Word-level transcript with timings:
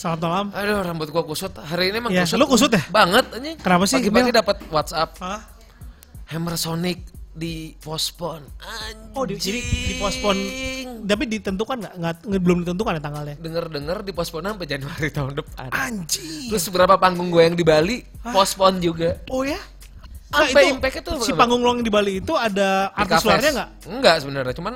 Selamat 0.00 0.20
malam. 0.24 0.46
Aduh, 0.56 0.80
rambut 0.80 1.08
gua 1.12 1.28
kusut. 1.28 1.52
Hari 1.52 1.92
ini 1.92 2.00
emang 2.00 2.08
Ya, 2.08 2.24
kusut. 2.24 2.40
lu 2.40 2.48
kusut 2.48 2.72
ya? 2.72 2.80
Banget 2.88 3.36
anjing. 3.36 3.60
Kenapa 3.60 3.84
sih, 3.84 4.00
Pagi-pagi 4.00 4.32
dapat 4.32 4.56
WhatsApp 4.72 5.12
Hah? 5.20 5.44
Hammer 6.32 6.56
Sonic 6.56 7.04
di. 7.36 7.76
Anjing. 7.84 9.12
Oh, 9.12 9.28
di, 9.28 9.36
jadi 9.36 9.60
dipospon. 9.60 10.40
Tapi 11.04 11.24
ditentukan 11.28 11.76
nggak? 11.84 11.94
Nggak 12.00 12.40
belum 12.40 12.64
ditentukan 12.64 12.96
ya 12.96 13.02
tanggalnya. 13.04 13.36
Denger-denger 13.44 13.98
di 14.00 14.12
pospon 14.16 14.40
sampai 14.48 14.64
Januari 14.64 15.08
tahun 15.20 15.36
depan. 15.36 15.68
Anjing. 15.68 16.48
Terus 16.48 16.64
beberapa 16.72 16.96
panggung 16.96 17.28
gue 17.28 17.42
yang 17.44 17.52
di 17.52 17.64
Bali 17.68 18.00
pospon 18.24 18.80
juga. 18.80 19.20
Oh 19.28 19.44
ya? 19.44 19.60
Sampai 20.32 20.72
impact 20.72 21.04
itu 21.04 21.12
si 21.28 21.36
panggung 21.36 21.60
lo 21.60 21.76
yang 21.76 21.84
di 21.84 21.92
Bali 21.92 22.24
itu 22.24 22.32
ada 22.40 22.88
artis 22.96 23.20
luarnya 23.20 23.50
nggak? 23.52 23.70
Enggak 23.84 24.16
sebenarnya, 24.24 24.54
cuman 24.56 24.74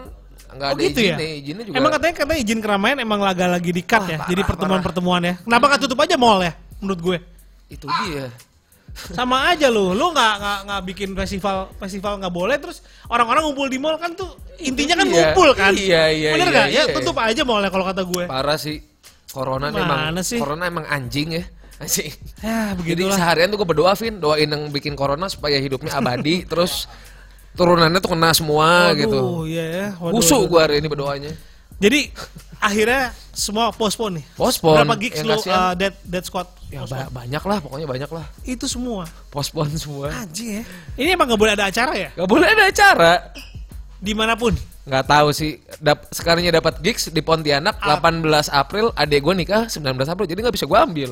enggak 0.55 0.69
Oh 0.69 0.75
ada 0.75 0.83
gitu 0.83 1.01
ya? 1.03 1.17
izinnya. 1.17 1.29
Izinnya 1.37 1.65
juga. 1.67 1.77
Emang 1.77 1.91
katanya 1.93 2.15
katanya 2.15 2.41
izin 2.41 2.61
keramaian 2.63 2.99
emang 2.99 3.21
laga 3.21 3.47
lagi 3.47 3.71
di 3.71 3.83
cut 3.83 4.01
Wah, 4.01 4.09
ya. 4.09 4.19
parah, 4.23 4.31
Jadi 4.31 4.43
pertemuan-pertemuan 4.47 5.21
ya. 5.23 5.35
Kenapa 5.43 5.65
nggak 5.69 5.81
tutup 5.83 5.99
aja 6.01 6.15
mall 6.15 6.41
ya? 6.41 6.53
Menurut 6.79 7.01
gue. 7.03 7.19
itu 7.67 7.87
dia. 8.07 8.29
Sama 9.19 9.51
aja 9.51 9.67
lu, 9.67 9.91
lu 9.91 10.15
nggak 10.15 10.35
nggak 10.39 10.59
nggak 10.71 10.81
bikin 10.87 11.11
festival 11.13 11.67
festival 11.77 12.23
nggak 12.23 12.31
boleh 12.31 12.55
terus 12.63 12.79
orang-orang 13.11 13.43
ngumpul 13.43 13.67
di 13.67 13.75
mall 13.75 13.99
kan 13.99 14.15
tuh 14.15 14.31
intinya 14.63 15.03
kan 15.03 15.07
ngumpul 15.11 15.51
kan. 15.53 15.75
Iya, 15.75 16.15
iya, 16.15 16.31
Bener 16.39 16.47
iya, 16.47 16.55
nggak? 16.55 16.69
iya. 16.71 16.83
Ya 16.87 16.95
tutup 16.95 17.17
aja 17.19 17.43
mallnya 17.43 17.69
kalau 17.69 17.83
kata 17.83 18.07
gue. 18.07 18.25
Parah 18.25 18.55
sih. 18.55 18.79
Corona 19.29 19.75
Mana 19.75 19.83
emang 20.15 20.23
sih? 20.23 20.39
Corona 20.39 20.71
emang 20.71 20.87
anjing 20.87 21.35
ya. 21.35 21.45
Anjing. 21.83 22.07
Ya 22.39 22.71
Jadi 22.71 22.79
begitulah. 22.79 23.19
seharian 23.19 23.51
tuh 23.51 23.59
gue 23.59 23.67
berdoa 23.67 23.99
Vin, 23.99 24.23
doain 24.23 24.47
yang 24.47 24.71
bikin 24.71 24.95
corona 24.95 25.27
supaya 25.27 25.59
hidupnya 25.59 25.99
abadi, 25.99 26.45
terus 26.51 26.87
turunannya 27.55 27.99
tuh 27.99 28.11
kena 28.13 28.31
semua 28.31 28.93
gitu. 28.95 29.15
Waduh, 29.15 29.43
iya 29.47 29.65
ya. 29.65 29.87
Waduh, 29.99 30.15
Kusuk 30.19 30.43
gue 30.47 30.61
hari 30.61 30.75
ini 30.79 30.87
berdoanya. 30.87 31.33
Jadi 31.75 32.11
akhirnya 32.59 33.11
semua 33.31 33.71
postpone 33.71 34.23
nih. 34.23 34.25
Postpone. 34.35 34.83
Berapa 34.83 34.95
gigs 34.97 35.21
lu 35.21 35.35
kasihan. 35.37 35.59
uh, 35.59 35.73
dead 35.75 35.95
dead 36.03 36.23
squad? 36.23 36.47
Ya 36.71 36.83
ba- 36.85 37.11
banyak 37.13 37.43
lah, 37.43 37.59
pokoknya 37.59 37.87
banyak 37.87 38.11
lah. 38.11 38.25
Itu 38.43 38.67
semua. 38.67 39.07
Postpone 39.29 39.75
semua. 39.75 40.11
Anjing 40.13 40.59
ya. 40.59 40.63
Ini 40.95 41.15
emang 41.15 41.27
gak 41.27 41.39
boleh 41.39 41.55
ada 41.55 41.67
acara 41.67 41.93
ya? 41.95 42.11
Gak 42.13 42.27
boleh 42.27 42.47
ada 42.47 42.65
acara. 42.67 43.13
Di 43.99 44.13
mana 44.13 44.35
pun. 44.35 44.55
Nggak 44.85 45.05
tahu 45.07 45.29
sih. 45.33 45.65
Dap 45.79 46.13
sekarangnya 46.13 46.53
dapat 46.55 46.77
gigs 46.79 47.09
di 47.09 47.21
Pontianak 47.21 47.81
Ah. 47.81 47.97
18 47.97 48.21
April, 48.47 48.93
adek 48.93 49.21
gue 49.21 49.35
nikah 49.35 49.63
19 49.67 49.81
April, 50.05 50.27
jadi 50.27 50.39
nggak 50.39 50.55
bisa 50.55 50.67
gue 50.67 50.77
ambil. 50.77 51.11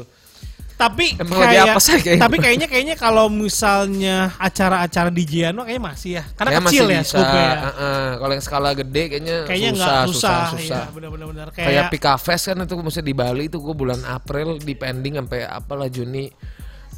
Tapi 0.83 1.07
Emang 1.15 1.39
kayak, 1.39 1.65
apes 1.71 1.87
aja 1.87 1.99
kayaknya. 2.03 2.23
tapi 2.27 2.37
kayaknya 2.43 2.67
kayaknya 2.67 2.97
kalau 2.99 3.27
misalnya 3.31 4.17
acara-acara 4.35 5.15
di 5.15 5.23
Giano 5.23 5.63
kayaknya 5.63 5.85
masih 5.87 6.11
ya. 6.19 6.25
Karena 6.35 6.51
Kayak 6.51 6.63
kecil 6.67 6.83
masih 6.83 6.95
ya 6.95 7.01
bisa. 7.01 7.11
scope-nya 7.15 7.43
ya. 7.43 7.55
Heeh, 7.63 8.07
Kalau 8.19 8.33
yang 8.35 8.45
skala 8.45 8.71
gede 8.75 9.03
kayaknya, 9.07 9.37
Kayaknya 9.47 9.71
susah, 9.73 9.87
susah, 9.87 10.03
susah, 10.11 10.41
susah. 10.59 10.83
Iya, 10.83 10.95
benar-benar 10.95 11.27
benar. 11.31 11.47
Kayak 11.55 11.67
Kayak, 11.71 11.85
Pika 11.95 12.15
Fest 12.19 12.45
kan 12.51 12.59
itu 12.59 12.75
mesti 12.75 13.01
di 13.01 13.15
Bali 13.15 13.45
itu 13.47 13.59
gue 13.59 13.75
bulan 13.75 14.01
April 14.03 14.59
di 14.59 14.75
pending 14.75 15.15
sampai 15.23 15.47
apalah 15.47 15.87
Juni. 15.87 16.27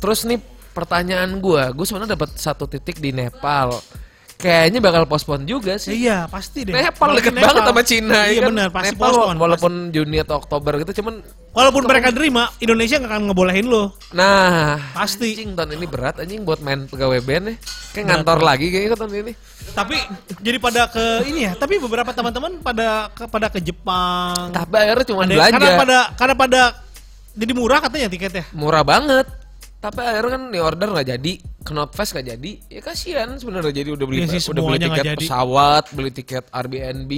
Terus 0.01 0.25
nih 0.25 0.41
pertanyaan 0.73 1.31
gue, 1.39 1.63
gue 1.71 1.85
sebenarnya 1.87 2.17
dapat 2.17 2.35
satu 2.35 2.65
titik 2.67 2.99
di 2.99 3.13
Nepal. 3.13 3.79
Kayaknya 4.35 4.79
bakal 4.79 5.03
postpone 5.05 5.45
juga 5.45 5.77
sih. 5.77 5.97
iya 5.97 6.27
pasti 6.27 6.63
deh. 6.63 6.75
Nepal 6.75 7.17
deket 7.17 7.33
banget 7.33 7.65
sama 7.65 7.83
Cina 7.83 8.27
Iya 8.27 8.29
ya 8.29 8.41
kan. 8.41 8.49
benar, 8.53 8.69
pasti 8.69 8.93
Nepal 8.93 9.09
postpone. 9.11 9.39
walaupun 9.39 9.73
Juni 9.89 10.17
atau 10.19 10.37
Oktober 10.37 10.73
gitu 10.79 11.01
cuman 11.01 11.25
Walaupun 11.55 11.87
mereka 11.87 12.11
nerima, 12.11 12.51
Indonesia 12.59 12.99
nggak 12.99 13.09
akan 13.09 13.23
ngebolehin 13.25 13.67
lo. 13.67 13.95
nah 14.11 14.75
Pasti. 14.91 15.33
anjing 15.33 15.55
tahun 15.55 15.71
ini 15.73 15.87
berat 15.87 16.19
anjing 16.19 16.43
buat 16.43 16.59
main 16.59 16.85
pegawai 16.85 17.23
band 17.23 17.45
ya. 17.47 17.57
Kayak 17.91 18.05
ngantor 18.11 18.39
lagi 18.43 18.67
kayaknya 18.69 18.99
tahun 18.99 19.13
ini. 19.23 19.33
Tapi 19.71 19.97
jadi 20.43 20.59
pada 20.59 20.91
ke 20.91 21.05
ini 21.25 21.47
ya. 21.47 21.53
Tapi 21.55 21.79
beberapa 21.79 22.11
teman-teman 22.11 22.59
pada 22.59 23.07
ke, 23.09 23.25
pada 23.25 23.47
ke 23.49 23.63
Jepang. 23.63 24.51
Tapi 24.51 24.75
akhirnya 24.75 25.07
cuma 25.07 25.23
Ada- 25.23 25.31
belanja. 25.31 25.55
Karena 25.55 25.71
pada 25.79 25.99
karena 26.13 26.35
pada 26.35 26.63
jadi 27.33 27.53
murah 27.53 27.79
katanya 27.79 28.07
tiketnya. 28.09 28.45
murah 28.51 28.83
banget. 28.83 29.27
Tapi 29.79 30.01
akhirnya 30.01 30.31
kan 30.33 30.43
nih 30.49 30.61
order 30.61 30.89
nggak 30.91 31.09
jadi, 31.09 31.33
Knotfest 31.65 32.13
nggak 32.13 32.27
jadi. 32.37 32.53
Ya 32.69 32.81
kasihan 32.81 33.29
sebenarnya 33.35 33.73
jadi 33.73 33.91
udah 33.93 34.05
beli 34.05 34.19
Iya 34.21 34.37
sih, 34.37 34.53
udah 34.53 34.63
beli 34.63 34.79
tiket 34.79 35.05
pesawat, 35.17 35.85
beli 35.97 36.11
tiket 36.13 36.45
Airbnb. 36.53 37.13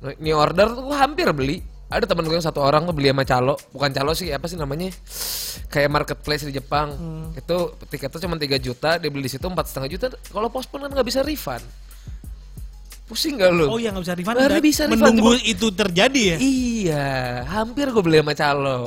Nah, 0.00 0.12
Nih 0.16 0.32
order 0.32 0.68
tuh 0.72 0.96
hampir 0.96 1.28
beli. 1.30 1.60
Ada 1.90 2.06
temen 2.06 2.22
gue 2.22 2.32
yang 2.32 2.46
satu 2.46 2.62
orang 2.62 2.86
tuh 2.86 2.94
beli 2.94 3.10
sama 3.10 3.26
calo, 3.26 3.58
bukan 3.74 3.90
calo 3.90 4.14
sih, 4.14 4.30
apa 4.30 4.46
sih 4.46 4.54
namanya? 4.54 4.94
Kayak 5.66 5.90
marketplace 5.90 6.46
di 6.46 6.54
Jepang. 6.54 6.94
Hmm. 6.94 7.34
Itu 7.34 7.74
tiketnya 7.84 8.22
cuma 8.22 8.38
3 8.38 8.56
juta, 8.56 8.94
dia 8.96 9.10
beli 9.10 9.26
di 9.26 9.32
situ 9.34 9.42
empat 9.42 9.66
setengah 9.66 9.90
juta. 9.90 10.06
Kalau 10.30 10.46
postpone 10.48 10.86
kan 10.86 10.94
nggak 10.94 11.04
bisa 11.04 11.20
refund. 11.20 11.66
Pusing 13.04 13.42
gak 13.42 13.50
lu? 13.50 13.66
Oh 13.66 13.74
iya 13.76 13.90
nggak 13.90 14.06
bisa 14.06 14.14
refund. 14.14 14.36
Dan 14.38 14.62
bisa 14.62 14.82
refund, 14.86 15.02
Menunggu 15.02 15.34
cuma- 15.34 15.42
itu 15.42 15.66
terjadi 15.74 16.22
ya. 16.22 16.36
Iya, 16.38 17.08
hampir 17.50 17.90
gue 17.90 18.02
beli 18.06 18.22
sama 18.22 18.34
calo. 18.38 18.78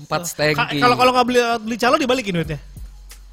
Empat 0.00 0.22
stengki. 0.24 0.56
Ka- 0.56 0.72
Kalau 0.80 0.96
kalau 0.96 1.12
nggak 1.12 1.26
beli 1.28 1.40
beli 1.60 1.76
calo 1.76 2.00
dibalikin 2.00 2.40
duitnya. 2.40 2.58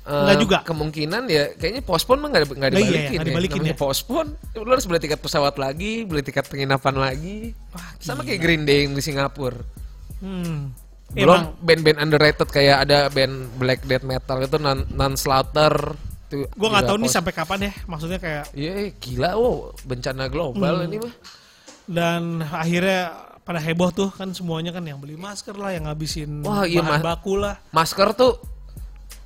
Enggak 0.05 0.31
Eh, 0.31 0.39
juga. 0.39 0.57
Kemungkinan 0.61 1.23
ya 1.25 1.43
kayaknya 1.51 1.81
postpone 1.81 2.19
mah 2.19 2.29
nggak 2.29 2.43
nggak 2.47 2.69
Nah, 2.69 2.77
iya, 2.77 2.85
dibalikin, 2.85 3.09
iya, 3.09 3.17
ya. 3.17 3.25
dibalikin 3.25 3.59
Namanya 3.59 3.73
ya. 3.73 3.81
postpone, 3.81 4.29
lu 4.55 4.69
harus 4.69 4.85
beli 4.85 4.99
tiket 4.99 5.17
pesawat 5.17 5.55
lagi, 5.55 5.93
beli 6.03 6.21
tiket 6.21 6.45
penginapan 6.45 6.95
lagi. 6.95 7.57
Sama 7.97 8.21
kayak 8.21 8.37
Green 8.37 8.63
Day 8.63 8.85
yang 8.85 8.93
di 8.93 9.01
Singapura. 9.01 9.57
Hmm. 10.17 10.77
Belum 11.07 11.57
band-band 11.57 11.97
underrated 11.99 12.45
kayak 12.47 12.77
ada 12.83 13.07
band 13.07 13.33
black 13.55 13.81
death 13.83 14.01
metal 14.01 14.37
itu 14.39 14.57
non, 14.57 14.85
non 14.91 15.13
slaughter. 15.15 15.73
Tuh, 16.25 16.45
gue 16.47 16.67
nggak 16.67 16.85
tahu 16.85 16.97
nih 16.97 17.09
sampai 17.11 17.31
kapan 17.31 17.59
ya. 17.63 17.73
Maksudnya 17.85 18.17
kayak 18.17 18.43
Iya 18.51 18.73
gila, 18.95 19.29
wow 19.33 19.55
bencana 19.81 20.25
global 20.27 20.53
Hmm. 20.75 20.85
ini 20.85 20.97
mah. 20.99 21.13
dan 21.85 22.21
akhirnya 22.43 23.13
pada 23.39 23.57
heboh 23.57 23.89
tuh 23.91 24.09
kan 24.09 24.29
semuanya 24.31 24.69
kan 24.69 24.81
yang 24.81 24.97
beli 24.97 25.13
masker 25.15 25.53
lah, 25.53 25.69
yang 25.69 25.85
ngabisin 25.85 26.41
Wah, 26.41 26.65
iya, 26.65 26.81
bahan 26.81 26.97
Mas. 26.97 27.05
baku 27.05 27.33
lah. 27.35 27.61
Masker 27.69 28.09
tuh 28.13 28.41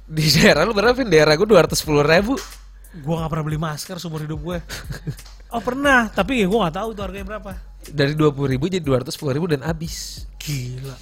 di 0.10 0.26
daerah 0.34 0.66
lu 0.66 0.74
berapa? 0.74 0.98
Vin? 0.98 1.08
Daerah 1.08 1.38
gue 1.38 1.46
dua 1.46 1.70
ratus 1.70 1.86
ribu. 1.86 2.34
Gue 2.90 3.14
nggak 3.14 3.30
pernah 3.30 3.46
beli 3.46 3.60
masker 3.62 4.02
seumur 4.02 4.26
hidup 4.26 4.42
gue. 4.42 4.58
oh 5.54 5.62
pernah, 5.62 6.10
tapi 6.10 6.42
ya 6.42 6.50
gue 6.50 6.60
nggak 6.60 6.76
tahu 6.76 6.90
tuh 6.98 7.04
harganya 7.06 7.28
berapa. 7.38 7.52
Dari 7.86 8.18
dua 8.18 8.34
puluh 8.34 8.50
ribu 8.50 8.66
jadi 8.66 8.82
dua 8.82 9.06
ratus 9.06 9.14
ribu 9.22 9.46
dan 9.46 9.62
habis. 9.62 10.26
Gila. 10.42 10.98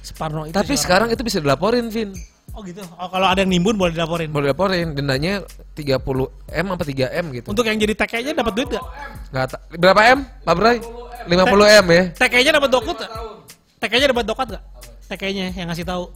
Separno 0.00 0.48
itu. 0.48 0.56
Tapi 0.56 0.72
sekarang 0.80 1.12
itu 1.12 1.20
bisa 1.20 1.44
dilaporin, 1.44 1.92
Vin. 1.92 2.16
Oh 2.50 2.64
gitu. 2.66 2.82
Oh 2.98 3.06
kalau 3.12 3.30
ada 3.30 3.44
yang 3.44 3.52
nimbun 3.52 3.78
boleh 3.78 3.94
dilaporin. 3.94 4.32
Boleh 4.32 4.50
laporin 4.50 4.90
dendanya 4.96 5.44
30 5.76 6.02
M 6.50 6.66
apa 6.74 6.82
3 6.82 7.20
M 7.22 7.26
gitu. 7.36 7.46
Untuk 7.52 7.62
yang 7.62 7.78
jadi 7.78 7.94
TK-nya 7.94 8.32
dapat 8.34 8.52
duit 8.58 8.68
gak? 8.74 8.84
Nggak 9.30 9.44
ta- 9.54 9.62
berapa 9.78 10.00
M? 10.16 10.18
Pak 10.42 10.54
Bray? 10.58 10.76
50 11.30 11.78
M 11.84 11.86
ya. 11.94 12.02
TK-nya 12.16 12.50
dapat 12.58 12.70
dokut 12.72 12.96
gak? 12.98 13.12
TK-nya 13.78 14.06
dapat 14.10 14.24
dokat 14.26 14.46
gak? 14.58 14.62
TK-nya 15.14 15.46
yang 15.54 15.68
ngasih 15.70 15.86
tahu. 15.86 16.10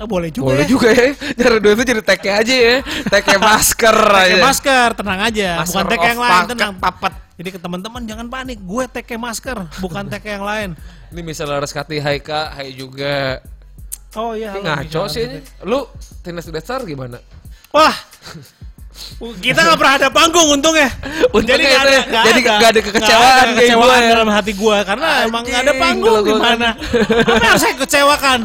Oh, 0.00 0.06
boleh 0.08 0.30
juga 0.30 0.54
Boleh 0.54 0.64
ya. 0.64 0.70
juga 0.70 0.88
ya. 0.94 1.12
Cara 1.34 1.56
duit 1.58 1.76
itu 1.76 1.84
jadi 1.92 2.02
teke 2.04 2.30
aja 2.30 2.54
ya. 2.54 2.76
Teke 3.10 3.36
masker 3.50 3.96
aja. 3.96 4.36
masker, 4.40 4.88
tenang 4.96 5.20
aja. 5.26 5.48
Masker 5.60 5.82
bukan 5.84 5.92
TK 5.92 6.04
yang 6.06 6.20
lain, 6.20 6.42
tenang. 6.54 6.72
Papat. 6.78 7.12
Jadi 7.40 7.48
ke 7.56 7.58
teman-teman 7.60 8.02
jangan 8.04 8.26
panik, 8.28 8.58
gue 8.60 8.84
TK 8.88 9.10
masker, 9.16 9.58
bukan 9.80 10.04
TK 10.08 10.24
yang 10.40 10.44
lain. 10.44 10.68
Ini 11.10 11.20
misalnya 11.24 11.60
Reskati 11.64 11.96
Hai 12.00 12.20
Kak, 12.20 12.56
Hai 12.56 12.72
juga. 12.76 13.40
Oh 14.16 14.32
iya. 14.36 14.56
Ini 14.56 14.60
ngaco 14.64 15.02
sih 15.08 15.22
ini. 15.26 15.38
Lu 15.64 15.86
Teenage 16.24 16.50
Star 16.62 16.82
gimana? 16.84 17.20
Wah. 17.70 17.94
Kita 19.20 19.64
nggak 19.64 19.78
pernah 19.80 19.94
ada 19.96 20.08
panggung 20.12 20.48
untungnya. 20.60 20.90
Untungnya 21.36 21.56
nggak 21.56 21.84
itu 21.86 21.92
ya. 21.94 22.02
Jadi 22.24 22.40
nggak 22.42 22.70
ada 22.74 22.80
kekecewaan 22.84 23.00
nggak 23.00 23.32
ada 23.40 23.52
kayak 23.56 23.56
kekecewaan 23.56 24.00
ya. 24.02 24.10
dalam 24.12 24.28
hati 24.28 24.52
gua 24.52 24.78
karena 24.84 25.08
emang 25.24 25.42
nggak 25.46 25.62
ada 25.64 25.72
panggung 25.78 26.10
gua 26.10 26.20
kan. 26.20 26.28
gimana. 26.36 26.68
Apa 27.24 27.44
yang 27.48 27.60
saya 27.60 27.74
kecewakan? 27.80 28.40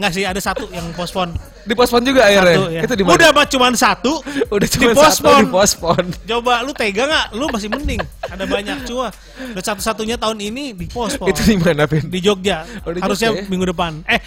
Nggak 0.00 0.12
sih, 0.16 0.24
ada 0.24 0.40
satu 0.40 0.64
yang 0.72 0.88
pospon. 0.96 1.36
Di 1.68 1.76
pospon 1.76 2.00
juga 2.00 2.24
akhirnya. 2.24 2.56
Satu, 2.56 2.72
ya. 2.72 2.80
Itu 2.88 2.94
di 2.96 3.04
mana? 3.04 3.14
Udah 3.20 3.28
mah 3.36 3.46
cuma 3.52 3.66
satu. 3.76 4.12
Udah 4.56 4.68
cuma 4.72 4.90
dipospon. 4.96 5.12
satu 5.12 5.44
di 5.44 5.48
pospon. 5.52 6.02
Coba 6.24 6.64
lu 6.64 6.72
tega 6.72 7.04
nggak? 7.04 7.26
Lu 7.36 7.44
masih 7.52 7.68
mending. 7.68 8.00
Ada 8.24 8.48
banyak 8.48 8.88
cuma. 8.88 9.12
Dan 9.52 9.60
satu-satunya 9.60 10.16
tahun 10.16 10.40
ini 10.40 10.72
di 10.72 10.88
pospon. 10.88 11.28
Itu 11.28 11.44
di 11.44 11.60
mana, 11.60 11.84
Vin? 11.84 12.08
di 12.08 12.16
Jogja. 12.24 12.64
Oh, 12.88 12.96
di 12.96 13.04
harusnya 13.04 13.28
Jogja 13.28 13.44
ya? 13.44 13.50
minggu 13.52 13.66
depan. 13.76 13.92
Eh, 14.08 14.20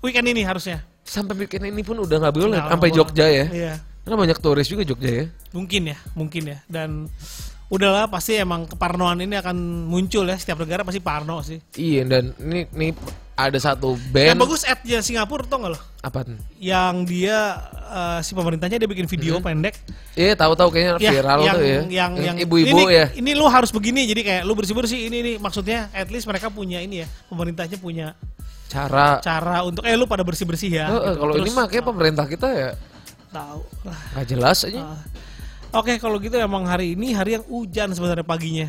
weekend 0.00 0.32
ini 0.32 0.48
harusnya. 0.48 0.80
Sampai 1.04 1.36
bikin 1.44 1.60
ini 1.68 1.84
pun 1.84 2.00
udah 2.00 2.16
nggak 2.24 2.32
boleh. 2.32 2.56
Sampai. 2.56 2.88
Jogja 2.88 3.26
ya. 3.28 3.46
Iya. 3.52 3.74
Karena 4.08 4.16
banyak 4.24 4.38
turis 4.40 4.64
juga 4.64 4.88
Jogja 4.88 5.10
ya. 5.12 5.24
Mungkin 5.52 5.92
ya, 5.92 5.98
mungkin 6.16 6.42
ya. 6.56 6.58
Dan 6.64 7.12
udahlah 7.68 8.08
pasti 8.08 8.40
emang 8.40 8.64
keparnoan 8.64 9.20
ini 9.20 9.36
akan 9.36 9.84
muncul 9.92 10.24
ya. 10.24 10.40
Setiap 10.40 10.64
negara 10.64 10.88
pasti 10.88 11.04
parno 11.04 11.44
sih. 11.44 11.60
Iya 11.76 12.08
dan 12.08 12.32
ini 12.40 12.64
ini 12.72 12.88
ada 13.38 13.58
satu 13.62 13.94
Yang 13.94 14.34
band 14.34 14.38
bagus 14.42 14.62
ad-nya 14.66 14.98
Singapura 14.98 15.46
tau 15.46 15.62
gak 15.62 15.78
lo? 15.78 15.80
apa? 16.02 16.26
Yang 16.58 16.94
dia 17.06 17.38
eh, 17.70 18.18
si 18.26 18.34
pemerintahnya 18.34 18.82
dia 18.82 18.90
bikin 18.90 19.06
video 19.06 19.38
pendek. 19.38 19.78
Iya 20.18 20.34
tahu-tahu 20.34 20.74
kayaknya 20.74 20.94
Ya, 20.98 21.10
viral 21.14 21.38
yang, 21.42 21.54
tuh 21.54 21.62
ya. 21.62 21.80
Yang, 21.86 22.12
yang, 22.18 22.36
ibu-ibu 22.42 22.90
ya. 22.90 23.06
Ini 23.14 23.30
lu 23.38 23.46
harus 23.46 23.70
begini. 23.70 24.10
Jadi 24.10 24.26
kayak 24.26 24.42
lu 24.42 24.58
bersih-bersih 24.58 25.06
ini 25.06 25.18
nih. 25.22 25.34
Maksudnya 25.38 25.90
at 25.94 26.10
least 26.10 26.26
mereka 26.26 26.50
punya 26.50 26.82
ini 26.82 27.02
ya. 27.02 27.06
Pemerintahnya 27.30 27.78
punya 27.78 28.18
Cara. 28.68 29.16
cara 29.24 29.64
untuk 29.64 29.80
eh 29.88 29.96
lu 29.96 30.04
pada 30.04 30.26
bersih-bersih 30.26 30.70
ya. 30.70 30.86
Eh, 30.86 30.92
eh, 30.92 31.00
gitu. 31.14 31.18
kalau 31.24 31.34
ini 31.40 31.50
mah 31.54 31.66
kayak 31.70 31.84
pemerintah 31.88 32.26
kita 32.28 32.48
ya 32.52 32.70
tahu 33.28 33.62
lah. 33.84 33.98
nggak 34.16 34.26
jelas 34.28 34.58
aja. 34.64 34.80
Ah. 34.82 35.00
Oke, 35.68 36.00
kalau 36.00 36.16
gitu 36.16 36.36
emang 36.40 36.64
hari 36.64 36.96
ini 36.96 37.12
hari 37.12 37.36
yang 37.36 37.44
hujan 37.44 37.92
sebenarnya 37.92 38.24
paginya. 38.24 38.68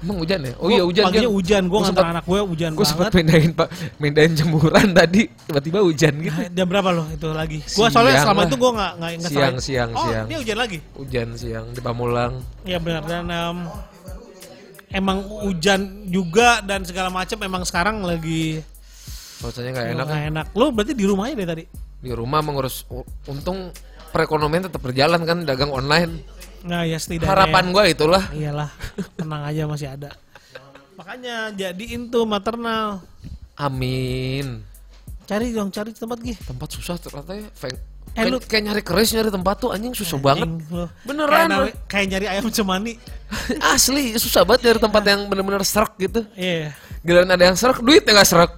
Emang 0.00 0.16
hujan 0.16 0.40
ya? 0.40 0.52
Oh 0.56 0.68
iya 0.68 0.80
hujan. 0.80 1.04
Paginya 1.06 1.28
Jan. 1.28 1.34
hujan, 1.34 1.62
gue 1.62 1.70
Gua 1.70 1.80
ngantar 1.84 2.06
anak 2.08 2.24
gue 2.24 2.40
hujan 2.42 2.70
Gue 2.72 2.86
sempet 2.88 3.04
banget. 3.06 3.12
pindahin 3.20 3.50
pak, 3.52 3.68
pindahin 3.94 4.32
jemuran 4.32 4.88
tadi, 4.98 5.22
tiba-tiba 5.44 5.78
hujan 5.80 6.14
gitu. 6.18 6.32
Nah, 6.34 6.48
Jam 6.50 6.66
berapa 6.66 6.90
loh 6.90 7.06
itu 7.06 7.28
lagi? 7.30 7.58
Gue 7.60 7.86
soalnya 7.86 8.16
selama 8.18 8.38
lah. 8.38 8.48
itu 8.48 8.56
gue 8.56 8.70
nggak 8.72 8.92
nggak 8.96 9.10
nggak 9.14 9.30
Siang, 9.30 9.56
siang, 9.60 9.90
oh, 9.92 10.00
siang. 10.02 10.24
ini 10.24 10.36
hujan 10.38 10.56
lagi. 10.56 10.78
Hujan 10.96 11.28
siang 11.34 11.66
di 11.70 11.80
Pamulang. 11.80 12.32
Iya 12.62 12.78
benar 12.78 13.02
dan 13.04 13.24
em, 13.28 13.58
emang 14.90 15.18
hujan 15.22 15.80
juga 16.06 16.60
dan 16.60 16.82
segala 16.82 17.08
macam 17.08 17.38
emang 17.38 17.62
sekarang 17.62 18.00
lagi 18.00 18.64
Rasanya 19.38 19.70
nggak 19.70 19.86
enak. 19.90 20.04
nggak 20.06 20.22
enak. 20.30 20.46
Lo 20.52 20.68
berarti 20.70 20.92
di 20.92 21.04
rumah 21.04 21.24
aja 21.24 21.34
deh 21.34 21.44
tadi. 21.46 21.64
Di 22.00 22.10
rumah 22.10 22.40
mengurus, 22.40 22.84
untung 23.24 23.72
perekonomian 24.10 24.64
tetap 24.66 24.80
berjalan 24.80 25.20
kan, 25.22 25.44
dagang 25.44 25.68
online. 25.70 26.20
Nah 26.60 26.84
ya 26.84 26.98
setidaknya. 27.00 27.30
Harapan 27.32 27.64
gue 27.72 27.84
itulah. 27.88 28.22
Iyalah, 28.32 28.70
tenang 29.16 29.42
aja 29.48 29.62
masih 29.64 29.88
ada. 29.88 30.10
Makanya 31.00 31.48
jadiin 31.56 32.12
tuh 32.12 32.28
maternal. 32.28 33.00
Amin. 33.56 34.60
Cari 35.24 35.54
dong, 35.54 35.72
cari 35.72 35.94
tempat 35.96 36.18
gih. 36.20 36.36
Tempat 36.36 36.68
susah 36.74 36.96
ternyata 36.98 37.32
ya. 37.38 37.46
Eh, 37.46 37.72
kayak, 38.12 38.26
lu- 38.34 38.42
kayak 38.42 38.62
nyari 38.66 38.82
keris 38.82 39.14
nyari 39.14 39.30
tempat 39.30 39.54
tuh 39.62 39.70
anjing 39.70 39.94
susah 39.94 40.18
banget. 40.18 40.44
Anjing 40.44 40.66
lo. 40.68 40.86
Beneran, 41.06 41.46
Kayak, 41.48 41.74
kayak 41.86 42.06
nyari 42.10 42.26
ayam 42.26 42.44
cemani. 42.50 42.92
Asli 43.72 44.18
susah 44.18 44.42
banget 44.42 44.60
nyari 44.68 44.80
tempat 44.82 45.02
yang 45.06 45.20
bener-bener 45.30 45.62
serak 45.62 45.94
gitu. 45.96 46.26
Iya. 46.34 46.74
Giliran 47.00 47.30
ada 47.30 47.44
yang 47.48 47.56
serak, 47.56 47.80
duitnya 47.80 48.12
nggak 48.18 48.28
serak. 48.28 48.50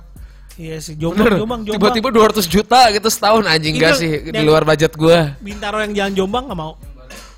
Iya 0.52 0.76
sih, 0.84 0.94
Jombang, 1.00 1.24
Bener. 1.24 1.38
Jombang, 1.40 1.60
Jombang. 1.64 1.92
Tiba-tiba 1.96 2.08
200 2.12 2.44
juta 2.44 2.80
gitu 2.92 3.08
setahun 3.08 3.44
anjing 3.48 3.72
gak 3.80 3.96
sih 3.96 4.10
di 4.28 4.42
luar 4.44 4.68
budget 4.68 4.92
gua. 4.96 5.32
Bintaro 5.40 5.80
yang 5.80 5.92
jalan 5.96 6.12
Jombang 6.12 6.44
nggak 6.48 6.58
mau. 6.60 6.72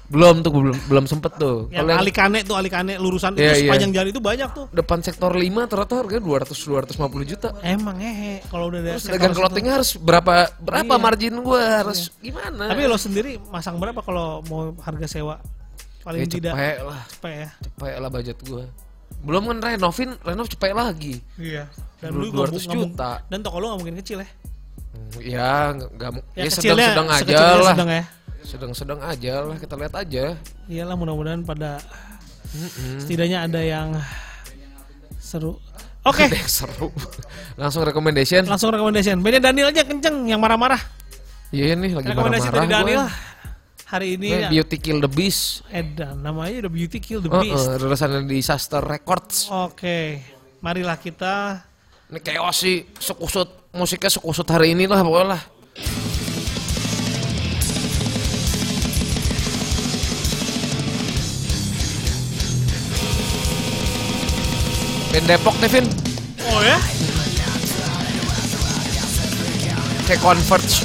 Belum 0.05 0.41
tuh 0.41 0.53
belum 0.53 0.77
belum 0.85 1.05
sempet 1.05 1.33
tuh. 1.35 1.67
Yang 1.69 1.81
Kalau 1.81 1.91
yang 1.91 2.01
Alikane 2.01 2.39
tuh 2.41 2.55
Alikane 2.55 2.93
lurusan 2.97 3.33
Iya, 3.33 3.41
itu 3.41 3.49
iya. 3.49 3.61
sepanjang 3.65 3.91
jalan 3.91 4.09
itu 4.11 4.21
banyak 4.21 4.49
tuh. 4.53 4.67
depan 4.71 4.99
sektor 5.01 5.31
5 5.31 5.41
ternyata 5.65 5.95
harganya 5.97 6.23
200 6.23 6.53
250 6.53 7.25
juta. 7.27 7.49
Emang 7.61 7.97
hehe 7.97 8.45
kalau 8.47 8.69
udah 8.69 8.81
Terus 8.85 9.09
dagang 9.09 9.33
situ. 9.33 9.41
clothingnya 9.41 9.73
harus 9.75 9.91
berapa 9.97 10.33
berapa 10.59 10.95
Iya. 10.95 11.01
margin 11.01 11.35
gua 11.41 11.61
harus 11.81 12.13
gimana? 12.19 12.69
Tapi 12.69 12.85
lo 12.85 12.97
sendiri 12.97 13.41
masang 13.49 13.77
berapa 13.77 13.97
kalau 13.99 14.45
mau 14.45 14.77
harga 14.79 15.09
sewa? 15.09 15.41
Paling 16.01 16.21
ya 16.21 16.29
tidak 16.29 16.53
cepet 16.53 16.77
lah, 16.83 17.01
cepet 17.09 17.33
ya. 17.33 17.49
cepet 17.59 17.95
lah 17.97 18.11
budget 18.11 18.39
gua. 18.45 18.65
Belum 19.25 19.43
kan 19.47 19.59
renovin, 19.65 20.11
renov 20.21 20.47
cepet 20.47 20.71
lagi. 20.71 21.15
Iya. 21.35 21.65
Dan 21.97 22.13
lu 22.13 22.29
nggak 22.29 22.53
200 22.53 22.53
mu- 22.53 22.61
nggak 22.61 22.77
mu- 22.77 22.85
juta. 22.93 23.11
Dan 23.25 23.39
toko 23.41 23.57
lu 23.57 23.67
nggak 23.67 23.81
mungkin 23.81 23.97
kecil 23.99 24.21
ya. 24.21 24.29
Hmm, 24.95 25.11
Ya, 25.19 25.53
nggak 25.73 26.11
Ya, 26.37 26.45
ya 26.45 26.51
sedang-sedang 26.53 27.09
aja 27.09 27.35
lah. 27.57 27.73
sedang 27.73 27.89
ya. 27.91 28.05
Sedang-sedang 28.45 29.01
aja 29.01 29.41
lah, 29.43 29.57
kita 29.57 29.75
lihat 29.75 29.95
aja. 29.97 30.37
Iyalah 30.69 30.95
mudah-mudahan 30.95 31.43
pada 31.43 31.81
Mm-mm. 32.53 33.01
setidaknya 33.01 33.49
ada 33.49 33.61
yang 33.61 33.97
seru. 35.17 35.59
Oke, 36.05 36.29
yang 36.29 36.45
seru. 36.47 36.93
Langsung 37.57 37.83
recommendation. 37.83 38.45
langsung 38.45 38.69
recommendation. 38.71 39.17
Bandnya 39.19 39.51
Daniel 39.51 39.73
aja 39.73 39.83
kenceng 39.83 40.29
yang 40.29 40.39
marah-marah. 40.39 40.79
Iya 41.49 41.73
nih 41.73 41.97
lagi 41.97 42.07
Rekomendasi 42.13 42.47
marah-marah 42.47 42.69
dari 42.69 42.75
Daniel. 42.75 43.05
gua. 43.09 43.33
Hari 43.85 44.07
ini 44.19 44.27
Nih, 44.27 44.49
Beauty 44.51 44.77
Kill 44.81 44.99
the 44.99 45.09
Beast. 45.09 45.63
Edan 45.71 46.19
namanya 46.19 46.67
udah 46.67 46.73
Beauty 46.73 46.99
Kill 46.99 47.21
the 47.23 47.31
Oh, 47.31 47.39
Beast. 47.41 47.65
oh, 47.65 47.79
rilisan 47.79 48.27
Disaster 48.27 48.83
Records. 48.83 49.47
Oke, 49.49 50.19
marilah 50.61 50.99
kita 50.99 51.63
Ini 52.05 52.21
chaos 52.21 52.61
sih, 52.61 52.85
sekusut 52.99 53.73
musiknya 53.73 54.13
sekusut 54.13 54.45
hari 54.47 54.77
ini 54.77 54.85
lah 54.85 55.01
pokoknya 55.01 55.27
lah. 55.35 55.41
Band 65.15 65.31
Depok 65.31 65.55
nih 65.63 65.71
Vin, 65.71 65.87
Oh 66.51 66.59
ya? 66.59 66.75
kayak 70.11 70.19
Converge. 70.19 70.83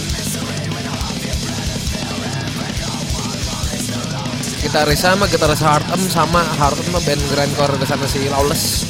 Gitaris 4.62 5.02
sama 5.02 5.26
gitaris 5.26 5.66
Hardem 5.66 5.98
sama 6.14 6.46
Hardem 6.62 6.86
mah 6.94 7.02
band 7.02 7.26
grindcore 7.34 7.74
ke 7.82 7.90
sana 7.90 8.06
si 8.06 8.30
Lawless. 8.30 8.86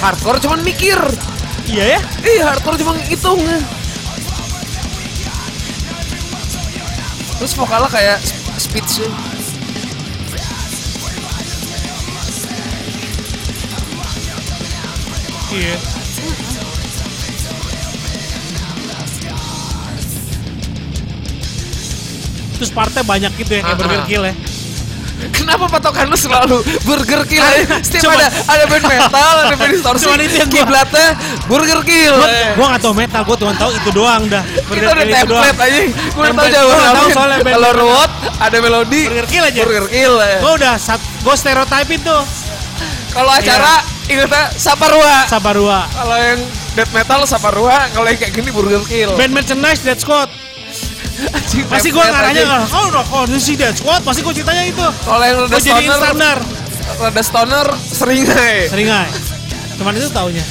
Hardcore 0.00 0.40
cuman 0.40 0.64
mikir. 0.64 0.96
Iya 1.68 1.84
ya? 1.92 2.00
Ih, 2.24 2.40
hardcore 2.40 2.80
cuma 2.80 2.96
ngitung. 2.96 3.44
Terus 7.36 7.52
vokalnya 7.52 7.90
kayak 7.90 8.16
sp- 8.24 8.56
speech 8.58 8.92
Iya. 15.52 15.76
Terus 22.56 22.70
partnya 22.72 23.04
banyak 23.04 23.32
gitu 23.36 23.52
ya 23.52 23.62
kayak 23.62 23.76
Ah, 23.76 23.78
Burger 23.78 24.00
ah. 24.00 24.06
Kill 24.08 24.24
ya. 24.24 24.34
Kenapa 25.16 25.64
patokan 25.66 26.06
lu 26.06 26.14
selalu 26.14 26.60
Burger 26.82 27.24
Kill? 27.24 27.40
Setiap 27.80 28.12
ada 28.12 28.28
ada 28.28 28.64
band 28.66 28.84
metal, 28.84 29.34
ada 29.42 29.54
band 29.54 29.72
distorsi. 29.72 30.04
Cuman 30.04 30.20
itu 30.20 30.36
yang 30.36 30.46
gua- 30.46 30.58
kiblatnya 30.60 31.06
Burger 31.46 31.80
Kill. 31.82 32.14
Gua, 32.14 32.28
gua 32.52 32.66
gak 32.68 32.80
tau 32.80 32.92
metal, 32.92 33.20
gua 33.22 33.36
cuma 33.36 33.52
tahu 33.54 33.70
itu 33.72 33.90
doang 33.90 34.22
dah. 34.26 34.44
Kita 34.44 34.86
udah 34.86 34.96
Kill 34.98 35.14
itu 35.14 35.26
doang. 35.26 35.42
template 35.42 35.60
aja. 35.62 35.80
Gue 35.80 35.88
udah 35.88 36.04
tahu 36.04 36.24
Template. 36.26 36.52
jawaban 36.52 36.76
Gua 36.76 36.84
tahu 36.86 36.92
apa. 37.02 37.14
soalnya 37.14 37.38
band- 37.38 37.54
Kalau 37.56 37.70
ruwet 37.74 38.10
ada 38.36 38.56
melodi. 38.58 39.02
Burger 39.06 39.26
Kill 39.26 39.44
aja. 39.46 39.60
Burger 39.62 39.86
Kill. 39.88 40.14
ya. 40.14 40.36
Gua 40.38 40.52
udah 40.54 40.74
sat, 40.76 41.00
gua 41.20 41.34
stereotype 41.34 41.90
itu 41.90 42.16
Kalau 43.08 43.32
acara 43.32 43.74
ingetnya 44.06 44.44
Saparua. 44.54 45.16
Sabarua. 45.24 45.78
Kalau 45.88 46.16
yang 46.18 46.40
death 46.74 46.92
metal 46.92 47.20
Saparua, 47.24 47.88
kalau 47.88 48.06
yang 48.06 48.18
kayak 48.18 48.32
gini 48.32 48.50
Burger 48.50 48.84
Kill. 48.84 49.10
Band 49.14 49.32
merchandise 49.32 49.80
Dead 49.80 49.96
Squad. 49.96 50.28
Pasti 51.66 51.88
aja. 51.96 52.42
nggak, 52.44 52.68
kau 52.68 52.84
udah 52.92 53.04
kau 53.08 53.24
si 53.40 53.56
Dead 53.56 53.72
Squad, 53.72 54.04
pasti 54.04 54.20
gua 54.20 54.36
ceritanya 54.36 54.64
itu. 54.68 54.84
Kalau 54.84 55.24
yang 55.24 55.38
rada 55.48 55.56
jadiin 55.56 55.88
stoner, 55.88 55.98
standar. 56.04 56.38
rada 57.00 57.22
stoner 57.24 57.66
sering 57.88 58.22
aja. 58.28 58.68
Sering 58.68 58.88
aja. 58.92 59.16
Cuman 59.80 59.92
itu 59.96 60.08
taunya. 60.12 60.44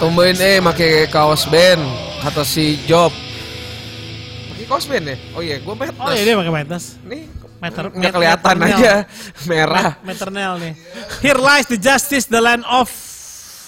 Tumbuhin 0.00 0.38
eh 0.40 0.64
pakai 0.64 1.12
kaos 1.12 1.44
band 1.50 1.84
atau 2.24 2.40
si 2.40 2.80
Job. 2.88 3.12
Band 4.70 5.04
ya? 5.04 5.16
Oh 5.32 5.40
iya, 5.40 5.56
gua 5.58 5.74
metas. 5.74 5.98
Oh 5.98 6.10
iya 6.10 6.22
dia 6.22 6.34
pakai 6.36 6.54
metas. 6.54 6.82
Nih 7.02 7.22
Meter- 7.58 7.92
nggak 7.92 8.12
kelihatan 8.14 8.54
meternel. 8.56 8.78
aja 8.78 8.92
merah. 9.50 9.90
Maternal 10.00 10.52
nih. 10.56 10.72
Here 11.18 11.36
lies 11.36 11.66
the 11.66 11.76
justice, 11.76 12.24
the 12.24 12.38
land 12.38 12.62
of. 12.64 12.88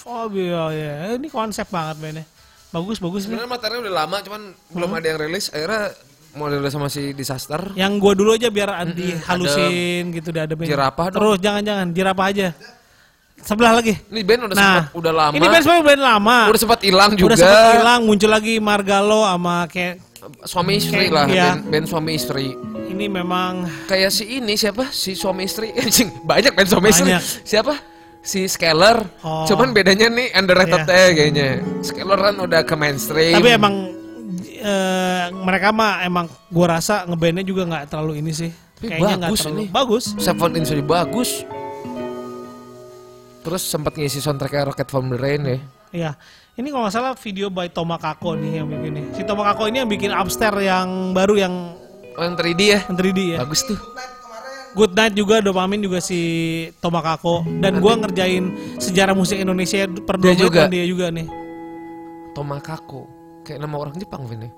Oh 0.03 0.25
iya, 0.29 0.63
iya. 0.69 0.93
Ini 1.13 1.27
konsep 1.27 1.67
banget 1.67 1.95
bandnya. 1.97 2.25
Bagus, 2.69 2.97
bagus 2.97 3.23
nih. 3.23 3.35
Sebenarnya 3.35 3.49
materinya 3.49 3.79
udah 3.81 3.95
lama, 3.95 4.17
cuman 4.19 4.41
belum 4.67 4.89
Hmm. 4.89 4.97
ada 4.97 5.05
yang 5.05 5.19
rilis. 5.19 5.45
Akhirnya 5.47 5.93
mau 6.33 6.47
rilis 6.47 6.71
sama 6.71 6.87
si 6.87 7.11
Disaster. 7.11 7.61
Yang 7.73 7.91
gua 7.99 8.13
dulu 8.13 8.31
aja 8.31 8.49
biar 8.49 8.69
anti 8.73 9.13
halusin 9.19 10.09
gitu 10.11 10.29
deh 10.29 10.41
ada 10.41 10.53
band. 10.53 10.65
Jerapah 10.65 11.05
dong. 11.07 11.17
Terus 11.19 11.37
jangan-jangan 11.39 11.87
jerapah 11.91 12.25
aja. 12.27 12.47
Sebelah 13.35 13.75
lagi. 13.75 13.93
Ini 14.07 14.21
band 14.23 14.41
udah 14.47 14.55
Nah, 14.55 14.63
sempat 14.81 14.95
udah 14.95 15.13
lama. 15.13 15.33
Ini 15.35 15.45
band 15.45 15.61
sebenarnya 15.61 15.85
band 15.85 16.01
lama. 16.01 16.37
udah 16.47 16.59
sempat 16.59 16.79
hilang 16.81 17.11
juga. 17.13 17.27
Udah 17.29 17.37
sempat 17.37 17.65
hilang, 17.75 17.99
muncul 18.03 18.29
lagi 18.31 18.53
Margalo 18.57 19.21
sama 19.21 19.55
kayak 19.67 19.93
Suami 20.43 20.79
istri 20.79 21.11
lah, 21.11 21.27
iya. 21.27 21.59
band, 21.59 21.67
band 21.67 21.85
suami 21.85 22.15
istri. 22.15 22.55
ini 22.85 23.11
memang 23.11 23.67
Kayak 23.85 24.11
si 24.13 24.39
ini 24.39 24.55
siapa? 24.55 24.87
Si 24.87 25.13
suami 25.13 25.43
istri. 25.43 25.75
Anjing, 25.81 26.23
banyak 26.23 26.53
band 26.53 26.69
suami 26.69 26.87
istri. 26.89 27.11
Banyak. 27.11 27.23
Siapa? 27.43 27.73
Si 28.23 28.47
Scalar. 28.47 29.03
Oh. 29.19 29.43
Cuman 29.43 29.75
bedanya 29.75 30.07
nih 30.07 30.31
underrated 30.31 30.87
Iya. 30.87 30.95
ya 30.95 31.07
kayaknya. 31.11 31.47
Scalar 31.83 32.19
kan 32.21 32.35
udah 32.39 32.61
ke 32.63 32.75
mainstream. 32.75 33.35
tapi 33.35 33.49
emang 33.51 33.75
eh, 34.63 35.25
mereka 35.33 35.75
mah 35.75 36.07
emang 36.07 36.31
gua 36.47 36.79
rasa 36.79 37.03
ngebandnya 37.03 37.43
juga 37.43 37.67
nggak 37.67 37.83
terlalu 37.91 38.23
ini 38.23 38.31
sih. 38.31 38.51
Tapi 38.79 38.95
Kayaknya 38.95 39.03
nggak 39.03 39.27
bagus 39.27 39.39
terlalu 39.43 39.59
ini. 39.59 39.65
bagus. 39.67 40.03
Seven 40.15 40.51
Inch 40.55 40.71
bagus. 40.87 41.29
Terus 43.43 43.61
sempat 43.61 43.99
ngisi 43.99 44.23
soundtracknya 44.23 44.71
Rocket 44.71 44.87
from 44.87 45.11
the 45.11 45.19
Rain 45.19 45.43
ya. 45.43 45.59
Iya. 45.93 46.17
Ini 46.53 46.67
kalau 46.69 46.85
nggak 46.85 46.93
salah 46.93 47.13
video 47.13 47.47
by 47.47 47.69
Tomakako 47.69 48.33
nih 48.35 48.61
yang 48.61 48.67
bikin 48.67 48.91
nih. 48.93 49.05
Si 49.13 49.21
Tomakako 49.23 49.69
ini 49.69 49.77
yang 49.81 49.89
bikin 49.89 50.09
Upstairs 50.09 50.59
yang 50.59 51.13
baru 51.13 51.37
yang 51.37 51.53
Oh 52.13 52.21
yang 52.21 52.37
3D 52.37 52.61
ya. 52.61 52.79
yang 52.85 52.97
3D 52.97 53.19
ya. 53.33 53.37
Bagus 53.41 53.65
tuh. 53.65 53.77
Good 54.73 54.93
Night 54.93 55.13
juga 55.13 55.37
Dopamin 55.37 55.81
juga 55.81 56.01
si 56.01 56.17
Tomakako 56.81 57.45
dan 57.61 57.77
gua 57.77 57.93
ngerjain 57.93 58.49
sejarah 58.77 59.13
musik 59.13 59.37
Indonesia 59.37 59.85
per 59.85 60.17
Dia 60.17 60.33
dua 60.33 60.33
menit 60.33 60.41
juga. 60.45 60.61
dia 60.65 60.85
juga 60.85 61.05
nih. 61.09 61.27
Tomakako. 62.33 63.01
Kayak 63.45 63.59
nama 63.61 63.75
orang 63.77 63.93
Jepang 63.97 64.25
Vin 64.25 64.49
ya. 64.49 64.51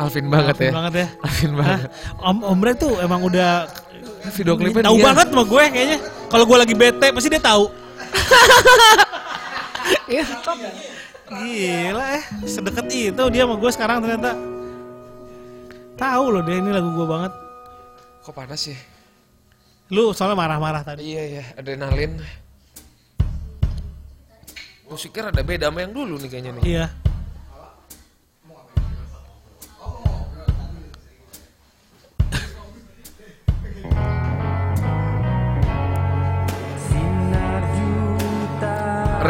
Alvin 0.00 0.26
banget 0.32 0.56
Alvin 0.56 0.68
ya. 0.68 0.72
banget 0.72 0.94
ya. 0.96 1.08
Alvin 1.20 1.52
banget. 1.56 1.80
Om 2.24 2.36
Ombre 2.40 2.72
tuh 2.72 2.92
emang 3.04 3.20
udah 3.20 3.68
Video 4.20 4.54
klipnya 4.56 4.84
tahu 4.92 4.96
banget 5.00 5.26
sama 5.32 5.44
gue 5.48 5.62
kayaknya. 5.72 5.98
Kalau 6.28 6.44
gue 6.44 6.58
lagi 6.60 6.74
bete 6.76 7.06
pasti 7.08 7.28
dia 7.32 7.42
tahu. 7.42 7.64
Iya. 10.10 10.26
Gila 11.30 12.06
eh, 12.18 12.24
sedekat 12.42 12.86
itu 12.90 13.24
dia 13.30 13.42
sama 13.46 13.54
gue 13.54 13.70
sekarang 13.70 14.02
ternyata. 14.02 14.34
Tahu 15.94 16.24
loh 16.34 16.42
dia 16.42 16.58
ini 16.58 16.70
lagu 16.74 16.90
gue 16.90 17.06
banget. 17.06 17.32
Kok 18.26 18.34
panas 18.34 18.62
ya? 18.66 18.78
Lu 19.94 20.10
soalnya 20.10 20.38
marah-marah 20.38 20.82
tadi. 20.82 21.14
Iya 21.14 21.22
ya, 21.40 21.44
adrenalin. 21.58 22.18
Musiknya 24.90 25.30
rada 25.30 25.42
beda 25.46 25.70
sama 25.70 25.86
yang 25.86 25.94
dulu 25.94 26.18
nih 26.18 26.28
kayaknya 26.30 26.50
nih. 26.58 26.62
Iya. 26.66 26.86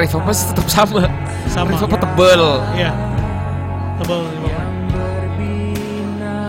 Apa 0.09 0.33
sih 0.33 0.47
tetap 0.49 0.67
sama. 0.67 1.05
Sama. 1.47 1.77
Apa 1.77 1.97
tebel. 1.99 2.43
Iya. 2.73 2.91
Tebal 4.01 4.21
tebal. 4.25 4.53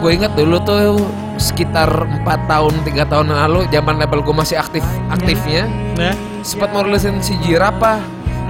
Gue 0.01 0.17
ingat 0.17 0.33
dulu 0.33 0.57
tuh 0.61 0.97
sekitar 1.37 1.89
4 2.25 2.49
tahun, 2.49 2.73
3 2.81 3.05
tahun 3.05 3.27
lalu 3.29 3.69
zaman 3.69 4.01
label 4.01 4.21
gue 4.21 4.33
masih 4.33 4.57
aktif 4.57 4.81
aktifnya 5.09 5.65
Ya. 5.93 6.13
sempat 6.41 6.73
mau 6.73 6.81
rilisin 6.81 7.21
si 7.21 7.37
Jirapa. 7.37 8.01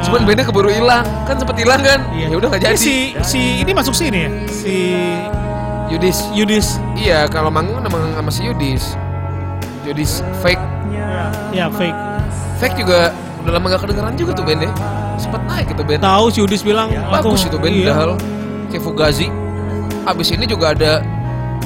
Cuman 0.02 0.24
Ah. 0.24 0.26
bandnya 0.26 0.48
keburu 0.48 0.72
hilang. 0.72 1.04
Kan 1.28 1.36
sempat 1.36 1.60
hilang 1.60 1.84
kan? 1.84 2.00
Iya. 2.16 2.32
Ya 2.32 2.36
udah 2.40 2.48
nggak 2.48 2.62
Ini 2.64 2.70
jadi. 2.72 2.80
Si 2.80 2.96
si 3.22 3.40
ini 3.62 3.72
masuk 3.76 3.92
sini 3.92 4.18
ya. 4.26 4.30
Si 4.48 4.76
Yudis. 5.92 6.18
Yudis. 6.32 6.80
Iya, 6.96 7.28
kalau 7.28 7.52
manggung 7.52 7.84
sama, 7.84 8.00
sama 8.16 8.32
si 8.32 8.42
Yudis. 8.48 8.96
Yudis 9.84 10.24
fake. 10.40 10.64
Ya 11.52 11.68
fake. 11.68 12.00
Fake 12.64 12.80
juga 12.80 13.12
udah 13.42 13.52
lama 13.58 13.66
gak 13.74 13.82
kedengeran 13.86 14.14
juga 14.18 14.32
tuh 14.38 14.46
bandnya. 14.46 14.72
Sempat 15.18 15.42
naik 15.46 15.68
itu 15.74 15.84
band. 15.86 16.02
Tahu 16.02 16.26
si 16.34 16.38
Yudis 16.42 16.62
bilang 16.66 16.90
Bagus 17.10 17.46
itu 17.46 17.58
band 17.58 17.74
iya. 17.74 17.94
Dahal. 17.94 18.12
Kayak 18.70 18.84
Fugazi. 18.86 19.28
Abis 20.06 20.34
ini 20.34 20.46
juga 20.50 20.74
ada 20.74 21.02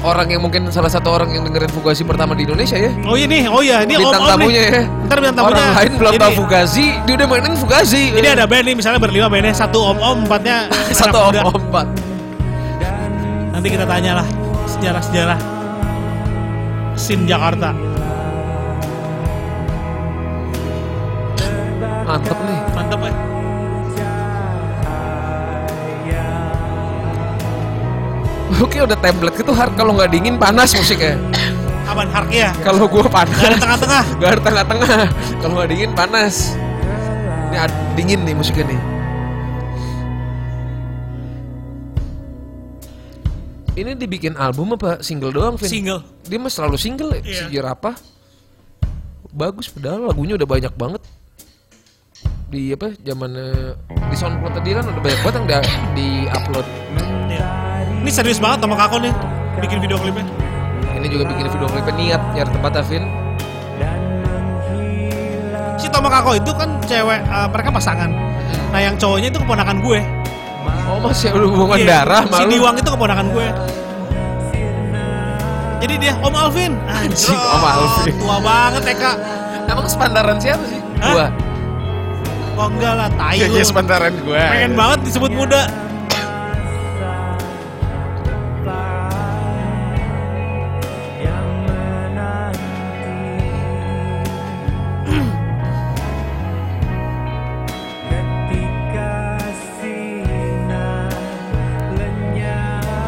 orang 0.04 0.28
yang 0.28 0.42
mungkin 0.44 0.68
salah 0.68 0.92
satu 0.92 1.08
orang 1.08 1.32
yang 1.32 1.42
dengerin 1.48 1.72
Fugazi 1.72 2.04
pertama 2.04 2.36
di 2.36 2.44
Indonesia 2.44 2.76
ya. 2.76 2.92
Oh 3.08 3.16
iya 3.16 3.26
nih, 3.26 3.48
oh 3.48 3.62
iya 3.64 3.80
ini 3.82 3.96
bintang 3.96 4.20
om, 4.20 4.28
om 4.28 4.32
tamunya 4.36 4.60
nih. 4.60 4.68
ya. 4.68 4.82
Ntar 5.08 5.16
bintang 5.18 5.36
tamunya. 5.40 5.56
Orang 5.56 5.76
lain 5.76 5.92
belum 5.96 6.12
tahu 6.20 6.32
Fugazi, 6.44 6.86
dia 7.08 7.14
udah 7.16 7.26
mainin 7.28 7.56
Fugazi. 7.56 8.02
Ini 8.12 8.28
ada 8.36 8.44
band 8.44 8.64
nih 8.68 8.74
misalnya 8.76 9.00
berlima 9.00 9.26
bandnya 9.32 9.54
satu 9.56 9.78
om 9.80 9.98
om 9.98 10.18
empatnya 10.28 10.68
satu 11.00 11.16
om 11.16 11.32
muda. 11.32 11.40
empat. 11.48 11.86
Nanti 13.56 13.68
kita 13.72 13.84
tanya 13.88 14.20
lah 14.20 14.26
sejarah 14.68 15.02
sejarah 15.02 15.38
Sin 16.96 17.24
Jakarta. 17.28 17.72
Mantep 22.16 22.38
nih. 22.48 22.60
Mantap 22.72 23.00
ya. 23.04 23.12
Oke 28.64 28.78
udah 28.80 28.96
template 28.96 29.36
gitu 29.36 29.52
har 29.52 29.68
kalau 29.76 29.92
nggak 29.92 30.08
dingin 30.16 30.40
panas 30.40 30.72
musiknya. 30.72 31.20
Aman 31.92 32.08
Harkia. 32.08 32.56
Kalau 32.64 32.88
gua 32.88 33.04
panas. 33.04 33.36
Gak 33.36 33.52
ada 33.52 33.58
tengah-tengah. 33.60 34.04
Gak 34.24 34.30
ada 34.32 34.40
tengah-tengah. 34.42 35.04
Kalau 35.44 35.52
nggak 35.60 35.68
dingin 35.70 35.92
panas. 35.92 36.56
Ini 37.52 37.56
dingin 37.94 38.20
nih 38.24 38.32
musiknya 38.32 38.64
nih. 38.72 38.80
Ini 43.76 43.92
dibikin 43.92 44.40
album 44.40 44.72
apa 44.72 45.04
single 45.04 45.36
doang, 45.36 45.60
Vin? 45.60 45.68
Single. 45.68 46.00
Dia 46.24 46.40
mah 46.40 46.48
selalu 46.48 46.80
single 46.80 47.12
ya, 47.12 47.20
si 47.20 47.28
Iya. 47.28 47.60
Jerapa. 47.60 47.92
Bagus 49.36 49.68
padahal 49.68 50.08
lagunya 50.08 50.40
udah 50.40 50.48
banyak 50.48 50.72
banget. 50.72 51.04
Di 52.46 52.70
apa? 52.70 52.94
Zamannya 53.02 53.74
di 53.90 54.16
SoundCloud 54.16 54.54
tadi 54.54 54.70
kan 54.70 54.86
udah 54.86 55.02
banyak 55.02 55.20
banget 55.26 55.34
yang 55.34 55.46
di, 55.50 55.58
di 55.98 56.08
upload. 56.30 56.66
Ini 58.06 58.10
serius 58.14 58.38
banget 58.38 58.62
sama 58.62 58.78
Kako 58.78 59.02
nih 59.02 59.10
bikin 59.58 59.82
video 59.82 59.98
klipnya. 59.98 60.22
Ini 60.94 61.06
juga 61.10 61.26
bikin 61.26 61.50
video 61.50 61.66
klipnya 61.66 61.94
niat 61.98 62.22
nyari 62.38 62.50
tempatnya, 62.54 62.82
Vin. 62.86 63.04
Si 65.74 65.86
Tomo 65.90 66.06
Kako 66.06 66.38
itu 66.38 66.50
kan 66.54 66.78
cewek, 66.86 67.20
eh, 67.26 67.48
mereka 67.50 67.68
pasangan. 67.74 68.10
Nah 68.70 68.78
yang 68.78 68.94
cowoknya 68.94 69.28
itu 69.34 69.38
keponakan 69.42 69.82
gue. 69.82 69.98
Oh 70.86 71.02
masih 71.02 71.34
ada 71.34 71.46
hubungan 71.50 71.78
Iya, 71.82 72.06
darah 72.06 72.22
Si 72.26 72.30
malu. 72.30 72.50
Diwang 72.54 72.76
itu 72.78 72.90
keponakan 72.94 73.26
gue. 73.34 73.46
Jadi 75.82 75.94
dia 75.98 76.14
Om 76.22 76.34
Alvin. 76.34 76.72
Anjing, 76.86 77.34
Om 77.34 77.64
Alvin. 77.66 78.14
Tua 78.22 78.38
banget 78.38 78.82
ya 78.86 78.94
kak. 78.94 79.16
Emang 79.66 79.86
sepantaran 79.90 80.38
siapa 80.38 80.62
sih? 80.70 80.78
Hah? 81.02 81.10
Gua. 81.10 81.26
Oh 82.56 82.72
enggak 82.72 82.94
lah, 82.96 83.08
tai 83.20 83.36
lu. 83.44 83.60
sepantaran 83.60 84.16
gua. 84.24 84.40
Pengen 84.40 84.72
banget 84.72 84.98
disebut 85.04 85.28
muda. 85.28 85.68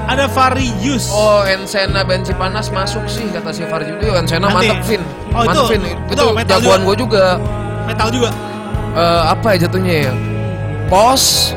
Ada 0.08 0.24
Varius. 0.34 1.12
Oh, 1.12 1.44
Ensena 1.44 2.00
benci 2.02 2.32
panas 2.32 2.72
masuk 2.72 3.04
sih 3.06 3.28
kata 3.28 3.52
si 3.52 3.62
Farji. 3.68 3.92
Itu 3.96 4.12
Ensena 4.12 4.48
mantep, 4.50 4.80
Vin. 4.88 5.04
Oh, 5.32 5.44
itu- 5.44 5.52
mantep, 5.52 5.68
Vin. 5.68 5.80
itu 5.84 6.12
Itu, 6.16 6.26
metal 6.32 6.58
jagoan 6.58 6.80
gua 6.84 6.96
juga. 6.96 7.24
Metal 7.86 8.08
juga. 8.12 8.30
Eh, 8.98 9.22
apa 9.30 9.54
ya 9.54 9.70
jatuhnya 9.70 9.94
ya? 10.10 10.12
Pos 10.90 11.54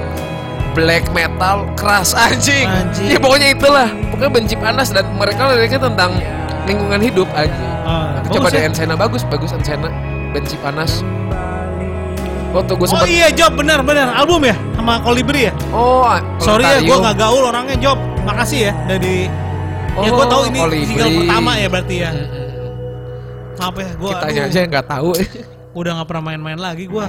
black 0.77 1.09
metal 1.11 1.65
keras 1.73 2.13
anjing. 2.29 2.69
Anjing. 2.69 3.09
Ya 3.09 3.17
pokoknya 3.17 3.57
itulah. 3.57 3.89
Pokoknya 4.13 4.31
benci 4.31 4.55
panas 4.55 4.93
dan 4.93 5.09
mereka 5.17 5.49
liriknya 5.49 5.81
tentang 5.89 6.21
lingkungan 6.69 7.01
hidup 7.01 7.25
anjing. 7.33 7.71
Ah, 7.81 8.21
Nanti 8.21 8.37
coba 8.37 8.47
deh 8.53 8.61
ya. 8.61 8.69
Ensena 8.69 8.93
bagus, 8.93 9.25
bagus 9.25 9.49
Ensena. 9.51 9.89
Benci 10.31 10.55
panas. 10.61 11.01
Waktu 12.51 12.71
gue 12.75 12.87
Oh 12.91 13.07
iya 13.07 13.31
Job 13.31 13.55
benar 13.55 13.79
benar 13.79 14.11
album 14.11 14.43
ya 14.43 14.55
sama 14.75 14.99
Kolibri 15.01 15.47
ya. 15.47 15.53
Oh, 15.71 16.03
Sorry 16.37 16.67
ya 16.67 16.83
gue 16.83 16.97
nggak 16.99 17.17
gaul 17.17 17.47
orangnya 17.47 17.79
Job. 17.79 17.97
Makasih 18.27 18.69
ya 18.69 18.73
dari 18.85 19.25
ya 19.97 20.07
Oh, 20.11 20.19
gue 20.19 20.25
tahu 20.27 20.43
ini 20.51 20.59
Kolibri. 20.59 20.87
single 20.87 21.11
pertama 21.25 21.51
ya 21.57 21.67
berarti 21.71 21.95
ya. 22.03 22.11
Ya 22.11 23.67
gue 23.71 24.09
Kitanya 24.11 24.41
aja 24.51 24.59
nggak 24.67 24.85
tahu. 24.85 25.09
udah 25.71 25.91
nggak 25.97 26.07
pernah 26.07 26.23
main-main 26.27 26.59
lagi 26.59 26.85
gue. 26.85 27.07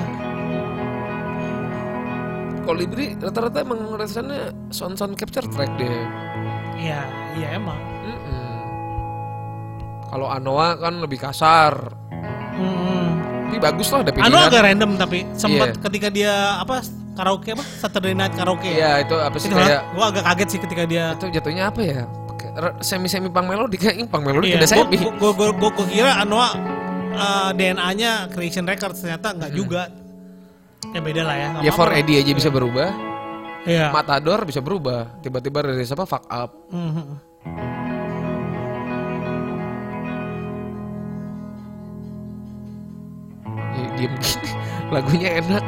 Kolibri 2.62 3.18
rata-rata 3.18 3.58
emang 3.58 3.90
rasanya 3.98 4.54
sound 4.70 4.94
sound 4.94 5.18
capture 5.18 5.42
track 5.50 5.66
deh. 5.76 5.90
Iya 6.78 7.00
iya 7.34 7.58
emang. 7.58 7.74
Mm-mm. 8.06 8.54
Kalau 10.06 10.30
Anoa 10.30 10.78
kan 10.78 10.94
lebih 11.02 11.18
kasar. 11.18 11.74
Hmm. 12.54 13.18
Tapi 13.50 13.58
bagus 13.58 13.90
lah 13.90 14.06
ada 14.06 14.12
pilihan. 14.14 14.30
Anu 14.30 14.38
agak 14.38 14.62
random 14.62 14.90
tapi 14.94 15.26
sempat 15.34 15.74
Iya. 15.74 15.80
ketika 15.82 16.08
dia 16.08 16.32
apa 16.56 16.80
karaoke 17.12 17.50
apa 17.52 17.64
Saturday 17.66 18.14
Night 18.14 18.32
Karaoke. 18.32 18.70
Iya 18.70 19.02
itu 19.02 19.14
apa 19.18 19.36
sih 19.36 19.50
Itu 19.50 19.58
kayak 19.58 19.82
gue 19.92 20.04
agak 20.06 20.22
kaget 20.24 20.48
sih 20.48 20.60
ketika 20.62 20.82
dia 20.86 21.04
itu 21.18 21.24
jatuhnya 21.28 21.64
apa 21.66 21.80
ya? 21.82 22.02
Semi 22.78 23.08
semi 23.08 23.26
pang 23.26 23.48
melodi 23.48 23.74
kayak 23.74 24.06
pang 24.06 24.22
melodi 24.22 24.54
Iya, 24.54 24.62
tidak 24.62 24.70
semi. 24.70 24.96
gue 25.02 25.30
gue 25.34 25.48
gue 25.50 25.70
kira 25.90 26.20
Anoa 26.22 26.52
uh, 27.12 27.50
DNA-nya 27.54 28.28
Creation 28.32 28.64
Records 28.64 29.00
ternyata 29.00 29.32
nggak 29.36 29.52
juga. 29.52 29.88
Ya 30.92 31.00
beda 31.00 31.22
lah 31.22 31.36
ya. 31.38 31.48
Ya 31.62 31.72
for. 31.72 31.88
Eddie 31.94 32.20
aja 32.20 32.32
bisa 32.34 32.50
berubah. 32.50 32.90
Iya. 33.62 33.94
Matador 33.94 34.42
bisa 34.42 34.58
berubah. 34.58 35.22
Tiba-tiba 35.22 35.62
dari 35.62 35.86
siapa 35.86 36.04
fuck 36.04 36.26
up. 36.26 36.50
Ya, 43.72 43.86
diem 43.96 44.14
gini. 44.18 44.50
Lagunya 44.94 45.30
enak. 45.40 45.64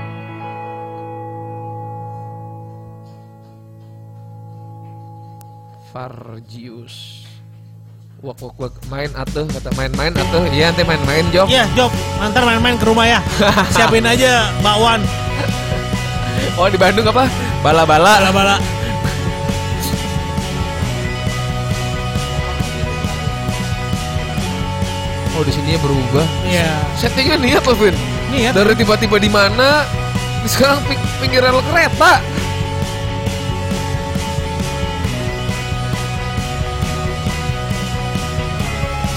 Farjius. 5.94 7.24
Wak 8.25 8.40
wak 8.40 8.57
wak 8.57 8.73
main 8.88 9.12
atuh 9.12 9.45
kata 9.45 9.69
main-main 9.76 10.09
atuh. 10.16 10.49
Iya 10.49 10.73
nanti 10.73 10.81
main-main 10.81 11.28
Jok. 11.28 11.45
Iya, 11.45 11.69
Job, 11.76 11.93
ntar 12.25 12.40
main-main 12.49 12.81
ke 12.81 12.88
rumah 12.88 13.04
ya. 13.04 13.21
Siapin 13.76 14.00
aja 14.00 14.49
bakwan, 14.64 15.04
Oh 16.57 16.64
di 16.73 16.81
Bandung 16.81 17.04
apa? 17.04 17.28
Bala-bala. 17.61 18.25
bala-bala. 18.25 18.57
Oh 25.37 25.45
di 25.45 25.52
sini 25.52 25.76
berubah. 25.76 26.25
Iya. 26.49 26.81
Settingnya 26.97 27.37
niat 27.37 27.69
loh 27.69 27.76
Vin. 27.76 27.93
Ya. 28.33 28.57
Dari 28.57 28.73
tiba-tiba 28.73 29.21
di 29.21 29.28
mana 29.28 29.85
sekarang 30.49 30.81
ping 30.88 31.00
pinggir 31.21 31.45
rel 31.45 31.61
kereta. 31.61 32.25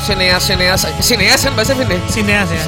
Sineas-sineas 0.08 0.82
sineas 1.04 1.40
kan 1.44 1.52
bahasa 1.52 1.76
Vin 1.76 1.88
deh. 1.88 2.00
Sineas 2.08 2.48
ya. 2.48 2.64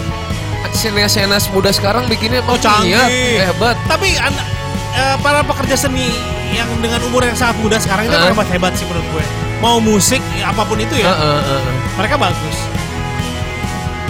Sineas-sineas 0.70 1.48
muda 1.50 1.72
sekarang 1.72 2.04
bikinnya 2.06 2.44
Oh, 2.44 2.60
canggih. 2.60 3.00
Iya, 3.00 3.48
hebat. 3.50 3.80
Tapi 3.88 4.20
an- 4.20 4.44
eh, 4.92 5.16
para 5.20 5.40
pekerja 5.42 5.76
seni 5.80 6.12
yang 6.52 6.68
dengan 6.80 7.00
umur 7.08 7.24
yang 7.24 7.34
sangat 7.34 7.56
muda 7.60 7.80
sekarang 7.80 8.06
itu 8.06 8.14
Heeh. 8.14 8.30
hebat 8.30 8.48
hebat 8.50 8.74
sih 8.76 8.84
menurut 8.86 9.08
gue. 9.14 9.24
Mau 9.60 9.80
musik 9.80 10.20
ya, 10.36 10.52
apa 10.52 10.64
pun 10.64 10.76
itu 10.78 10.96
ya, 10.96 11.10
Heeh, 11.10 11.40
heeh. 11.42 11.64
mereka 11.96 12.16
bagus. 12.16 12.58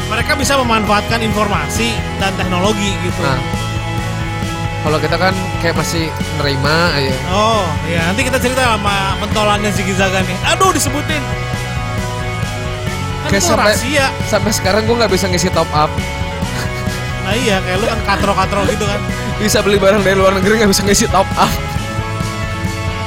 Mereka 0.09 0.33
bisa 0.35 0.57
memanfaatkan 0.57 1.21
informasi 1.21 1.93
dan 2.17 2.33
teknologi 2.33 2.97
gitu. 3.01 3.21
Nah, 3.21 3.37
kalau 4.81 4.97
kita 4.97 5.15
kan 5.15 5.33
kayak 5.61 5.77
masih 5.77 6.09
nerima 6.41 6.89
aja. 6.97 7.13
Oh, 7.29 7.65
ya 7.85 8.09
nanti 8.09 8.25
kita 8.25 8.41
cerita 8.41 8.65
sama 8.65 9.13
pentolannya 9.21 9.69
Ziggy 9.69 9.93
Zaga 9.93 10.25
nih. 10.25 10.37
Aduh 10.49 10.73
disebutin. 10.73 11.21
Kan 13.29 13.31
Kayak 13.31 13.45
sampai- 13.45 13.77
rahasia. 13.77 14.05
Sampai 14.25 14.51
sekarang 14.51 14.81
gue 14.83 14.95
nggak 14.95 15.11
bisa 15.11 15.29
ngisi 15.29 15.49
top 15.49 15.69
up. 15.69 15.91
Nah 17.21 17.33
iya, 17.35 17.61
kayak 17.61 17.77
lu 17.77 17.85
kan 17.85 17.99
katro-katro 18.07 18.65
gitu 18.65 18.83
kan. 18.83 18.97
Bisa 19.37 19.61
beli 19.61 19.77
barang 19.77 20.01
dari 20.01 20.17
luar 20.17 20.33
negeri 20.33 20.59
nggak 20.59 20.71
bisa 20.71 20.81
ngisi 20.81 21.05
top 21.07 21.29
up. 21.37 21.51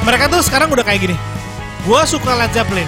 Mereka 0.03 0.27
tuh 0.29 0.43
sekarang 0.43 0.71
udah 0.71 0.83
kayak 0.83 1.03
gini. 1.03 1.17
Gua 1.83 2.07
suka 2.07 2.35
Led 2.35 2.51
Zeppelin. 2.51 2.87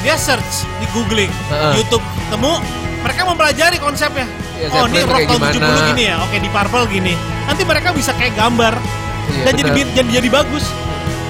Dia 0.00 0.16
search 0.16 0.64
di 0.76 0.88
googling, 0.92 1.28
Heeh. 1.48 1.72
YouTube 1.76 2.00
temu, 2.28 2.56
mereka 3.00 3.24
mempelajari 3.24 3.76
konsepnya. 3.76 4.24
Iya, 4.56 4.68
oh 4.74 4.84
ini 4.86 5.00
rock 5.02 5.24
tahun 5.24 5.40
gimana. 5.52 5.76
70 5.76 5.88
gini 5.92 6.02
ya, 6.08 6.16
oke 6.20 6.36
di 6.36 6.48
Purple 6.48 6.84
gini. 6.88 7.14
Nanti 7.44 7.62
mereka 7.64 7.92
bisa 7.92 8.12
kayak 8.12 8.32
gambar 8.32 8.76
Iya, 8.76 9.44
dan 9.44 9.52
jadi, 9.54 9.70
benar. 9.70 9.92
jadi 9.92 10.10
jadi 10.14 10.28
bagus. 10.30 10.64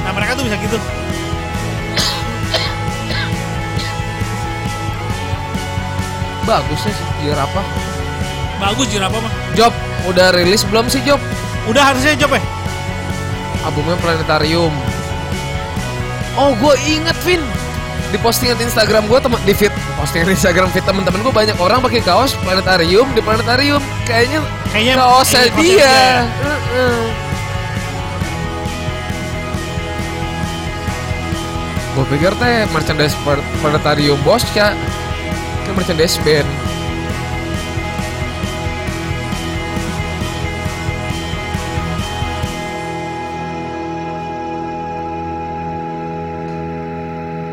Nah 0.02 0.10
mereka 0.10 0.34
tuh 0.34 0.46
bisa 0.46 0.58
gitu. 0.58 0.78
Bagus 6.50 6.82
ya, 6.82 6.94
biar 7.22 7.38
apa? 7.46 7.62
Bagus 8.58 8.90
apa 8.98 9.18
mah. 9.22 9.32
Job, 9.54 9.70
udah 10.10 10.34
rilis 10.34 10.66
belum 10.66 10.90
sih 10.90 10.98
Job? 11.06 11.22
Udah 11.70 11.94
harusnya 11.94 12.18
job 12.18 12.34
ya. 12.34 12.42
Albumnya 13.62 13.94
Planetarium. 14.02 14.74
Oh, 16.34 16.50
gue 16.58 16.74
inget 16.90 17.14
Vin. 17.22 17.38
Di 18.10 18.18
postingan 18.18 18.58
Instagram 18.58 19.06
gue 19.06 19.18
teman 19.22 19.38
di 19.46 19.54
feed 19.54 19.70
postingan 19.94 20.34
Instagram 20.34 20.66
feed 20.74 20.82
teman-teman 20.82 21.22
gue 21.22 21.30
banyak 21.30 21.54
orang 21.62 21.78
pakai 21.78 22.02
kaos 22.02 22.34
Planetarium 22.42 23.06
di 23.14 23.22
Planetarium. 23.22 23.78
Kayaknya 24.02 24.42
Kayaknya 24.74 24.94
kaosnya 24.98 25.42
dia. 25.54 25.54
dia. 25.62 25.98
Gue 31.94 32.04
pikir 32.10 32.34
teh 32.42 32.66
merchandise 32.74 33.14
Planetarium 33.62 34.18
bos 34.26 34.42
ya. 35.70 35.72
Kan 35.72 35.78
merchandise 35.78 36.18
band. 36.26 36.48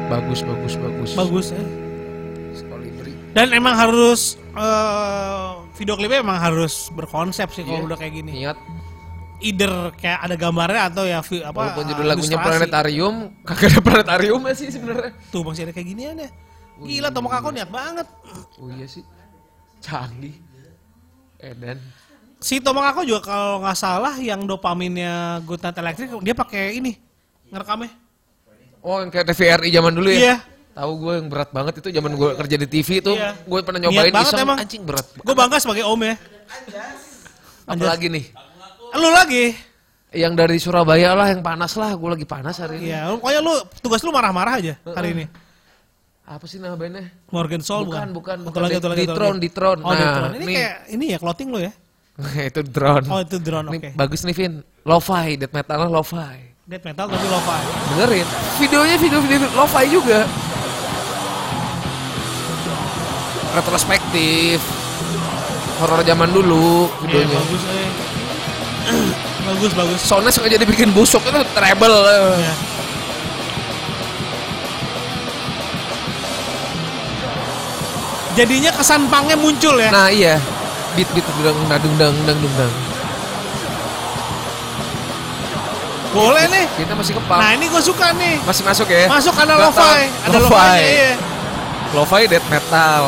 Bagus, 0.08 0.40
bagus, 0.42 0.74
bagus. 0.80 1.10
Bagus 1.14 1.48
ya. 1.52 1.64
Dan 3.36 3.54
emang 3.54 3.76
harus 3.78 4.34
eh, 4.58 5.50
video 5.78 5.94
klipnya 5.94 6.26
emang 6.26 6.42
harus 6.42 6.90
berkonsep 6.90 7.54
sih 7.54 7.62
kalau 7.62 7.86
Iya. 7.86 7.88
udah 7.94 7.98
kayak 8.00 8.14
gini. 8.16 8.32
Niat. 8.42 8.58
Either 9.38 9.94
kayak 9.94 10.26
ada 10.26 10.34
gambarnya 10.34 10.90
atau 10.90 11.06
ya 11.06 11.22
apa 11.22 11.54
Walaupun 11.54 11.84
judul 11.94 12.06
lagunya. 12.10 12.38
Planetarium, 12.42 13.16
kagak 13.46 13.78
ada 13.78 13.82
planetarium 13.86 14.42
sih 14.58 14.74
sebenarnya. 14.74 15.14
Tuh 15.30 15.46
masih 15.46 15.70
ada 15.70 15.74
kayak 15.78 15.88
ginian 15.94 16.18
ya. 16.18 16.30
Gila 16.84 17.10
Tomo 17.10 17.30
Kako 17.32 17.50
niat 17.50 17.70
banget. 17.72 18.08
Oh 18.62 18.70
iya 18.70 18.86
sih. 18.86 19.02
Canggih. 19.82 20.36
Edan. 21.42 21.78
Si 22.38 22.62
Tomo 22.62 22.86
Kako 22.86 23.02
juga 23.02 23.22
kalau 23.26 23.66
nggak 23.66 23.78
salah 23.78 24.14
yang 24.22 24.46
dopaminnya 24.46 25.42
Good 25.46 25.66
Night 25.66 25.78
Electric 25.78 26.10
dia 26.22 26.36
pakai 26.38 26.78
ini 26.78 26.94
ngerekamnya. 27.50 27.90
Oh 28.86 29.02
yang 29.02 29.10
kayak 29.10 29.34
TVRI 29.34 29.70
zaman 29.74 29.94
dulu 29.98 30.10
ya? 30.14 30.20
Iya. 30.22 30.36
Tahu 30.78 30.92
gue 31.02 31.14
yang 31.18 31.28
berat 31.34 31.50
banget 31.50 31.74
itu 31.82 31.90
zaman 31.90 32.14
gue 32.14 32.30
kerja 32.38 32.56
di 32.62 32.68
TV 32.70 32.90
tuh. 33.02 33.18
Iya. 33.18 33.34
Gue 33.50 33.60
pernah 33.66 33.82
Niat 33.82 33.90
nyobain 33.90 34.14
banget 34.14 34.34
iseng 34.38 34.46
emang. 34.46 34.58
anjing 34.62 34.84
berat. 34.86 35.08
Gue 35.18 35.34
bangga 35.34 35.58
sebagai 35.58 35.84
om 35.90 36.02
ya. 36.06 36.16
Apalagi 37.66 38.08
nih. 38.14 38.26
Lu 38.94 39.10
lagi. 39.10 39.58
Yang 40.14 40.34
dari 40.38 40.58
Surabaya 40.62 41.18
lah 41.18 41.34
yang 41.34 41.42
panas 41.42 41.74
lah. 41.74 41.98
Gue 41.98 42.14
lagi 42.14 42.30
panas 42.30 42.62
hari 42.62 42.78
ini. 42.80 42.94
Iya, 42.94 43.18
pokoknya 43.18 43.40
lu 43.42 43.54
tugas 43.82 44.06
lu 44.06 44.14
marah-marah 44.14 44.62
aja 44.62 44.78
hari 44.94 45.18
ini. 45.18 45.26
Apa 46.28 46.44
sih 46.44 46.60
nama 46.60 46.76
bandnya? 46.76 47.08
Morgan 47.32 47.64
Soul 47.64 47.88
Bukan, 47.88 48.12
bukan. 48.12 48.38
bukan, 48.44 48.60
lagi, 48.60 48.76
bukan. 48.76 48.84
satu 48.84 48.88
lagi, 48.92 49.02
satu 49.02 49.14
Ditron, 49.16 49.32
lagi. 49.32 49.44
Ditron. 49.48 49.78
Oh, 49.80 49.88
Nah, 49.88 49.96
Ditron. 49.98 50.30
Ini 50.30 50.44
nih. 50.44 50.56
kayak 50.60 50.74
ini 50.92 51.06
ya 51.08 51.18
clothing 51.18 51.48
lu 51.48 51.60
ya. 51.64 51.72
itu 52.52 52.62
drone. 52.66 53.06
Oh, 53.08 53.20
itu 53.24 53.38
drone, 53.40 53.68
oke. 53.72 53.90
Bagus 53.96 54.22
nih 54.28 54.36
Vin. 54.36 54.54
Lo-fi, 54.84 55.40
death 55.40 55.54
metalnya 55.54 55.88
lo-fi. 55.88 56.36
Death 56.68 56.84
metal 56.84 57.06
tapi 57.08 57.28
lo-fi. 57.28 57.62
Dengerin. 57.90 58.28
Videonya 58.60 58.96
video-video 59.00 59.40
lo-fi 59.56 59.86
juga. 59.88 60.20
Retrospektif. 63.54 64.60
Horor 65.80 66.02
zaman 66.04 66.30
dulu 66.30 66.90
videonya. 67.06 67.38
bagus 67.38 67.64
eh. 67.64 67.90
bagus, 69.48 69.72
bagus. 69.72 70.00
Soundnya 70.02 70.34
sengaja 70.34 70.58
dibikin 70.58 70.92
busuk 70.92 71.24
itu 71.24 71.40
treble. 71.56 71.98
Ya. 72.36 72.54
Jadinya 78.38 78.70
kesan 78.70 79.10
pangnya 79.10 79.34
muncul 79.34 79.82
ya. 79.82 79.90
Nah 79.90 80.08
iya. 80.14 80.38
Beat 80.94 81.10
beat 81.12 81.26
dung 81.42 81.58
dung 81.66 81.94
dung 81.98 82.16
dung 82.22 82.54
dung. 82.54 82.74
Boleh 86.14 86.46
nih. 86.50 86.66
Kita 86.78 86.94
masih 86.98 87.14
kepang. 87.20 87.40
Nah, 87.42 87.52
ini 87.54 87.66
gue 87.70 87.82
suka 87.84 88.10
nih. 88.16 88.42
Masih 88.42 88.64
masuk 88.66 88.88
ya? 88.90 89.06
Masuk 89.06 89.34
karena 89.38 89.54
lo-fi. 89.60 90.08
Ada 90.26 90.38
Lo-fi. 90.40 90.50
lo-fi. 90.50 90.82
Iya. 90.82 91.12
Lo-fi 91.94 92.22
death 92.26 92.48
metal. 92.50 93.04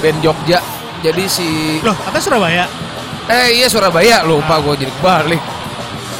Band 0.00 0.18
Jogja. 0.20 0.60
Jadi 1.04 1.24
si 1.28 1.48
Loh, 1.84 1.92
kata 1.92 2.16
Surabaya. 2.16 2.64
Eh 3.28 3.60
iya 3.60 3.68
Surabaya 3.68 4.24
lupa 4.24 4.56
gue 4.60 4.88
jadi 4.88 4.92
balik. 5.04 5.40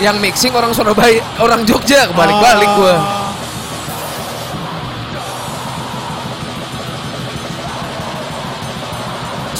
Yang 0.00 0.16
mixing 0.20 0.52
orang 0.52 0.72
Surabaya, 0.76 1.22
orang 1.40 1.64
Jogja 1.64 2.04
kebalik-balik 2.10 2.68
Oh. 2.68 2.76
gue. 2.84 2.94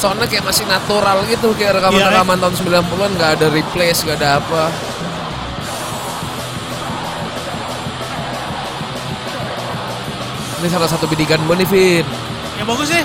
Soalnya 0.04 0.28
kayak 0.28 0.44
masih 0.44 0.68
natural 0.68 1.24
gitu 1.24 1.56
kayak 1.56 1.80
rekaman-rekaman 1.80 2.36
tahun 2.36 2.54
90-an 2.60 3.10
nggak 3.16 3.30
ada 3.40 3.46
replace, 3.48 4.04
nggak 4.04 4.20
ada 4.20 4.36
apa. 4.36 4.68
Ini 10.60 10.68
salah 10.68 10.88
satu 10.92 11.08
bidikan 11.08 11.40
gue 11.44 11.56
nih, 11.56 11.68
Vin. 11.72 12.06
Ya 12.56 12.68
bagus 12.68 12.92
sih. 12.92 13.00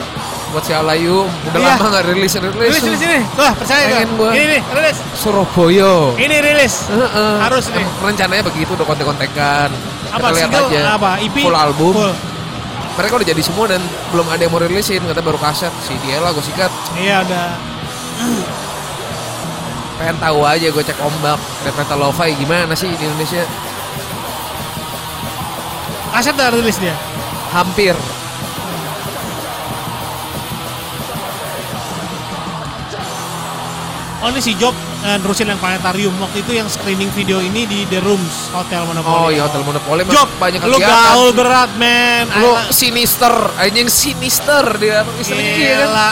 Buat 0.49 0.65
si 0.65 0.73
Alayu, 0.75 1.23
udah 1.23 1.59
Iya. 1.61 1.71
lama 1.71 1.85
nggak. 1.87 2.03
Rilis 2.09 2.31
sini 2.33 2.97
sini. 2.97 3.19
Tuh, 3.31 3.51
percaya 3.53 3.85
Pengen 3.85 4.11
gua. 4.17 4.27
gua. 4.27 4.29
Ini 4.35 4.45
nih, 4.49 4.61
rilis. 4.75 4.97
Surabaya. 5.13 5.93
Ini 6.17 6.35
rilis. 6.41 6.73
Heeh. 6.89 7.33
Harus 7.37 7.65
nih. 7.69 7.85
Rencananya 8.01 8.43
begitu 8.43 8.75
udah 8.75 8.83
kontek-kontekan. 8.83 9.69
Apa 10.09 10.17
Kita 10.19 10.35
lihat 10.35 10.49
single 10.51 10.67
aja. 10.67 10.81
apa? 10.97 11.11
EP? 11.21 11.35
Full 11.37 11.53
album. 11.55 11.93
Full. 11.95 12.11
Mereka 12.99 13.15
udah 13.15 13.29
jadi 13.31 13.39
semua 13.39 13.71
dan 13.71 13.79
belum 14.11 14.27
ada 14.27 14.43
yang 14.43 14.51
mau 14.51 14.59
rilisin. 14.59 14.99
Kata 14.99 15.23
baru 15.23 15.39
kaset. 15.39 15.71
Si 15.87 15.95
Diela 16.03 16.35
gue 16.35 16.43
sikat. 16.43 16.67
Iya 16.99 17.23
udah. 17.23 17.49
Pengen 19.95 20.19
tahu 20.19 20.43
aja 20.43 20.67
gue 20.67 20.83
cek 20.83 20.99
ombak. 20.99 21.39
Death 21.63 21.79
metal 21.79 21.95
lo-fi 21.95 22.35
gimana 22.35 22.75
sih 22.75 22.91
di 22.91 23.03
Indonesia? 23.07 23.47
Kaset 26.11 26.35
udah 26.35 26.51
rilis 26.51 26.75
dia. 26.75 26.95
Hampir. 27.55 27.95
Oh 34.19 34.27
ini 34.27 34.43
si 34.43 34.51
Job 34.53 34.75
eh, 34.99 35.15
nerusin 35.15 35.47
yang 35.47 35.55
planetarium 35.57 36.11
waktu 36.19 36.43
itu 36.43 36.51
yang 36.53 36.67
screening 36.67 37.07
video 37.09 37.39
ini 37.39 37.63
di 37.63 37.87
The 37.87 37.99
Rooms 37.99 38.51
Hotel 38.51 38.83
Monopoly. 38.83 39.15
Oh 39.15 39.29
iya 39.29 39.47
Hotel 39.47 39.63
Monopoly 39.63 40.03
Job, 40.05 40.27
banyak 40.35 40.59
lu 40.61 40.75
kegiatan. 40.75 40.91
gaul 41.07 41.29
berat 41.31 41.71
men. 41.73 42.27
Lu 42.33 42.51
Ayolah. 42.51 42.67
sinister, 42.69 43.31
anjing 43.55 43.87
sinister 43.87 44.75
dia 44.75 45.07
istilahnya 45.15 45.53
iya 45.53 45.71
kan. 45.71 45.87
Gila. 45.87 46.09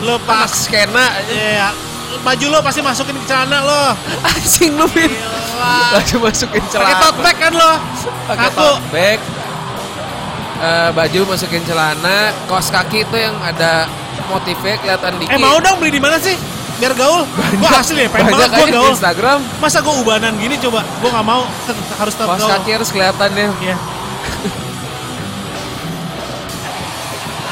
Lu 0.00 0.14
Pas 0.22 0.46
skena 0.48 1.06
Iya. 1.26 1.74
Baju 2.18 2.46
lo 2.48 2.58
pasti 2.60 2.78
masukin 2.80 3.14
ke 3.16 3.26
celana 3.26 3.58
lo. 3.60 3.84
anjing 4.24 4.72
lu. 4.72 4.86
Lagi 5.92 6.14
masukin 6.16 6.62
Pakai 6.62 6.72
celana. 6.72 7.02
tote 7.02 7.18
bag 7.20 7.36
kan 7.36 7.52
lo. 7.52 7.72
pakai 8.24 8.48
tote 8.52 8.82
bag 8.88 9.18
Eh, 10.58 10.90
baju 10.90 11.20
masukin 11.28 11.62
celana 11.62 12.16
kaos 12.46 12.66
kaki 12.68 13.02
itu 13.02 13.14
yang 13.14 13.34
ada 13.38 13.86
motifnya 14.28 14.74
kelihatan 14.76 15.14
dikit 15.16 15.30
Eh 15.30 15.38
mau 15.38 15.58
dong 15.58 15.78
beli 15.78 15.90
di 15.92 16.02
mana 16.02 16.18
sih? 16.18 16.34
Biar 16.78 16.94
gaul. 16.94 17.26
Gua 17.58 17.70
asli 17.76 17.98
ya, 17.98 18.08
pengen 18.08 18.30
banget 18.32 18.50
di 18.60 18.70
gaul. 18.70 18.92
Instagram 18.92 19.42
Masa 19.58 19.82
gua 19.82 19.98
ubanan 19.98 20.34
gini 20.34 20.54
coba? 20.58 20.86
Gua 20.98 21.10
nggak 21.10 21.26
mau. 21.26 21.42
Harus 21.96 22.14
tetap 22.14 22.30
gaul. 22.32 22.50
kaki 22.52 22.70
harus 22.72 22.88
kelihatan 22.88 23.30
ya 23.32 23.48
Iya. 23.58 23.76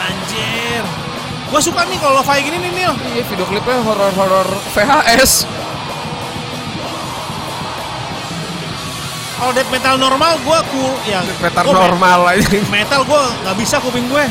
Anjir. 0.00 0.82
Gua 1.46 1.60
suka 1.60 1.82
nih 1.84 1.98
kalau 1.98 2.14
lo-fi 2.16 2.38
gini 2.40 2.58
nih, 2.60 2.70
Nil. 2.72 2.92
Iya, 3.08 3.22
video 3.24 3.46
klipnya 3.46 3.78
horor-horor 3.80 4.46
VHS. 4.72 5.46
Kalau 9.36 9.52
death 9.52 9.68
metal 9.68 9.94
normal 9.96 10.32
gua 10.40 10.64
ku 10.64 10.80
ya 11.04 11.20
Metal 11.36 11.60
gua 11.62 11.76
normal 11.84 12.20
aja. 12.30 12.48
me- 12.48 12.72
metal 12.72 13.04
gua 13.04 13.28
nggak 13.42 13.56
bisa 13.58 13.76
kuping 13.78 14.06
gue. 14.06 14.24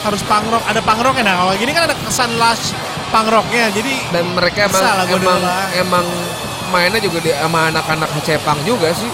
Harus 0.00 0.22
punk 0.22 0.46
rock, 0.48 0.62
ada 0.64 0.80
punk 0.80 1.02
rocknya 1.02 1.24
nah. 1.24 1.36
Kalau 1.36 1.52
gini 1.56 1.70
kan 1.70 1.84
ada 1.84 1.96
kesan 1.98 2.30
lush 2.32 2.72
punk 3.08 3.26
rocknya. 3.28 3.70
Jadi 3.70 3.92
Dan 4.10 4.24
mereka 4.32 4.66
emang 4.66 4.84
emang 5.08 5.40
emang 5.74 6.06
mainnya 6.68 6.98
juga 6.98 7.18
di, 7.20 7.30
sama 7.30 7.70
anak-anak 7.70 8.08
Cepang 8.20 8.58
juga 8.62 8.90
sih. 8.92 9.10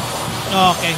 oke. 0.48 0.90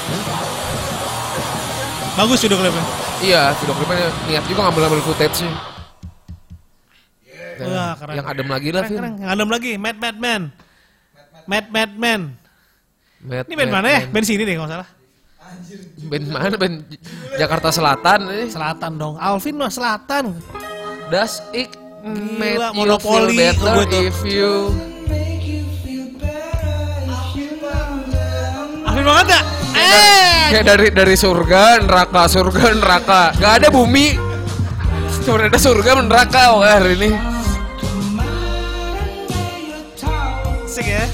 Bagus 2.14 2.38
video 2.40 2.58
klipnya. 2.58 2.84
Iya, 3.20 3.42
video 3.58 3.74
klipnya 3.74 4.06
niat 4.24 4.44
juga 4.46 4.60
ngambil-ngambil 4.64 5.00
footage 5.02 5.36
sih. 5.42 5.50
Wah, 7.54 7.94
keren. 7.94 8.14
Yang 8.18 8.26
adem 8.26 8.48
lagi 8.50 8.68
lah, 8.70 8.82
Keren, 8.82 8.98
keren. 8.98 9.12
Yang 9.16 9.30
adem 9.30 9.48
lagi, 9.48 9.70
Mad 9.78 9.96
Mad 9.98 10.16
Man. 10.18 10.42
Mad 11.46 11.66
Mad 11.70 11.92
Man. 11.94 12.20
Mad- 13.20 13.46
Ini 13.46 13.54
band 13.56 13.70
mana 13.72 13.88
ya? 13.88 14.00
Band 14.06 14.26
sini 14.26 14.42
deh 14.42 14.54
kalau 14.54 14.68
salah. 14.68 14.88
Band 16.04 16.26
mana? 16.28 16.54
Band 16.54 16.76
Jakarta 17.34 17.68
Selatan 17.70 18.20
ini. 18.28 18.46
Selatan 18.50 18.92
dong. 18.94 19.14
Alvin 19.16 19.54
mah 19.54 19.70
selatan. 19.70 20.34
Das 21.08 21.40
ik 21.50 21.70
Gila, 22.04 22.76
monopoli 22.76 23.32
gue 23.32 23.84
tuh. 23.88 24.04
if 24.04 24.18
you 24.28 24.76
Alvin 28.84 29.04
banget 29.08 29.26
gak? 29.32 29.44
Eh, 29.72 30.42
kayak 30.52 30.64
dari 30.68 30.86
dari 30.92 31.16
surga 31.16 31.80
neraka 31.80 32.28
surga 32.28 32.76
neraka 32.76 33.32
gak 33.40 33.52
ada 33.64 33.68
bumi 33.72 34.20
cuma 35.24 35.48
ada 35.48 35.56
surga 35.56 36.04
dan 36.04 36.06
neraka 36.12 36.42
oh, 36.52 36.60
hari 36.60 36.92
ini 37.00 37.10
asik 40.74 40.90
ya. 40.90 41.06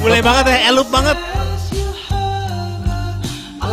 Boleh 0.00 0.24
banget 0.24 0.44
ya, 0.48 0.72
elup 0.72 0.88
banget. 0.88 1.20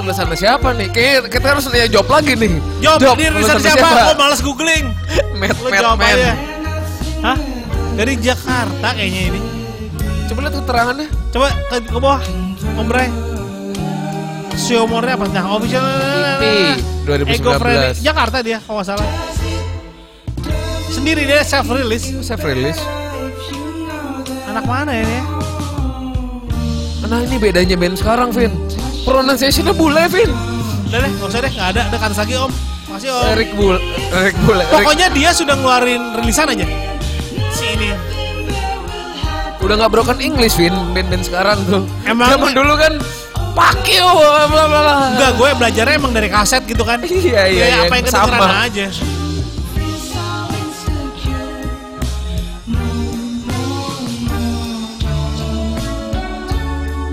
Tulisannya 0.02 0.38
siapa 0.38 0.74
nih 0.74 0.88
kayak 0.90 1.30
kita 1.30 1.54
harus 1.54 1.70
nanya 1.70 1.86
job 1.86 2.10
lagi 2.10 2.34
nih 2.34 2.58
Job, 2.82 2.98
ini 3.22 3.30
riset 3.38 3.62
tulisannya 3.62 3.74
siapa? 3.78 3.90
Gue 3.94 4.16
males 4.18 4.42
googling. 4.42 4.86
Mad 5.38 5.54
jawab 5.54 6.02
Man 6.02 6.10
aja. 6.18 6.34
Hah? 7.22 7.38
Dari 7.94 8.14
Jakarta 8.18 8.88
kayaknya 8.98 9.22
ini. 9.30 9.42
coba 10.32 10.48
lihat 10.48 10.56
keterangannya 10.64 11.08
Coba 11.30 11.48
ke, 11.70 11.76
ke 11.84 12.00
bawah, 12.00 12.22
Om 12.80 12.88
Bray. 12.90 13.10
Siomornya 14.58 15.20
apa? 15.20 15.26
Nah, 15.30 15.46
official 15.54 15.86
EP 16.42 16.44
Ego 17.30 17.52
Friendly 17.60 18.02
2019 18.02 18.08
Jakarta 18.08 18.38
dia, 18.42 18.58
kalau 18.64 18.82
nggak 18.82 18.88
salah. 18.90 19.08
Sendiri 20.92 21.24
dia 21.24 21.40
self 21.46 21.70
release. 21.72 22.10
saya 22.22 22.38
rilis 22.52 22.78
Anak 24.50 24.66
mana 24.68 24.92
ini? 24.98 25.42
nah 27.12 27.20
ini 27.28 27.36
bedanya 27.44 27.76
band 27.76 28.00
sekarang 28.00 28.32
Vin 28.32 28.56
pronunciationnya 29.04 29.74
bule 29.74 30.06
Vin 30.08 30.32
Udah 30.92 31.00
deh, 31.00 31.12
nggak 31.16 31.28
usah 31.32 31.40
deh, 31.40 31.52
nggak 31.56 31.68
ada. 31.72 31.82
Ada 31.88 31.98
kan 32.04 32.12
lagi 32.12 32.36
Om. 32.36 32.52
Masih 32.92 33.10
Om. 33.16 33.24
Eric 33.32 33.50
Bule 33.56 33.80
Eric 34.12 34.36
Bule 34.44 34.64
Pokoknya 34.68 35.08
dia 35.16 35.32
sudah 35.32 35.56
ngeluarin 35.56 36.02
rilisan 36.20 36.52
aja. 36.52 36.68
Si 37.56 37.66
ini. 37.80 37.90
udah 39.62 39.78
nggak 39.78 39.94
broken 39.94 40.18
English 40.20 40.58
Vin 40.58 40.74
band-band 40.92 41.22
sekarang 41.22 41.62
tuh 41.70 41.86
Emang- 42.02 42.34
zaman 42.34 42.50
dulu 42.50 42.74
kan 42.82 42.98
fuck 43.54 43.86
you 43.86 44.02
bla 44.02 44.50
bla 44.50 44.66
bla 44.66 44.96
Enggak, 45.14 45.32
gue 45.38 45.50
belajarnya 45.54 45.96
emang 46.02 46.12
dari 46.12 46.34
kaset 46.34 46.66
gitu 46.66 46.82
kan. 46.82 46.98
Iya, 47.06 47.46
iya, 47.46 47.66
iya, 47.70 47.78
apa 47.86 47.94
yang 47.94 48.06
kedengeran 48.10 48.52
aja. 48.68 48.86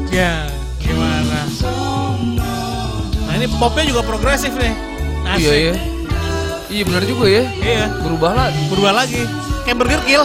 Ya? 0.08 0.32
Nah 0.47 0.47
ini 3.38 3.46
popnya 3.54 3.84
juga 3.86 4.02
progresif 4.02 4.52
nih. 4.52 4.74
Asik. 5.24 5.40
iya 5.40 5.52
iya 5.54 5.74
iya 6.68 6.82
benar 6.82 7.02
juga 7.02 7.24
ya 7.26 7.44
Iya, 7.54 7.84
berubah 8.00 8.30
lah 8.32 8.46
berubah 8.68 8.92
lagi. 8.94 9.22
Kayak 9.62 9.76
Burger 9.78 10.02
Kill. 10.02 10.24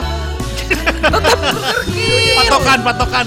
patokan, 2.36 2.80
patokan. 2.82 3.26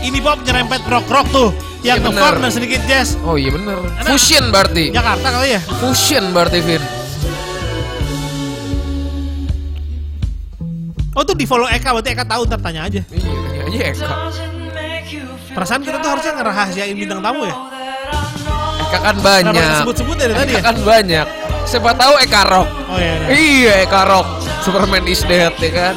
Ini 0.00 0.18
pop 0.18 0.38
nyerempet 0.40 0.80
rock 0.84 1.06
rock 1.06 1.26
tuh. 1.30 1.50
Yang 1.80 2.00
Iya, 2.00 2.08
bener. 2.08 2.34
dan 2.40 2.48
sedikit 2.50 2.80
jazz. 2.84 3.12
oh 3.20 3.36
iya 3.36 3.52
benar 3.52 3.76
fusion 4.02 4.48
berarti 4.48 4.88
Jakarta 4.88 5.28
kali 5.30 5.52
ya? 5.52 5.60
fusion 5.78 6.32
berarti 6.32 6.58
Vin 6.58 6.80
Oh 11.12 11.22
tuh 11.22 11.36
di 11.36 11.44
follow 11.44 11.68
Eka, 11.68 11.92
berarti 11.92 12.10
Eka 12.10 12.24
tahu 12.24 12.48
ntar 12.48 12.58
tanya 12.58 12.88
aja. 12.88 13.04
iya 13.06 13.20
tanya 13.36 13.60
aja 13.62 13.78
Eka 13.86 14.08
Perasaan 15.52 15.84
kita 15.84 16.00
tuh 16.00 16.08
harusnya 16.08 16.32
ngerahasiain 16.34 16.96
bintang 16.96 17.20
tamu 17.20 17.44
ya. 17.44 17.54
Eka 18.94 19.00
kan 19.02 19.16
banyak 19.18 19.54
disebut-sebut 19.74 20.16
dari 20.16 20.32
tadi 20.32 20.52
Eka 20.52 20.56
ya? 20.56 20.62
kan 20.62 20.76
banyak 20.80 21.26
siapa 21.64 21.90
tahu 21.92 22.14
Eka 22.20 22.42
Rock 22.46 22.68
Oh 22.86 22.96
iya. 22.96 23.14
iya. 23.24 23.26
iya 23.34 23.74
Eka 23.82 24.02
Rock 24.04 24.28
Superman 24.60 25.04
is 25.04 25.20
dead 25.22 25.52
ya 25.56 25.70
kan 25.70 25.96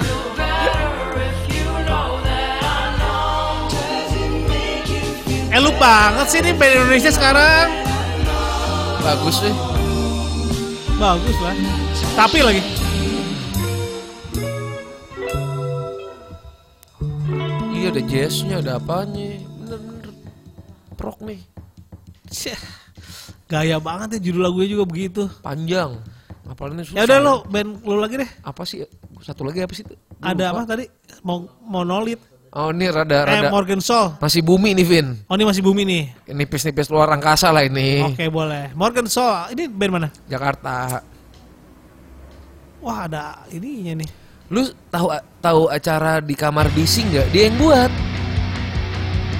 Eh 5.49 5.59
lu 5.59 5.71
banget 5.75 6.27
sih 6.27 6.39
nih 6.39 6.53
band 6.53 6.73
Indonesia 6.77 7.11
sekarang. 7.11 7.67
bagus 8.99 9.39
sih 9.39 9.53
Bagus 10.97 11.37
lah. 11.39 11.55
Tapi 12.17 12.39
lagi. 12.41 12.61
iya 17.71 17.87
ada 17.87 18.01
jazznya 18.01 18.57
ada 18.57 18.75
apanya 18.75 19.37
bener 19.55 19.79
bener 19.79 20.09
prok 20.93 21.21
nih 21.21 21.39
Syah, 22.27 22.57
Gaya 23.47 23.79
banget 23.79 24.07
ya 24.13 24.29
judul 24.29 24.43
lagunya 24.43 24.69
juga 24.69 24.85
begitu. 24.85 25.23
panjang 25.39 25.95
apalnya 26.43 26.79
susah 26.79 26.95
Ya 26.95 27.03
udah 27.03 27.19
lo 27.19 27.33
band 27.45 27.79
lu 27.81 27.95
lagi 27.97 28.15
deh. 28.17 28.29
apa 28.41 28.63
sih 28.63 28.83
satu 29.19 29.43
lagi 29.43 29.59
apa 29.59 29.71
sih 29.71 29.83
itu? 29.83 29.95
Gua 30.13 30.31
Ada 30.31 30.45
lupa. 30.45 30.51
apa 30.53 30.61
tadi? 30.65 30.85
Mo 31.21 31.33
Monolith. 31.61 32.23
oh 32.49 32.71
ini 32.71 32.87
rada 32.87 33.23
Eh 33.23 33.39
rada 33.39 33.49
Morgan 33.49 33.79
Soul. 33.79 34.15
masih 34.17 34.39
bumi 34.41 34.71
nih 34.73 34.85
Vin 34.85 35.07
Oh 35.25 35.35
ini 35.35 35.43
masih 35.43 35.59
bumi 35.61 35.83
nih. 35.83 36.03
nipis-nipis 36.29 36.87
luar 36.87 37.07
angkasa 37.09 37.49
lah 37.49 37.61
ini 37.61 38.03
Oke 38.05 38.27
boleh. 38.27 38.71
Morgan 38.73 39.07
Soul. 39.07 39.51
Ini 39.51 39.63
band 39.69 39.91
mana? 39.93 40.07
Jakarta 40.25 41.03
Wah 42.77 43.03
ada 43.03 43.43
ininya 43.49 43.97
nih. 43.97 44.09
lu 44.47 44.63
tahu 44.87 45.11
tahu 45.37 45.61
acara 45.67 46.19
di 46.19 46.31
kamar 46.31 46.71
bising 46.71 47.11
nggak 47.11 47.27
dia 47.29 47.43
yang 47.45 47.55
buat 47.57 47.91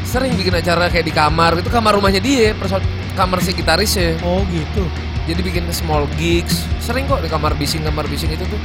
sering 0.04 0.36
bikin 0.36 0.52
acara 0.54 0.88
kayak 0.88 1.04
di 1.04 1.14
kamar 1.14 1.56
itu 1.56 1.68
kamar 1.68 1.96
rumahnya 1.96 2.20
dia 2.20 2.52
perso- 2.54 2.84
kamar 3.18 3.42
si 3.42 3.52
gitarisnya 3.52 4.16
Oh 4.22 4.46
gitu. 4.48 4.86
jadi 5.26 5.42
bikin 5.42 5.66
small 5.74 6.06
gigs 6.16 6.64
sering 6.80 7.04
kok 7.04 7.20
di 7.20 7.28
kamar 7.28 7.52
bising 7.52 7.82
kamar 7.82 8.06
bising 8.06 8.30
itu 8.30 8.46
tuh 8.46 8.60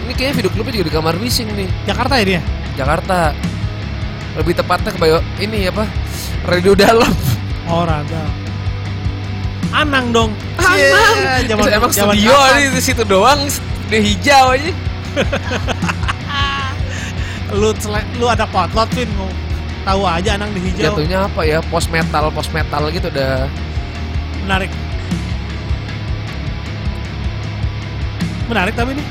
ini 0.00 0.12
kayaknya 0.14 0.34
video 0.40 0.50
klipnya 0.50 0.72
juga 0.78 0.86
di 0.86 0.94
kamar 0.94 1.14
bising 1.18 1.46
nih 1.52 1.68
Jakarta 1.84 2.14
ya 2.16 2.24
dia? 2.24 2.40
Jakarta 2.72 3.18
lebih 4.32 4.54
tepatnya 4.54 4.90
ke 4.90 4.98
Bayo 4.98 5.18
ini 5.36 5.66
apa 5.66 5.84
radio 6.46 6.72
dalam 6.72 7.10
Oh 7.66 7.84
rada. 7.84 8.24
Anang 9.70 10.10
dong. 10.10 10.30
Anang. 10.58 11.14
Cie, 11.14 11.46
zaman, 11.46 11.62
emang 11.70 11.90
zaman 11.94 12.14
studio 12.18 12.34
kapan? 12.34 12.50
nih 12.58 12.66
di 12.74 12.82
situ 12.82 13.02
doang 13.06 13.40
di 13.86 13.98
hijau 14.02 14.46
aja 14.50 14.72
Lu 17.54 17.70
lu 18.18 18.26
ada 18.26 18.46
potlot 18.46 18.90
Vin 18.94 19.10
tahu 19.80 20.02
aja 20.02 20.34
Anang 20.34 20.50
di 20.50 20.60
hijau. 20.60 20.98
jatuhnya 20.98 21.26
apa 21.26 21.40
ya 21.42 21.58
post 21.66 21.88
metal 21.88 22.28
post 22.30 22.50
metal 22.50 22.90
gitu 22.90 23.06
udah 23.08 23.46
Menarik. 24.46 24.70
Menarik 28.50 28.74
tapi 28.74 28.92
nih. 28.98 29.06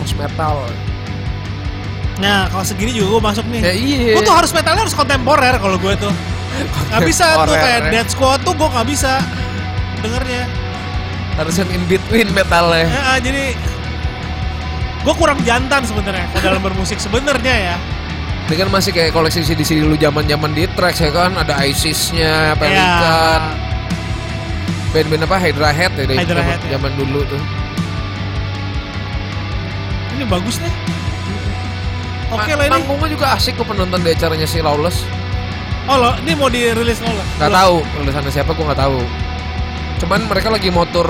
post 0.00 0.16
metal 0.16 0.64
Nah 2.20 2.48
kalau 2.52 2.64
segini 2.64 2.92
juga 2.92 3.16
gue 3.16 3.22
masuk 3.32 3.44
nih. 3.48 3.60
ya 3.64 3.72
iya 3.72 4.12
Gue 4.16 4.24
tuh 4.24 4.36
harus 4.36 4.52
metalnya 4.52 4.84
harus 4.84 4.96
kontemporer 4.96 5.56
kalau 5.56 5.76
gue 5.80 5.94
tuh. 5.96 6.12
Gak 6.92 7.00
bisa 7.08 7.46
tuh 7.48 7.56
kayak 7.56 7.80
ya. 7.88 7.90
Dead 7.92 8.08
Squad 8.12 8.44
tuh 8.44 8.52
gue 8.52 8.68
gak 8.68 8.86
bisa 8.88 9.20
dengernya. 10.04 10.44
harus 11.40 11.56
yang 11.56 11.72
in 11.72 11.80
between 11.88 12.28
metalnya 12.36 12.84
Ya, 12.84 13.16
jadi 13.16 13.56
gue 15.00 15.14
kurang 15.16 15.40
jantan 15.40 15.80
sebenarnya 15.88 16.28
dalam 16.44 16.60
bermusik 16.60 17.00
sebenarnya 17.00 17.54
ya. 17.72 17.76
Ini 18.42 18.54
kan 18.56 18.68
masih 18.68 18.90
kayak 18.90 19.10
koleksi 19.10 19.42
CD 19.42 19.60
CD 19.60 19.80
lu 19.80 19.94
zaman 19.94 20.24
zaman 20.24 20.50
di 20.50 20.64
tracks 20.68 20.98
ya 20.98 21.10
kan 21.10 21.34
ada 21.34 21.54
ISIS-nya 21.60 22.54
Pelikan 22.54 23.40
Ya, 23.42 23.68
band-band 24.92 25.22
apa 25.22 25.36
Hydra 25.38 25.70
Head 25.70 25.92
ya 25.92 26.04
dari 26.04 26.18
Hydra 26.18 26.40
zaman, 26.40 26.58
ya. 26.60 26.68
zaman 26.74 26.92
dulu 26.96 27.20
tuh 27.24 27.42
ini 30.12 30.24
bagus 30.26 30.58
nih. 30.58 30.74
Oke 32.30 32.52
Ma- 32.52 32.56
lah 32.56 32.64
ini. 32.64 32.72
manggungnya 32.76 33.08
juga 33.08 33.26
asik 33.32 33.54
kok 33.54 33.66
penonton 33.66 33.98
di 33.98 34.10
acaranya 34.10 34.44
si 34.44 34.58
Lawless 34.58 35.02
Oh 35.86 35.96
lo, 35.96 36.14
ini 36.20 36.32
mau 36.32 36.46
dirilis 36.46 37.00
lo 37.00 37.08
lah. 37.08 37.26
nggak 37.36 37.50
tahu 37.52 37.76
tulisannya 37.96 38.30
siapa 38.30 38.50
gua 38.52 38.64
nggak 38.68 38.80
tahu 38.80 38.98
cuman 39.98 40.20
mereka 40.26 40.48
lagi 40.48 40.68
motor 40.68 41.08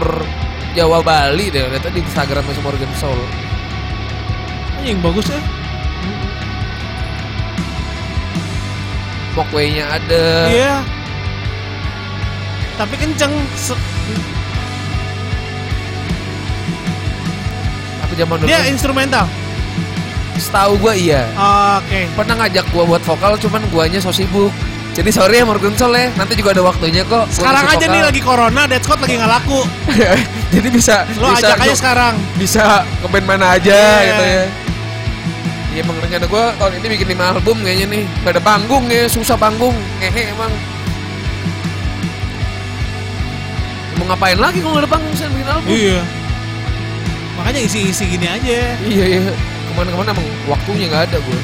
Jawa 0.71 0.99
Bali 1.01 1.47
deh. 1.49 1.62
Lihat 1.64 1.88
di 1.88 1.99
Instagram 1.99 2.47
masih 2.47 2.62
Morgan 2.62 2.93
Soul. 2.95 3.19
Anjing 4.77 4.99
bagus 5.01 5.27
ya. 5.27 5.40
Walkway-nya 9.33 9.85
ada. 9.88 10.25
Iya. 10.47 10.75
Tapi 12.77 12.95
kenceng. 12.97 13.33
Se- 13.55 13.79
Tapi 18.01 18.12
zaman 18.16 18.37
dulu 18.37 18.49
Dia 18.49 18.66
instrumental. 18.66 19.27
setahu 20.35 20.81
gua 20.81 20.97
iya. 20.97 21.29
Oke. 21.77 22.09
Pernah 22.11 22.35
ngajak 22.40 22.64
gua 22.73 22.88
buat 22.88 23.03
vokal 23.05 23.37
cuman 23.37 23.61
guanya 23.69 24.01
so 24.01 24.09
sibuk. 24.09 24.49
Jadi 24.90 25.12
sorry 25.12 25.38
ya 25.38 25.45
Morgan 25.45 25.77
Soul 25.77 25.93
ya. 25.93 26.09
Nanti 26.16 26.33
juga 26.33 26.51
ada 26.51 26.64
waktunya 26.64 27.05
kok. 27.05 27.29
Sekarang 27.29 27.62
aja 27.62 27.77
vokal. 27.79 27.93
nih 27.93 28.03
lagi 28.03 28.21
corona, 28.21 28.62
Dead 28.64 28.81
Squad 28.81 29.01
lagi 29.01 29.14
nggak 29.14 29.31
laku. 29.31 29.61
Jadi 30.57 30.69
bisa 30.69 31.05
Lo 31.14 31.31
bisa 31.31 31.47
ajak 31.47 31.59
aja 31.61 31.75
sekarang. 31.77 32.14
bisa 32.35 32.62
ke 32.99 33.07
band 33.07 33.27
mana 33.29 33.47
aja 33.55 33.71
Iya. 33.71 34.01
gitu 34.09 34.25
ya. 34.25 34.45
Iya 35.70 35.87
emang 35.87 36.02
rencana 36.02 36.26
gue 36.26 36.44
tahun 36.59 36.72
ini 36.83 36.87
bikin 36.98 37.09
5 37.14 37.30
album 37.38 37.56
kayaknya 37.62 37.87
nih 37.94 38.02
Gak 38.26 38.33
ada 38.35 38.42
panggung 38.42 38.85
ya, 38.90 39.06
susah 39.06 39.38
panggung 39.38 39.76
Ngehe 40.02 40.35
emang 40.35 40.50
Mau 43.98 44.04
ngapain 44.11 44.38
lagi 44.40 44.59
kalau 44.59 44.74
gak 44.74 44.85
ada 44.88 44.90
panggung 44.90 45.14
sih 45.14 45.26
bikin 45.30 45.46
album 45.46 45.70
Iya. 45.70 45.98
Makanya 47.38 47.61
isi-isi 47.64 48.04
gini 48.04 48.26
aja. 48.28 48.76
Iya 48.85 49.04
iya 49.06 49.20
Ke 49.33 49.72
mana-kemana 49.72 50.11
emang 50.12 50.28
waktunya 50.50 50.90
gak 50.90 51.09
ada 51.09 51.18
gue. 51.22 51.40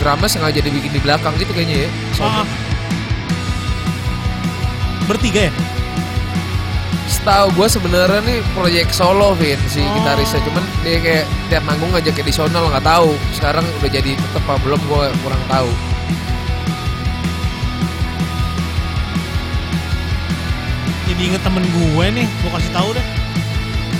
Drama 0.00 0.24
sengaja 0.24 0.64
dibikin 0.64 0.96
di 0.96 1.00
belakang 1.00 1.36
gitu 1.36 1.52
kayaknya 1.52 1.84
ya 1.84 1.90
Ah. 2.24 2.44
Bertiga 5.10 5.50
ya? 5.50 5.52
Setahu 7.04 7.50
gue 7.52 7.66
sebenarnya 7.66 8.22
nih 8.22 8.38
proyek 8.52 8.86
solo 8.90 9.34
Vin 9.34 9.58
si 9.66 9.82
Oh. 9.82 9.90
gitarisnya 9.92 10.38
Cuman 10.40 10.62
dia 10.80 10.96
kayak 10.96 11.26
tiap 11.50 11.66
manggung 11.66 11.90
ngajak 11.90 12.14
edisional 12.16 12.70
nggak 12.70 12.86
tahu 12.86 13.10
Sekarang 13.34 13.66
udah 13.76 13.90
jadi 13.90 14.14
tetep 14.14 14.40
apa 14.40 14.54
belum 14.62 14.78
gue 14.80 15.04
kurang 15.20 15.42
tahu 15.46 15.70
Jadi 21.06 21.22
inget 21.26 21.42
temen 21.42 21.64
gue 21.66 22.06
nih, 22.12 22.26
gue 22.26 22.50
kasih 22.52 22.72
tahu 22.72 22.88
deh. 22.94 23.06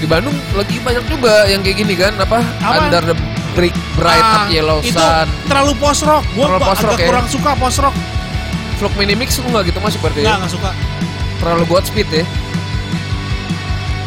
di 0.00 0.08
Bandung 0.08 0.32
lagi 0.56 0.80
banyak 0.80 1.04
juga 1.12 1.44
yang 1.44 1.60
kayak 1.60 1.76
gini 1.76 1.92
kan 1.92 2.16
apa 2.16 2.40
Apa? 2.56 2.88
Under 2.88 3.04
the 3.04 3.16
Brick 3.52 3.76
Bright 3.92 4.16
Ah, 4.16 4.32
Up 4.38 4.48
Yellow 4.48 4.80
itu 4.80 4.96
Sun 4.96 5.28
terlalu 5.44 5.76
post 5.76 6.08
rock. 6.08 6.24
Gue 6.32 6.40
Terlalu 6.40 6.64
post 6.64 6.80
rock 6.80 6.94
agak 6.94 7.04
ya? 7.04 7.08
kurang 7.12 7.26
suka 7.28 7.50
post 7.52 7.78
rock. 7.80 7.92
Vlog 8.80 8.94
Mini 8.96 9.12
Mix 9.12 9.36
lu 9.36 9.52
nggak 9.52 9.68
gitu 9.68 9.78
masuk 9.78 10.00
berarti 10.00 10.24
Nggak 10.24 10.36
nggak 10.40 10.50
suka. 10.50 10.70
Terlalu 11.40 11.64
buat 11.66 11.82
speed 11.82 12.08
ya 12.12 12.24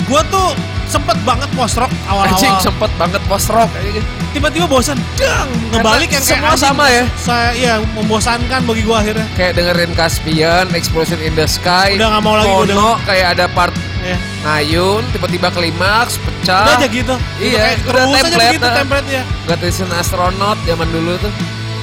Gue 0.03 0.19
tuh 0.27 0.51
sempet 0.85 1.15
banget 1.23 1.47
post 1.53 1.73
rock 1.73 1.89
anjing 2.05 2.51
awal-awal. 2.51 2.59
sempet 2.61 2.91
banget 2.93 3.21
post 3.25 3.47
rock 3.49 3.71
gitu. 3.81 4.03
Tiba-tiba 4.31 4.65
bosan, 4.65 4.97
dang 5.15 5.47
ngebalik 5.71 6.09
yang 6.09 6.19
kayak 6.19 6.37
semua 6.37 6.51
anjing. 6.51 6.65
sama 6.67 6.85
ya? 6.87 7.03
Saya 7.15 7.49
iya 7.53 7.73
membosankan 7.93 8.61
bagi 8.63 8.83
gue 8.83 8.93
akhirnya. 8.93 9.25
kayak 9.33 9.53
dengerin 9.55 9.91
Caspian 9.93 10.67
Explosion 10.71 11.17
in 11.19 11.33
the 11.33 11.45
Sky 11.45 11.95
Udah 11.95 12.09
nggak 12.11 12.21
mau 12.21 12.35
lagi 12.35 12.49
gua 12.49 12.65
Mono 12.67 12.89
kayak 13.03 13.27
ada 13.33 13.45
part 13.47 13.73
Ya. 14.03 14.19
ngayun 14.43 14.99
tiba-tiba 15.15 15.47
klimaks 15.47 16.19
pecah 16.19 16.67
Udah 16.67 16.75
aja 16.75 16.87
gitu. 16.91 17.15
Iya, 17.39 17.79
Gitu, 17.79 17.87
udah 17.87 18.03
template, 18.11 18.35
begitu 18.51 18.67
template-nya. 18.67 19.21
Gratisan 19.47 19.89
Astronaut 19.95 20.59
zaman 20.61 20.91
dulu 20.91 21.15
tuh 21.17 21.31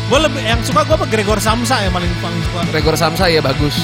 Gue 0.07 0.19
lebih 0.21 0.45
yang 0.45 0.61
suka 0.61 0.85
gue 0.85 0.93
apa 0.93 1.07
Gregor 1.09 1.41
Samsa 1.41 1.81
yang 1.81 1.89
paling 1.91 2.13
paling 2.21 2.41
suka. 2.45 2.61
Gregor 2.69 2.93
Samsa 2.95 3.25
ya 3.25 3.41
bagus 3.41 3.81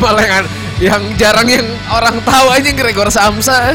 malah 0.00 0.24
yang, 0.24 0.46
yang 0.80 1.02
jarang 1.16 1.48
yang 1.48 1.66
orang 1.88 2.16
tahu 2.22 2.46
aja 2.52 2.70
Gregor 2.72 3.08
Samsa. 3.08 3.74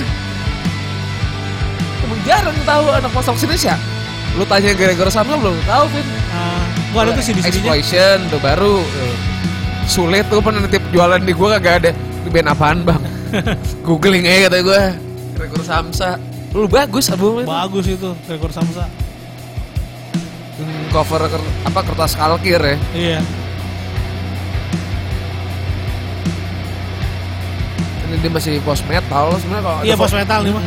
Emang 2.01 2.21
jarang 2.25 2.57
tahu 2.65 2.85
anak 2.91 3.11
sini 3.37 3.55
sih 3.57 3.73
lu 4.39 4.43
tanya 4.47 4.71
Gregor 4.71 5.11
Samsa 5.11 5.35
belum? 5.35 5.55
Tahu 5.67 5.85
Vin. 5.91 6.07
Uh, 6.31 6.63
gue 6.95 6.99
ada 7.03 7.11
tuh 7.11 7.23
CD-CD-nya. 7.23 7.51
Exploitation 7.51 8.17
tuh 8.31 8.39
baru. 8.39 8.77
Tuh. 8.79 9.15
sulit 9.89 10.23
tuh 10.31 10.39
pernah 10.39 10.63
nitip 10.63 10.79
jualan 10.93 11.19
di 11.19 11.33
gua 11.35 11.57
kagak 11.57 11.75
ada. 11.83 11.91
Ini 11.91 12.29
band 12.31 12.47
apaan 12.53 12.79
bang? 12.85 13.01
Googling 13.85 14.23
aja 14.23 14.47
kata 14.47 14.57
gua. 14.63 14.83
Gregor 15.35 15.63
Samsa. 15.65 16.15
Lu 16.51 16.67
bagus 16.67 17.07
albumnya 17.07 17.47
Bagus 17.47 17.87
itu 17.91 18.15
Gregor 18.29 18.51
Samsa. 18.55 18.87
Hmm, 20.61 20.83
cover 20.93 21.27
apa 21.65 21.79
kertas 21.81 22.13
kalkir 22.13 22.61
ya? 22.61 22.77
Iya. 22.93 23.19
Dia 28.19 28.29
masih 28.31 28.53
post 28.65 28.83
metal 28.89 29.31
sebenarnya 29.39 29.63
kalau 29.63 29.79
Iya 29.87 29.95
post 29.95 30.15
metal 30.15 30.39
nih 30.43 30.51
mah. 30.51 30.63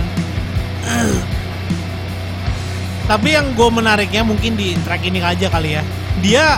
Tapi 3.04 3.28
yang 3.36 3.52
gue 3.52 3.68
menariknya 3.68 4.24
mungkin 4.24 4.56
di 4.56 4.72
track 4.80 5.04
ini 5.04 5.20
aja 5.20 5.52
kali 5.52 5.76
ya. 5.76 5.82
Dia 6.24 6.56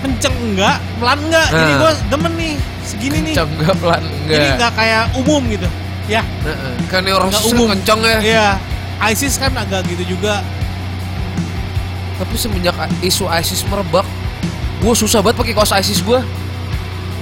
kenceng 0.00 0.36
enggak, 0.38 0.78
pelan 1.02 1.18
enggak. 1.26 1.48
Jadi 1.50 1.72
Nah. 1.74 1.78
gue 1.82 1.92
demen 2.14 2.32
nih 2.38 2.52
segini 2.86 3.18
nih. 3.26 3.34
kencang 3.34 3.50
enggak 3.58 3.76
pelan 3.82 4.02
Jadi 4.06 4.14
enggak 4.30 4.54
enggak 4.54 4.72
kayak 4.78 5.02
umum 5.18 5.42
gitu. 5.50 5.68
Ya, 6.10 6.22
Heeh. 6.42 6.74
kan 6.90 7.06
kan 7.06 7.30
umum. 7.54 7.70
kencang 7.70 8.00
ya 8.02 8.18
iya. 8.18 8.48
ISIS 9.10 9.38
kan 9.38 9.54
agak 9.54 9.86
gitu 9.86 10.18
juga. 10.18 10.42
tapi 12.20 12.36
semenjak 12.36 12.76
isu 13.00 13.24
ISIS 13.32 13.64
merebak 13.64 14.04
gue 14.84 14.92
susah 14.92 15.24
banget 15.24 15.40
pakai 15.40 15.54
kaos 15.56 15.72
ISIS 15.72 16.04
gue 16.04 16.20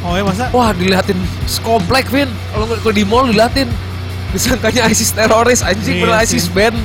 Oh 0.07 0.15
ya 0.15 0.23
masa? 0.23 0.47
wah 0.55 0.71
diliatin 0.71 1.19
sekomplek 1.45 2.07
Vin. 2.09 2.31
Kalau 2.55 2.65
kalau 2.71 2.95
di 2.95 3.03
mall 3.03 3.27
diliatin 3.27 3.67
disangkanya 4.31 4.87
ISIS 4.87 5.11
teroris 5.11 5.61
anjing. 5.61 6.07
Iya. 6.07 6.23
ISIS 6.23 6.47
band. 6.49 6.77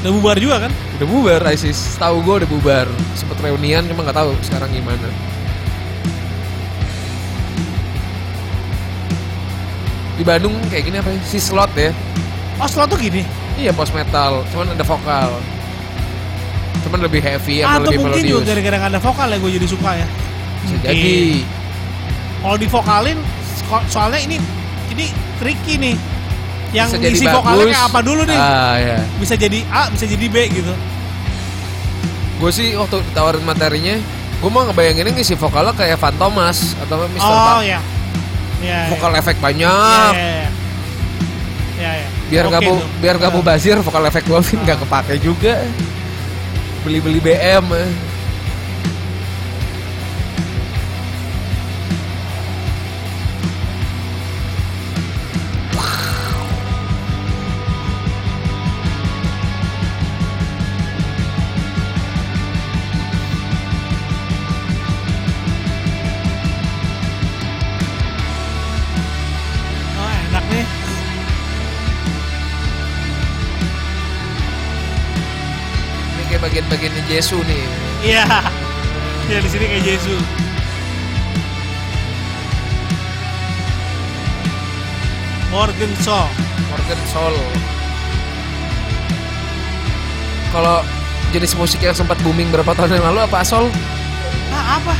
Udah 0.00 0.12
bubar 0.16 0.36
juga 0.40 0.56
kan? 0.64 0.72
udah 0.96 1.06
bubar 1.08 1.40
ISIS. 1.52 1.96
Tahu 2.00 2.24
gue 2.24 2.34
udah 2.44 2.48
bubar. 2.48 2.86
Sempet 3.12 3.36
reunian 3.40 3.84
cuma 3.84 4.00
nggak 4.04 4.16
tahu 4.16 4.32
sekarang 4.40 4.72
gimana. 4.72 5.08
Di 10.16 10.24
Bandung 10.24 10.52
kayak 10.68 10.84
gini 10.84 10.96
apa 11.00 11.08
ya? 11.08 11.20
si 11.24 11.40
slot 11.40 11.72
ya. 11.72 11.92
Oh 12.60 12.68
slot 12.68 12.92
tuh 12.92 13.00
gini. 13.00 13.24
iya 13.56 13.72
post 13.72 13.92
metal. 13.92 14.44
Cuman 14.52 14.72
ada 14.72 14.84
vokal. 14.84 15.32
Cuman 16.84 16.98
lebih 17.04 17.20
heavy 17.20 17.60
Ah, 17.60 17.76
atau 17.76 17.88
lebih 17.88 18.04
mungkin 18.04 18.24
juga 18.24 18.40
melodius. 18.40 18.48
gara-gara 18.48 18.76
nggak 18.76 18.90
ada 18.92 19.00
vokal 19.00 19.28
ya 19.28 19.36
gue 19.36 19.50
jadi 19.52 19.68
suka 19.68 19.90
ya. 19.96 20.06
bisa 20.60 20.76
jadi 20.84 21.12
Kalau 22.40 22.56
divokalin, 22.56 23.18
so- 23.60 23.86
soalnya 23.88 24.20
ini 24.20 24.36
ini 24.88 25.06
tricky 25.36 25.76
nih. 25.76 25.96
Yang 26.70 26.88
bisa 26.96 27.10
isi 27.12 27.26
vokalnya 27.26 27.66
kayak 27.66 27.82
apa 27.84 27.98
dulu 28.00 28.22
nih? 28.22 28.38
ah 28.38 28.74
ya 28.74 28.98
Bisa 29.18 29.34
jadi 29.34 29.58
A, 29.68 29.90
bisa 29.90 30.06
jadi 30.06 30.22
B 30.24 30.36
gitu. 30.50 30.70
gue 32.40 32.50
sih 32.50 32.72
waktu 32.72 33.04
ditawarin 33.04 33.42
materinya 33.42 34.00
gue 34.40 34.48
mau 34.48 34.64
ngebayanginnya 34.64 35.12
ngisi 35.12 35.36
vokalnya 35.36 35.74
kayak 35.74 35.98
Van 35.98 36.14
Thomas 36.14 36.72
atau 36.78 37.04
Mr. 37.04 37.20
Oh 37.20 37.36
Bang. 37.36 37.66
ya. 37.66 37.80
Ya. 38.60 38.88
vokal 38.88 39.12
efek 39.14 39.36
ya. 39.36 39.42
banyak 39.42 40.12
Ya, 40.12 40.16
ya, 40.16 40.30
ya. 40.30 40.48
Ya, 41.76 41.90
ya. 41.96 42.08
biar 42.28 42.44
nggak 42.46 42.62
bu 42.62 42.72
biar 42.98 43.14
nggak 43.16 43.28
Ah. 43.28 43.36
mubazir 43.36 43.76
vokal 43.78 44.04
efek 44.06 44.24
gue 44.24 44.36
nggak 44.38 44.78
kepake 44.78 45.14
juga 45.18 45.60
beli 46.80 46.98
beli 46.98 47.18
BM 47.18 47.66
eh. 47.74 47.90
Jesu 77.10 77.42
nih 77.42 77.64
Iya. 78.00 78.24
Ya 79.28 79.38
di 79.38 79.46
sini 79.46 79.66
kayak 79.66 79.84
Jesu. 79.84 80.14
Morgan 85.50 85.92
Shaw. 86.00 86.26
Morgan 86.70 87.00
Soul 87.06 87.34
kalau 90.50 90.82
jenis 91.30 91.54
musik 91.54 91.78
yang 91.78 91.94
sempat 91.94 92.18
booming 92.22 92.50
berapa 92.50 92.74
tahun 92.74 92.98
yang 92.98 93.06
lalu 93.10 93.22
apa 93.22 93.42
Soul 93.42 93.70
Ah, 94.50 94.78
apa? 94.78 94.94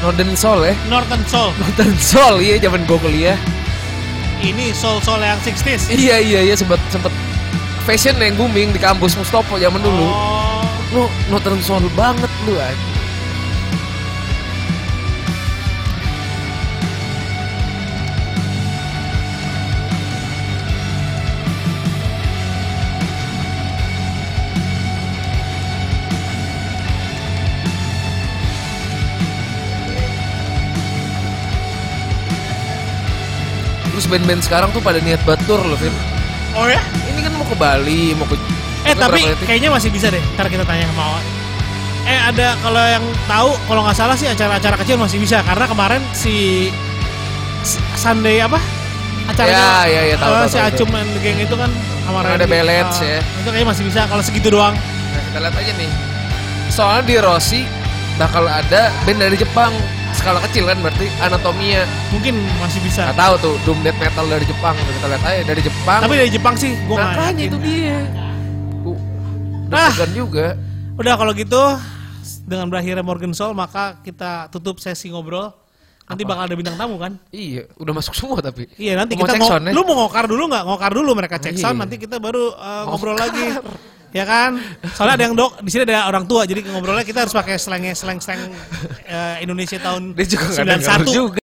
Northern 0.00 0.32
Soul 0.34 0.60
ya 0.62 0.74
Northern 0.88 1.24
Soul. 1.24 1.52
Northern 1.56 1.96
Soul 1.96 2.34
iya 2.40 2.56
zaman 2.58 2.84
gue 2.84 2.98
kuliah 2.98 3.36
Ini 4.40 4.72
soul 4.72 5.00
soul 5.00 5.20
yang 5.20 5.36
60s. 5.38 5.88
iya 5.90 6.16
iya 6.16 6.40
iya 6.42 6.54
sempat 6.54 6.80
sempat 6.88 7.12
fashion 7.84 8.16
yang 8.16 8.32
booming 8.34 8.72
di 8.72 8.80
kampus 8.80 9.12
Mustopo 9.14 9.56
zaman 9.56 9.80
dulu 9.80 10.08
Oh 10.08 10.29
lu 10.90 11.06
Northern 11.30 11.62
Soul 11.62 11.86
banget 11.94 12.30
lu 12.46 12.58
aja. 12.58 12.88
Terus 33.90 34.16
band-band 34.16 34.40
sekarang 34.40 34.72
tuh 34.72 34.80
pada 34.80 34.96
niat 35.04 35.20
batur 35.28 35.60
loh, 35.60 35.76
Vin. 35.76 35.92
Oh 36.56 36.64
ya? 36.64 36.80
Ini 37.04 37.20
kan 37.20 37.36
mau 37.36 37.44
ke 37.44 37.52
Bali, 37.52 38.16
mau 38.16 38.24
ke 38.24 38.59
Eh 38.82 38.94
tapi 38.96 39.20
kayaknya 39.44 39.70
masih 39.70 39.90
bisa 39.90 40.08
deh. 40.08 40.22
Ntar 40.34 40.48
kita 40.48 40.64
tanya 40.64 40.88
sama. 40.90 41.20
Eh 42.04 42.16
ada 42.16 42.56
kalau 42.58 42.80
yang 42.80 43.04
tahu 43.28 43.50
kalau 43.68 43.80
nggak 43.84 43.96
salah 43.96 44.16
sih 44.16 44.26
acara-acara 44.26 44.76
kecil 44.80 44.96
masih 44.96 45.20
bisa 45.20 45.44
karena 45.44 45.68
kemarin 45.68 46.00
si 46.10 46.68
si- 47.60 47.82
Sunday 47.94 48.40
apa? 48.40 48.56
Acaranya 49.28 49.52
Ya, 49.52 49.76
ya, 49.86 50.02
ya, 50.10 50.16
tahu, 50.16 50.32
eh, 50.32 50.38
tahu, 50.40 50.48
si 50.48 50.56
tahu, 50.56 50.66
Acum 50.66 50.88
geng 51.20 51.38
itu 51.38 51.54
kan 51.54 51.70
sama 52.02 52.18
Ada 52.24 52.46
balance 52.48 52.98
Eh, 52.98 53.06
ya. 53.06 53.20
Itu 53.20 53.48
kayaknya 53.52 53.68
masih 53.68 53.84
bisa 53.86 54.00
kalau 54.08 54.22
segitu 54.24 54.48
doang. 54.50 54.74
Nah, 54.74 55.22
kita 55.22 55.38
lihat 55.38 55.54
aja 55.54 55.72
nih. 55.76 55.90
Soalnya 56.72 57.02
di 57.04 57.16
Rossi 57.20 57.60
bakal 58.16 58.48
ada 58.48 58.90
band 59.04 59.18
dari 59.20 59.36
Jepang. 59.36 59.70
Skala 60.10 60.42
kecil 60.42 60.66
kan 60.66 60.74
berarti 60.82 61.06
anatomia. 61.22 61.86
Mungkin 62.10 62.34
masih 62.58 62.82
bisa. 62.82 63.06
Nggak 63.06 63.20
tahu 63.20 63.34
tuh 63.38 63.54
doom 63.62 63.78
death 63.86 63.98
metal 64.00 64.26
dari 64.26 64.42
Jepang. 64.42 64.74
Kita 64.74 65.06
lihat 65.06 65.22
aja 65.22 65.42
dari 65.46 65.62
Jepang. 65.62 66.00
Tapi 66.02 66.14
dari 66.16 66.30
Jepang 66.32 66.54
sih 66.58 66.70
nggak 66.74 66.98
makanya 66.98 67.42
itu 67.46 67.58
dia. 67.60 67.98
Ah. 69.70 69.92
juga. 70.10 70.58
Udah 70.98 71.14
kalau 71.16 71.32
gitu 71.32 71.62
dengan 72.44 72.66
berakhirnya 72.66 73.04
Morgan 73.06 73.32
Soul 73.32 73.54
maka 73.54 74.02
kita 74.02 74.50
tutup 74.50 74.82
sesi 74.82 75.08
ngobrol. 75.08 75.54
Nanti 76.10 76.26
bakal 76.26 76.50
ada 76.50 76.56
bintang 76.58 76.74
tamu 76.74 76.98
kan? 76.98 77.14
Iya, 77.30 77.70
udah 77.78 77.94
masuk 77.94 78.18
semua 78.18 78.42
tapi. 78.42 78.66
Iya 78.74 78.98
nanti 78.98 79.14
Mau 79.14 79.22
kita 79.22 79.38
mau, 79.38 79.46
sound 79.46 79.70
ya? 79.70 79.72
lu 79.72 79.86
mau 79.86 79.94
ngokar 80.04 80.26
dulu 80.26 80.50
nggak? 80.50 80.64
Ngokar 80.66 80.90
dulu 80.90 81.10
mereka 81.14 81.38
cek 81.38 81.54
sound 81.54 81.78
Iya. 81.78 81.82
nanti 81.86 81.96
kita 82.02 82.18
baru 82.18 82.50
uh, 82.58 82.82
ngobrol 82.90 83.14
lagi. 83.14 83.46
Ya 84.10 84.26
kan? 84.26 84.58
Soalnya 84.98 85.14
ada 85.14 85.24
yang 85.30 85.34
dok 85.38 85.62
di 85.62 85.70
sini 85.70 85.86
ada 85.86 86.10
orang 86.10 86.26
tua 86.26 86.42
jadi 86.42 86.66
ngobrolnya 86.66 87.06
kita 87.06 87.22
harus 87.22 87.30
pakai 87.30 87.62
slangnya 87.62 87.94
slang 87.94 88.18
uh, 88.18 89.38
Indonesia 89.38 89.78
tahun 89.78 90.18
Dia 90.18 90.26
juga 90.26 90.44
nggak 90.50 90.66
dengar 90.66 91.00
91. 91.06 91.14
juga. 91.14 91.40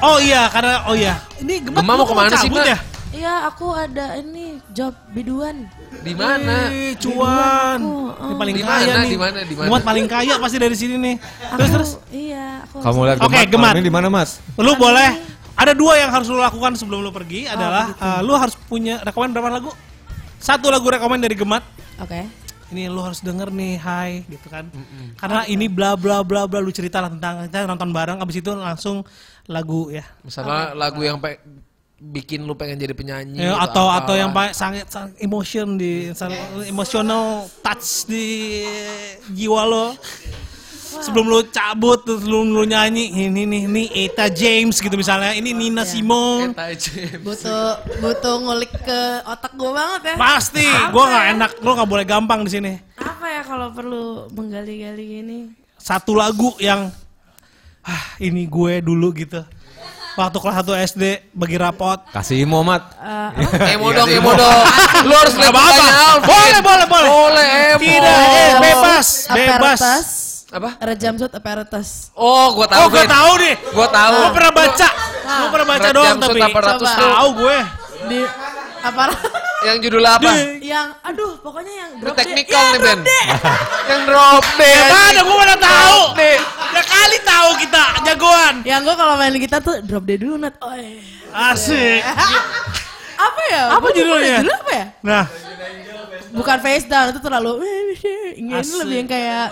Oh 0.00 0.16
iya 0.16 0.48
karena 0.48 0.74
oh 0.88 0.96
iya 0.96 1.20
ini 1.38 1.60
Gemma, 1.60 1.84
Gemma 1.84 1.92
mau 1.94 2.06
ke 2.08 2.14
mana 2.16 2.32
sih, 2.36 2.48
Mbak? 2.48 2.64
ya? 2.64 2.78
Iya, 3.10 3.34
aku 3.50 3.74
ada 3.74 4.22
ini 4.22 4.62
job 4.70 4.94
biduan. 5.10 5.66
Di 6.00 6.14
mana? 6.14 6.70
Cuan. 6.94 7.78
Ini 7.82 8.32
oh. 8.32 8.38
paling 8.38 8.54
Di 8.54 8.62
kaya 8.62 8.94
nih. 9.02 9.10
di 9.10 9.18
mana, 9.18 9.38
di 9.42 9.54
mana? 9.58 9.66
Gemma 9.66 9.78
paling 9.82 10.06
kaya 10.06 10.34
pasti 10.38 10.56
dari 10.56 10.76
sini 10.78 10.94
nih. 10.96 11.14
Terus 11.18 11.58
Aku- 11.58 11.74
terus 11.74 11.90
Iya, 12.14 12.46
aku. 12.64 12.76
Kamu 12.80 12.98
lihat 13.04 13.18
Oke, 13.20 13.38
Gemar. 13.50 13.74
malam 13.74 13.82
ini 13.82 13.84
di 13.84 13.92
mana 13.92 14.06
Mas? 14.08 14.38
lu 14.56 14.72
boleh 14.78 15.10
ada 15.52 15.72
dua 15.74 15.98
yang 15.98 16.08
harus 16.14 16.30
lu 16.30 16.38
lakukan 16.38 16.72
sebelum 16.78 17.02
lu 17.02 17.10
pergi 17.10 17.44
adalah 17.44 17.92
uh, 17.98 18.20
lu 18.24 18.32
harus 18.38 18.54
punya 18.56 19.02
rekomen 19.04 19.34
berapa 19.34 19.52
lagu? 19.52 19.74
Satu 20.40 20.70
lagu 20.72 20.86
rekomen 20.88 21.20
dari 21.20 21.36
Gemat. 21.36 21.60
Oke. 22.00 22.24
Ini 22.70 22.86
lu 22.86 23.02
harus 23.02 23.18
denger 23.18 23.50
nih, 23.50 23.74
hai 23.82 24.22
gitu 24.30 24.46
kan. 24.46 24.70
Karena 25.18 25.42
ini 25.44 25.66
bla 25.66 25.98
bla 25.98 26.22
bla 26.22 26.46
bla 26.46 26.62
lu 26.62 26.70
cerita 26.70 27.02
lah 27.02 27.10
tentang 27.10 27.50
kita 27.50 27.66
nonton 27.66 27.90
bareng 27.90 28.22
abis 28.22 28.38
itu 28.38 28.54
langsung 28.54 29.02
lagu 29.44 29.88
ya. 29.88 30.04
Misalnya 30.20 30.72
lagu 30.72 31.00
yang 31.00 31.16
pe- 31.16 31.40
bikin 31.96 32.42
lu 32.42 32.54
pengen 32.54 32.76
jadi 32.76 32.92
penyanyi 32.92 33.38
Ya, 33.38 33.60
atau 33.60 33.84
apa. 33.84 34.00
atau 34.02 34.14
yang 34.14 34.30
paling 34.30 34.50
sangat 34.50 34.88
sangat 34.88 35.12
emotion 35.18 35.76
di 35.76 36.08
sangat 36.10 36.40
emotional 36.64 37.44
touch 37.60 38.04
di 38.06 38.64
jiwa 39.30 39.62
lo. 39.62 39.86
Sebelum 40.90 41.22
lu 41.24 41.40
cabut 41.46 42.02
terus 42.02 42.24
lu, 42.24 42.42
lu 42.42 42.64
nyanyi 42.64 43.14
ini 43.22 43.46
nih 43.46 43.62
nih 43.64 43.86
Eta 44.02 44.26
James 44.26 44.74
gitu 44.74 44.90
misalnya 44.92 45.32
ini 45.32 45.52
Nina 45.52 45.84
Simone 45.84 46.50
Eta 46.50 46.66
James. 46.74 47.22
Butuh 47.22 47.62
butuh 48.00 48.34
ngulik 48.38 48.74
ke 48.74 49.00
otak 49.22 49.54
gue 49.54 49.70
banget 49.70 50.00
ya. 50.02 50.14
pasti 50.18 50.66
gua 50.90 51.04
nggak 51.06 51.26
enak 51.30 51.50
lu 51.58 51.70
nggak 51.70 51.86
boleh 51.86 52.04
gampang 52.04 52.40
di 52.42 52.50
sini 52.50 52.72
Apa 52.96 53.22
ya 53.28 53.42
kalau 53.44 53.70
perlu 53.70 54.02
menggali-gali 54.30 55.06
ini? 55.20 55.38
satu 55.76 56.12
lagu 56.12 56.52
yang 56.58 56.90
ah 57.82 58.04
ini 58.18 58.44
gue 58.44 58.80
dulu 58.80 59.12
gitu 59.12 59.40
waktu 60.12 60.36
kelas 60.36 60.56
1 60.62 60.88
SD 60.92 61.04
bagi 61.32 61.56
rapot 61.56 61.96
Kasih 62.10 62.44
Imo, 62.44 62.60
Mat. 62.60 62.92
Eh, 62.98 63.28
apa? 63.40 63.72
Emo 63.72 63.88
dong, 63.88 64.08
emo 64.10 64.34
dong. 64.34 64.60
Lu 65.08 65.14
harus 65.14 65.32
lihat 65.32 65.54
mukanya 65.54 65.94
Alvin. 66.12 66.28
Boleh, 66.28 66.60
boleh, 66.60 66.86
boleh. 66.86 67.08
Boleh, 67.08 67.46
emo. 67.72 67.78
Tidak, 67.80 68.18
eh, 68.28 68.52
bebas, 68.60 69.06
bebas. 69.30 69.80
Apa? 70.50 70.70
Red 70.82 70.98
jumpsuit 70.98 71.30
apparatus. 71.30 72.10
Oh, 72.12 72.52
gua 72.52 72.66
tahu. 72.66 72.80
oh 72.82 72.86
gue 72.90 73.04
tahu 73.06 73.32
deh 73.38 73.56
Gua 73.70 73.86
tahu. 73.86 74.14
gue 74.18 74.30
pernah 74.34 74.52
baca 74.52 74.88
gue 75.30 75.48
pernah 75.54 75.68
baca 75.70 75.88
doang 75.94 76.16
tapi 76.18 76.40
tahu 76.82 77.28
gue 77.38 77.58
Di 78.10 78.20
apa? 78.82 79.02
Yang 79.60 79.76
judulnya 79.80 80.12
apa? 80.16 80.30
Yang 80.60 80.86
aduh 81.04 81.32
pokoknya 81.44 81.72
yang 81.74 81.90
drop 82.00 82.14
D. 82.16 82.18
Technical 82.24 82.60
Ya, 82.60 82.70
nih, 82.72 82.78
drop 82.80 82.98
Ben. 82.98 83.00
D. 83.04 83.10
yang 83.90 84.00
drop 84.08 84.44
D. 84.56 84.62
Mana 84.88 85.20
gue 85.20 85.36
mana 85.36 85.56
tahu 85.60 86.00
ya 86.16 86.82
kali 86.86 87.18
tahu 87.26 87.48
kita 87.60 87.84
jagoan 88.06 88.54
Yang 88.64 88.80
gue 88.88 88.94
kalau 88.96 89.14
main 89.20 89.34
kita 89.36 89.56
tuh 89.60 89.76
drop 89.84 90.04
D 90.08 90.10
dulu 90.16 90.34
nat. 90.40 90.54
Oh, 90.64 90.72
iya. 90.72 91.00
asik 91.52 92.02
apa 93.26 93.40
ya? 93.52 93.62
Apa 93.76 93.86
Gua 93.86 93.92
judulnya? 93.92 94.36
Judulnya 94.40 94.58
apa 94.64 94.72
ya? 94.72 94.86
nah 95.04 95.24
Bukan 96.30 96.58
face 96.62 96.86
down 96.86 97.10
itu 97.10 97.18
terlalu 97.18 97.52
ini 98.38 98.54
lebih 98.54 98.96
yang 99.02 99.08
kayak 99.10 99.46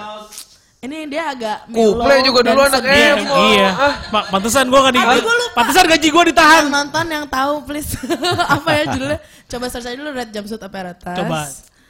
ini 0.81 0.97
dia 1.07 1.23
agak 1.29 1.67
Kuple 1.67 1.99
mellow 1.99 2.21
juga 2.23 2.41
dulu 2.45 2.61
anak 2.61 2.79
sedih. 2.79 2.95
iya 2.95 3.13
Emo. 3.17 3.35
iya 3.51 3.69
Ah. 3.71 3.95
Pak 4.09 4.25
pantesan 4.31 4.65
gue 4.65 4.81
gak 4.81 4.95
di 4.95 5.01
Aduh, 5.01 5.21
gua 5.21 5.35
lupa. 5.37 5.55
pantesan 5.57 5.85
gaji 5.87 6.09
gue 6.09 6.25
ditahan 6.29 6.63
Yang 6.63 6.71
nonton 6.73 7.05
yang 7.09 7.25
tahu 7.27 7.53
please 7.63 7.91
apa 8.57 8.69
ya 8.73 8.83
judulnya? 8.89 9.19
Coba 9.45 9.65
search 9.67 9.85
aja 9.85 9.97
dulu 9.97 10.11
Red 10.13 10.31
Jumpsuit 10.31 10.61
Apparatus. 10.61 11.17
coba 11.17 11.41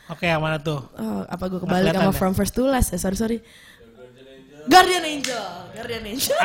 oke 0.08 0.24
yang 0.24 0.40
mana 0.40 0.56
tuh 0.58 0.80
Oh, 0.94 1.20
apa 1.22 1.44
gue 1.46 1.58
Nggak 1.58 1.68
kebalik 1.68 1.92
sama 1.94 2.04
ya? 2.06 2.14
From 2.14 2.32
First 2.32 2.54
to 2.54 2.64
Last 2.64 2.88
ya? 2.88 2.98
Sorry 2.98 3.16
sorry. 3.16 3.38
Guardian 4.64 5.00
Angel, 5.02 5.44
Guardian 5.72 6.04
Angel. 6.06 6.36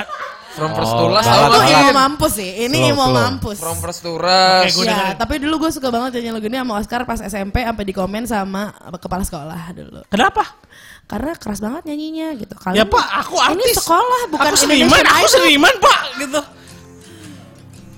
From 0.54 0.72
First 0.74 0.94
Oh, 0.94 1.00
to 1.02 1.12
Last 1.12 1.28
tau 1.28 1.44
Itu 1.50 1.60
emo 1.66 1.92
mampus 1.92 2.34
sih. 2.34 2.50
Ini 2.62 2.72
Slow, 2.74 2.88
emo 2.90 3.04
slow. 3.04 3.16
mampus. 3.18 3.58
From 3.58 3.76
First 3.78 4.00
to 4.02 4.16
Last. 4.16 4.64
Oke, 4.70 4.80
gua 4.80 4.86
ya, 4.86 5.12
tapi 5.14 5.34
dulu 5.40 5.56
gue 5.60 5.72
suka 5.72 5.88
banget 5.90 6.10
nyanyi 6.18 6.32
lagu 6.34 6.48
ini 6.48 6.58
sama 6.58 6.74
Oscar 6.78 7.02
pas 7.04 7.20
SMP 7.20 7.56
sampai 7.60 7.84
di 7.84 7.92
komen 7.92 8.24
sama 8.24 8.72
kepala 8.96 9.24
sekolah 9.24 9.60
dulu. 9.74 10.08
kenapa 10.08 10.56
Karena 11.04 11.32
keras 11.36 11.60
banget 11.60 11.84
nyanyinya 11.86 12.28
gitu. 12.40 12.54
ya 12.56 12.62
Kalian 12.64 12.88
pak 12.90 13.06
aku 13.22 13.36
Ini 13.38 13.46
artis 13.54 13.76
sekolah 13.84 14.22
bukan 14.32 14.50
aku 14.50 14.58
seniman 14.58 14.88
Indonesian 14.88 15.20
aku 15.20 15.28
seniman 15.30 15.76
pak 15.78 16.00
gitu 16.18 16.42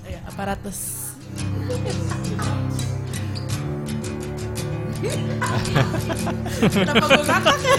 Ya, 0.06 0.18
aparatus. 0.30 0.78
Kenapa 6.62 7.04
gue 7.04 7.24
ngakak 7.26 7.56
ya? 7.60 7.76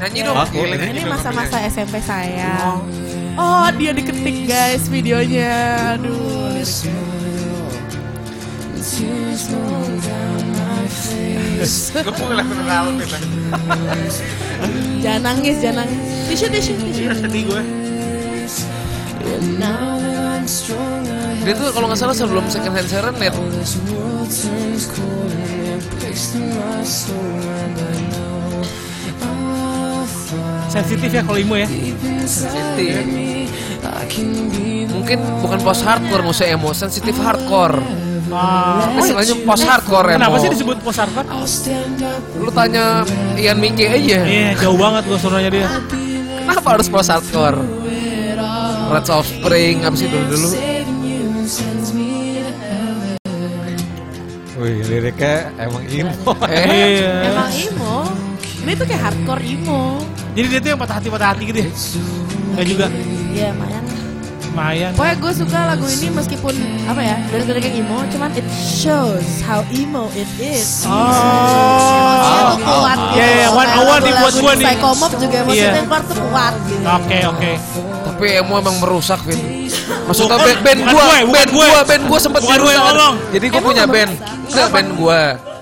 Nyanyi 0.00 0.20
dong. 0.24 0.36
Aku 0.38 0.58
ini. 0.64 0.86
Ini 0.96 1.02
masa-masa 1.04 1.56
SMP 1.68 2.00
saya. 2.00 2.80
Oh, 3.36 3.66
dia 3.76 3.92
diketik 3.92 4.48
guys 4.48 4.88
videonya. 4.88 5.96
Aduh. 5.98 6.60
Gue 11.60 12.12
mau 12.16 12.26
ngeliat 12.32 12.48
kenal 12.48 12.84
Jangan 15.00 15.22
nangis, 15.22 15.56
jangan 15.60 15.84
nangis. 15.84 16.00
Tisu, 16.28 16.46
tisu, 16.48 16.72
tisu. 16.80 17.02
sedih 17.20 17.42
gue 17.48 17.62
Dia 21.40 21.54
tuh 21.56 21.68
kalau 21.72 21.86
nggak 21.88 22.00
salah 22.00 22.16
sebelum 22.16 22.44
second 22.48 22.74
hand 22.74 22.88
serenade. 22.88 23.36
sensitif 30.70 31.10
ya 31.10 31.22
kalau 31.26 31.38
imo 31.42 31.58
ya 31.58 31.66
Sensitif. 32.24 32.94
Mungkin 34.90 35.18
bukan 35.42 35.58
post 35.66 35.82
hardcore 35.82 36.22
maksudnya 36.22 36.54
emo, 36.54 36.70
sensitif 36.70 37.14
hardcore. 37.18 37.82
Ah, 38.30 38.94
Istilahnya 38.94 39.34
post 39.42 39.64
hardcore 39.64 40.08
emo. 40.08 40.16
kenapa 40.16 40.36
sih 40.38 40.48
disebut 40.48 40.76
post 40.80 40.98
hardcore 40.98 41.26
Lu 42.36 42.50
tanya 42.50 43.02
Ian 43.34 43.58
Miki 43.58 43.84
aja. 43.84 44.18
iya 44.22 44.54
jauh 44.54 44.76
banget 44.76 45.02
gue 45.04 45.18
suaranya 45.18 45.50
dia 45.50 45.66
Kenapa 46.40 46.68
harus 46.72 46.86
post 46.86 47.08
hardcore? 47.08 47.58
Red 48.88 49.06
Offspring 49.08 49.82
apa 49.82 49.94
sih 49.94 50.06
dulu-dulu? 50.06 50.48
Wih, 54.56 54.76
liriknya 54.84 55.34
emang 55.56 55.84
Imo. 55.86 56.12
Eh, 56.44 56.66
iya 56.98 57.12
Emang 57.24 57.48
emo. 57.48 57.96
Ini 58.60 58.72
tuh 58.74 58.84
kayak 58.84 59.02
hardcore 59.02 59.42
emo. 59.42 59.82
jadi 60.30 60.46
dia 60.48 60.60
tuh 60.60 60.68
yang 60.68 60.78
patah 60.78 60.96
hati 60.96 61.08
patah 61.08 61.28
hati 61.32 61.42
gitu 61.44 61.58
ya 61.60 61.70
Enggak 62.52 62.66
juga 62.66 62.86
Iya, 63.30 63.46
lumayan. 63.50 63.82
Lumayan 64.50 64.90
Pokoknya 64.98 65.16
gue 65.16 65.32
suka 65.32 65.58
lagu 65.62 65.86
ini 65.86 66.06
meskipun 66.10 66.54
apa 66.84 67.00
ya 67.00 67.16
dari 67.30 67.60
kayak 67.62 67.76
emo, 67.80 67.98
cuman 68.10 68.30
it 68.34 68.46
shows 68.50 69.38
how 69.46 69.62
emo 69.70 70.10
it 70.12 70.26
is. 70.42 70.82
oh 70.84 70.90
Emosinya 70.90 72.42
tuh 72.50 72.60
kuat. 72.60 72.98
Iya, 73.14 73.26
iya, 73.30 73.48
one 73.48 73.70
on 73.70 73.84
one 73.86 74.02
nih 74.02 74.14
buat 74.18 74.32
Lagu 74.34 74.42
gua 74.42 74.52
nih. 74.52 74.66
Psychomob 74.66 75.10
juga 75.14 75.38
Iya. 75.46 75.70
yang 75.70 75.86
keluar 75.86 76.02
tuh 76.02 76.16
kuat 76.18 76.54
gitu. 76.66 76.82
oke 76.82 77.18
oke 77.30 77.50
tapi 78.00 78.26
emo 78.36 78.54
emang 78.58 78.76
merusak, 78.82 79.20
Vin. 79.24 79.38
Maksudnya 80.04 80.36
band, 80.36 80.60
band 80.60 80.80
gue, 80.82 81.08
band 81.30 81.50
gue. 81.54 81.66
gua, 81.70 81.80
band 81.86 82.02
gua 82.04 82.18
sempat 82.20 82.40
Bukan 82.44 82.58
gue 82.58 82.72
yang 82.74 82.84
ngomong. 82.84 83.14
Jadi 83.32 83.46
gua 83.48 83.56
Emang 83.56 83.68
punya 83.70 83.84
nggak 83.86 83.94
band. 83.96 84.12
Enggak 84.50 84.68
band 84.74 84.90
gua. 84.98 85.20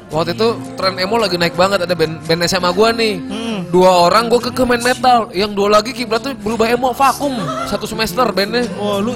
Waktu 0.08 0.32
itu 0.32 0.48
tren 0.72 0.96
emo 0.96 1.20
lagi 1.20 1.36
naik 1.36 1.52
banget 1.52 1.84
ada 1.84 1.92
band, 1.92 2.24
band 2.24 2.40
SMA 2.48 2.72
gua 2.72 2.88
nih. 2.90 3.20
Hmm. 3.20 3.60
Dua 3.68 4.08
orang 4.08 4.32
gua 4.32 4.40
ke 4.40 4.62
main 4.64 4.80
metal, 4.80 5.28
yang 5.30 5.52
dua 5.52 5.68
lagi 5.68 5.92
kiblat 5.92 6.24
tuh 6.24 6.32
berubah 6.32 6.64
emo 6.64 6.96
vakum 6.96 7.36
satu 7.68 7.84
semester 7.84 8.24
bandnya. 8.32 8.64
Oh 8.80 9.04
lu 9.04 9.12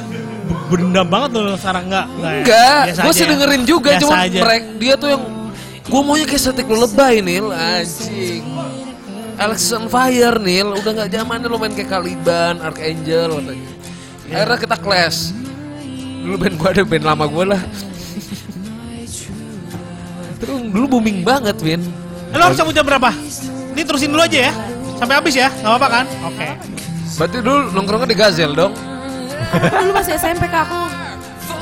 berendam 0.68 1.08
banget 1.08 1.32
tuh 1.32 1.42
sekarang 1.56 1.84
enggak? 1.88 2.06
ya? 2.12 2.28
Enggak, 2.40 2.82
Biasa 2.88 3.00
gue 3.00 3.08
aja 3.08 3.16
sih 3.16 3.24
ya? 3.24 3.30
dengerin 3.32 3.62
juga, 3.64 3.90
Biasa 3.92 4.02
cuma 4.04 4.14
aja. 4.20 4.40
mereka 4.40 4.66
dia 4.76 4.94
tuh 4.96 5.08
yang 5.08 5.22
gue 5.82 6.00
maunya 6.00 6.24
kayak 6.24 6.42
setik 6.42 6.66
lu 6.68 6.76
lebay 6.76 7.14
Nil, 7.20 7.46
anjing. 7.48 8.44
Alex 9.32 9.60
on 9.72 9.88
Fire 9.88 10.36
Nil, 10.38 10.68
udah 10.72 10.90
nggak 10.92 11.08
zamannya 11.10 11.48
lo 11.48 11.56
main 11.56 11.72
kayak 11.72 11.88
Caliban, 11.88 12.60
Archangel 12.60 13.30
katanya. 13.32 13.68
Akhirnya 14.28 14.58
kita 14.60 14.76
clash. 14.76 15.18
Dulu 16.22 16.36
band 16.36 16.54
gue 16.54 16.68
ada 16.70 16.82
band 16.84 17.04
lama 17.04 17.24
gue 17.26 17.44
lah. 17.48 17.62
Terus 20.42 20.58
dulu 20.74 20.98
booming 20.98 21.22
banget, 21.22 21.54
Win. 21.62 21.78
Eh, 22.34 22.36
Lo 22.36 22.50
harus 22.50 22.58
cabut 22.58 22.74
jam 22.74 22.82
berapa? 22.82 23.14
Ini 23.72 23.82
terusin 23.86 24.10
dulu 24.10 24.26
aja 24.26 24.50
ya. 24.50 24.52
Sampai 24.98 25.14
habis 25.14 25.34
ya, 25.38 25.48
nggak 25.62 25.70
apa-apa 25.70 25.88
kan? 25.88 26.04
Oke. 26.26 26.48
Berarti 27.14 27.36
dulu 27.38 27.58
nongkrongnya 27.70 28.08
di 28.10 28.16
Gazel 28.18 28.50
dong. 28.50 28.72
Dulu 29.54 29.92
masih 29.94 30.18
SMP 30.18 30.50
kak 30.50 30.66
aku 30.66 30.80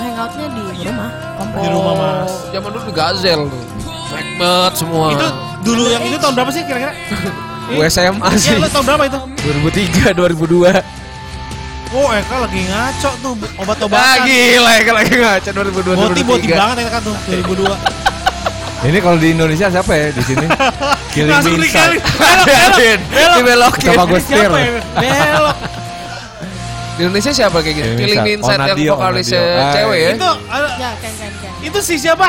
hangoutnya 0.01 0.47
di 0.49 0.63
rumah. 0.89 1.11
Kompor. 1.37 1.61
Di 1.61 1.69
rumah 1.69 1.95
mas. 1.97 2.33
Zaman 2.49 2.69
dulu 2.73 2.85
di 2.89 2.95
Gazel 2.97 3.41
tuh. 3.53 3.63
Semua. 4.73 5.07
Itu 5.13 5.27
dulu 5.63 5.83
yang 5.93 6.03
itu 6.03 6.17
tahun 6.17 6.35
berapa 6.41 6.51
sih 6.51 6.63
kira-kira? 6.65 6.93
gue 7.77 7.87
SMA 7.87 8.31
sih. 8.41 8.57
Iya, 8.57 8.65
lo 8.65 8.69
tahun 8.73 8.85
berapa 8.89 9.05
itu? 9.07 9.21
2003, 10.11 10.17
2002. 10.17 11.01
Oh, 11.91 12.07
Eka 12.15 12.37
lagi 12.47 12.61
ngaco 12.71 13.11
tuh 13.19 13.35
Ah 13.35 13.63
obat-obatan. 13.67 14.23
gila 14.23 14.71
ya 14.79 14.93
lagi 14.95 15.15
ngaca 15.19 15.51
2002 15.51 15.99
Boti 15.99 16.23
boti 16.23 16.47
banget 16.55 16.87
Eka 16.87 16.99
tuh 17.03 17.15
2002. 17.27 17.67
Ini 18.81 18.99
kalau 19.05 19.21
di 19.21 19.37
Indonesia 19.37 19.69
siapa 19.69 19.93
ya 19.93 20.09
di 20.09 20.23
sini? 20.25 20.47
Killing 21.15 21.37
Langsung. 21.37 21.61
Inside. 21.61 22.01
Belok, 22.01 22.47
belok, 22.49 23.03
belok. 23.13 23.35
Dibelokin. 23.37 23.87
Coba 23.93 24.03
gue 24.09 24.21
setir. 24.25 24.51
Belok. 24.97 25.57
Di 26.97 27.09
Indonesia 27.09 27.33
siapa 27.33 27.65
kayak 27.65 27.77
gitu? 27.81 27.91
Killing 27.97 28.21
Me 28.21 28.31
Inside. 28.37 28.61
Yang 28.61 28.79
vokalisnya. 28.93 29.41
Ah, 29.41 29.73
cewek 29.73 29.99
ya? 30.01 30.11
Itu 30.17 30.31
ada, 30.53 30.69
Ya 30.77 30.91
kan 31.01 31.13
kan 31.17 31.33
kan. 31.33 31.53
itu 31.65 31.79
si 31.81 31.95
siapa? 31.97 32.29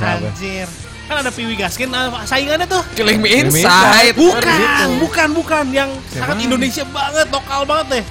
Anjir. 0.00 0.68
Kan 1.04 1.16
ada 1.20 1.28
Piwi 1.28 1.54
Gaskin, 1.60 1.92
ah, 1.92 2.08
saingannya 2.24 2.64
tuh. 2.64 2.80
Killing 2.96 3.20
Me 3.20 3.28
Inside. 3.44 4.16
Bukan, 4.16 4.88
bukan, 4.96 5.28
bukan 5.36 5.64
yang 5.76 5.90
sangat? 6.08 6.40
Indonesia 6.40 6.84
banget, 6.88 7.26
lokal 7.28 7.68
banget 7.68 7.86
deh. 8.00 8.04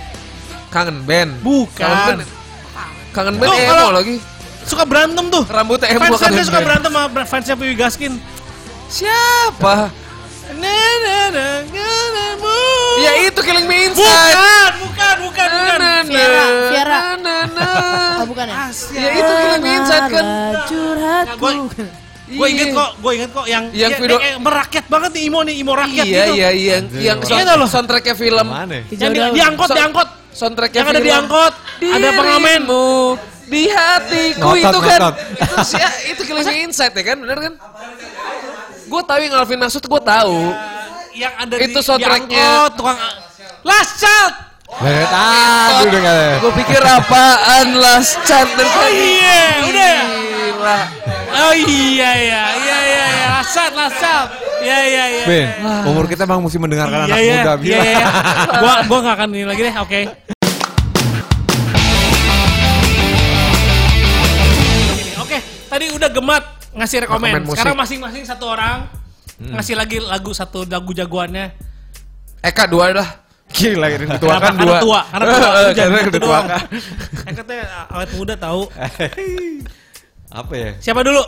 Kangen 0.69 0.97
band. 1.01 1.31
Bukan. 1.41 1.81
Kangen 1.81 2.05
band. 2.05 2.21
Kangen 3.11 3.35
band 3.41 3.49
emo 3.57 3.89
lagi. 3.89 4.15
Suka 4.63 4.83
berantem 4.85 5.25
tuh. 5.27 5.43
Rambutnya 5.45 5.87
emo 5.89 5.99
Fans 5.99 6.21
fansnya 6.21 6.43
suka 6.45 6.59
berantem 6.61 6.91
sama 6.91 7.25
fansnya 7.25 7.55
Piwi 7.55 7.75
Gaskin. 7.75 8.13
Siapa? 8.87 9.89
Ya 13.01 13.11
itu 13.25 13.39
Killing 13.41 13.65
Me 13.65 13.89
Inside. 13.89 14.05
Bukan, 14.05 14.71
bukan, 14.83 15.15
bukan, 15.23 15.47
bukan. 15.47 15.47
Na, 15.49 15.75
na, 15.79 15.91
Viera, 16.05 16.43
Viera. 16.69 16.97
na, 16.99 17.05
na, 17.17 17.35
na. 17.49 17.69
Oh 18.21 18.25
bukan 18.29 18.45
ya? 18.45 18.69
Ya 18.93 19.09
itu 19.11 19.31
Killing 19.33 19.63
Me 19.63 19.71
Inside 19.75 20.07
kan. 20.07 20.25
Curhatku. 20.69 21.49
Gue 22.31 22.47
inget 22.47 22.71
Iya. 22.71 22.79
kok, 22.79 22.91
gue 22.95 23.11
inget 23.11 23.31
kok 23.33 23.43
yang 23.43 23.63
Yang 23.75 23.91
ya, 23.91 23.97
video- 23.99 24.21
kayak 24.23 24.39
merakyat 24.39 24.85
banget 24.87 25.11
nih 25.11 25.23
Imo 25.27 25.39
nih, 25.43 25.55
Imo 25.59 25.73
rakyat 25.75 26.05
Iya 26.07 26.23
gitu. 26.23 26.31
iya 26.31 26.49
iya 26.49 26.71
yang 26.71 26.85
yang 26.95 27.17
Iya 27.19 27.43
sound- 27.43 27.67
soundtracknya 27.67 28.15
film. 28.15 28.47
Mana? 28.47 28.71
ya? 28.71 28.83
Yang 28.87 29.11
di, 29.11 29.19
diangkot, 29.35 29.67
So- 29.67 29.75
diangkot. 29.75 30.07
Soundtracknya 30.31 30.79
Yang 30.79 30.87
ada 30.87 30.95
film. 30.95 31.07
diangkot, 31.11 31.53
ada 31.83 32.07
pengamen. 32.15 32.59
Dirimu 32.63 32.87
di 33.51 33.67
hatiku 33.67 34.47
Ngotot, 34.47 34.63
itu 34.63 34.79
kan 34.79 34.99
ngotot. 35.01 35.15
itu 35.35 35.55
sih 35.67 35.75
ya, 35.77 35.89
itu 36.07 36.21
Killing 36.23 36.47
Inside 36.63 36.93
ya 36.93 37.03
kan 37.03 37.17
bener 37.19 37.37
kan 37.41 37.53
gue 38.83 39.01
tahu 39.01 39.19
yang 39.19 39.33
Alvin 39.35 39.59
maksud 39.59 39.83
gue 39.83 40.01
tahu 40.01 40.37
Yang 41.11 41.33
ada 41.37 41.55
Itu 41.57 41.75
di, 41.75 41.83
soundtracknya. 41.83 42.31
diangkot, 42.31 42.71
tukang 42.73 42.95
last 43.61 43.99
child. 43.99 44.33
Lihat 44.73 45.11
aduh 45.11 45.91
udah 45.91 46.15
gue 46.39 46.51
pikir 46.57 46.79
apaan 46.79 47.67
last 47.75 48.15
chant 48.23 48.47
dan 48.49 48.63
Oh 48.63 48.87
iya, 48.89 49.43
udah 49.61 49.89
ya. 49.91 50.03
Oh 51.33 51.53
iya 51.53 52.11
iya 52.15 52.43
iya 52.55 52.77
iya 52.79 53.05
iya 53.11 53.27
last 53.33 53.51
child, 53.51 53.73
last 53.73 53.99
child. 53.99 54.27
Iya 54.61 54.77
iya 54.81 55.03
iya. 55.09 55.23
Ben, 55.25 55.47
umur 55.83 56.07
kita 56.07 56.23
emang 56.23 56.39
mesti 56.39 56.55
mendengarkan 56.55 56.95
Iya 56.97 57.05
anak 57.05 57.17
iya 57.17 57.33
muda 57.33 57.43
iya 57.43 57.55
bilang. 57.57 57.83
iya. 57.83 58.07
Gua 58.63 58.73
gua 58.87 58.97
nggak 59.03 59.15
akan 59.17 59.29
ini 59.31 59.43
lagi 59.43 59.61
deh. 59.61 59.75
Oke, 59.77 59.99
tadi 66.01 66.09
udah 66.09 66.11
gemat 66.17 66.43
ngasih 66.73 66.97
rekomen. 67.05 67.29
Rekomen 67.29 67.41
musik. 67.45 67.57
Sekarang 67.61 67.77
masing-masing 67.77 68.23
satu 68.25 68.45
orang 68.49 68.77
ngasih 69.37 69.75
lagi 69.77 69.97
lagu 70.01 70.33
satu 70.33 70.65
lagu 70.65 70.91
jagoannya. 70.97 71.53
Eka 72.41 72.65
dua 72.65 72.89
dah 72.89 73.09
gila 73.51 73.85
ini 73.91 74.07
Kenapa? 74.07 74.15
dituakan 74.17 74.53
Karena 74.55 74.63
dua 74.63 74.75
tua, 74.79 74.99
karena 75.11 75.25
tua. 75.27 75.49
Jangan 75.77 75.91
karena 75.93 75.99
dituakan 76.09 76.21
doang. 76.23 76.45
Eh 77.29 77.33
katanya 77.37 77.65
awet 77.91 78.09
muda 78.17 78.33
tahu. 78.33 78.61
Apa 80.41 80.53
ya? 80.55 80.69
Siapa 80.79 81.03
dulu? 81.03 81.21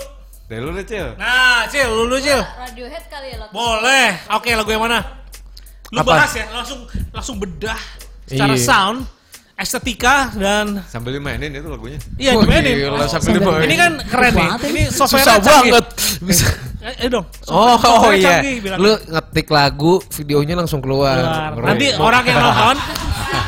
Dari 0.48 0.60
lu 0.64 0.72
deh, 0.72 0.86
Cil. 0.88 1.08
Nah, 1.20 1.68
Cil, 1.68 1.88
lu 1.92 2.08
dulu 2.08 2.20
Cil. 2.24 2.40
Radiohead 2.40 3.04
kali 3.12 3.36
ya 3.36 3.44
lo. 3.44 3.52
Boleh. 3.52 4.16
Oke, 4.32 4.56
lagu 4.56 4.70
yang 4.72 4.84
mana? 4.88 5.00
Lu 5.92 6.00
Apa? 6.00 6.24
bahas 6.24 6.32
ya, 6.36 6.48
langsung 6.56 6.88
langsung 7.12 7.36
bedah 7.38 7.80
secara 8.24 8.56
Iya. 8.56 8.64
sound, 8.64 9.04
estetika 9.64 10.30
dan 10.34 10.84
Sambil 10.86 11.16
dimainin 11.16 11.50
itu 11.50 11.66
lagunya. 11.66 11.96
iya 12.16 12.36
gimana 12.36 12.60
nih? 12.60 12.74
gila, 12.78 13.06
sambil 13.06 13.10
Sambil- 13.10 13.40
dimainin. 13.40 13.64
Ini 13.64 13.76
kan 13.76 13.92
keren 14.06 14.32
nih. 14.34 14.48
Ini 14.68 14.82
software 14.90 15.24
susah 15.24 15.40
banget 15.42 15.86
bisa 16.22 16.46
Eh, 16.84 17.08
eh 17.08 17.10
dong. 17.10 17.24
Oh, 17.48 17.80
oh 17.80 18.12
iya. 18.12 18.44
Lu 18.76 18.92
ngetik 19.00 19.48
lagu, 19.48 20.04
videonya 20.12 20.52
langsung 20.54 20.78
keluar. 20.78 21.16
Nanti 21.56 21.96
orang 21.96 22.28
yang 22.28 22.44
nonton 22.44 22.76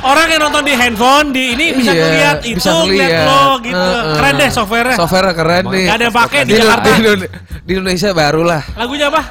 orang 0.02 0.28
yang 0.30 0.42
nonton 0.42 0.64
di 0.64 0.72
handphone 0.72 1.28
di 1.30 1.52
ini 1.52 1.76
bisa 1.76 1.92
Iya, 1.92 2.00
ngeliat 2.02 2.38
itu, 2.48 2.56
bisa 2.56 2.72
ngeliat 2.72 2.96
ngeliat. 3.12 3.28
lo 3.28 3.44
gitu. 3.60 3.76
Heeh. 3.76 4.14
Keren 4.16 4.34
deh 4.40 4.50
software-nya. 4.50 4.96
Software 4.96 5.36
keren 5.36 5.64
nih. 5.68 5.84
Gak 5.84 5.96
ada 5.96 6.04
yang 6.08 6.16
pakai 6.16 6.40
di 6.40 6.48
Indo- 6.50 6.64
Jakarta. 6.64 6.88
Indo- 6.96 7.28
di 7.60 7.72
Indonesia 7.74 8.10
baru 8.16 8.42
lah. 8.42 8.62
Lagunya 8.74 9.06
apa? 9.12 9.22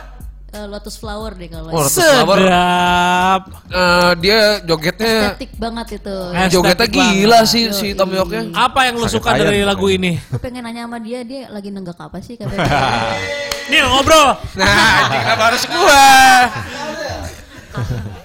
Eh, 0.54 0.66
Lotus 0.70 0.94
Flower 0.94 1.34
deh 1.34 1.50
kalau. 1.50 1.66
Oh, 1.68 1.82
Lotus 1.82 1.98
Flower. 1.98 2.38
Sedap. 2.38 3.42
Eh, 3.66 4.10
dia 4.22 4.38
jogetnya 4.62 5.34
Estetik 5.34 5.52
banget 5.58 5.86
itu. 5.98 6.16
Eh, 6.30 6.46
jogetnya 6.46 6.86
Estetik 6.86 6.94
gila 6.94 7.30
banget. 7.34 7.50
sih 7.50 7.62
si 7.74 7.86
Tom 7.92 8.06
Yorknya. 8.08 8.54
Apa 8.54 8.86
yang 8.86 8.94
lu 8.94 9.02
Sakit 9.02 9.14
suka 9.18 9.28
ayam. 9.34 9.42
dari 9.42 9.66
lagu 9.66 9.86
ini? 9.90 10.14
Gue 10.22 10.38
pengen 10.38 10.62
nanya 10.62 10.86
sama 10.86 11.02
dia, 11.02 11.26
dia 11.26 11.50
lagi 11.50 11.74
nenggak 11.74 11.98
apa 11.98 12.22
sih 12.22 12.38
katanya. 12.38 12.70
Nih 13.70 13.80
ngobrol. 13.82 14.38
Nah, 14.54 14.68
anjing 15.02 15.22
kenapa 15.26 15.44
harus 15.50 15.62
gua? 15.66 16.04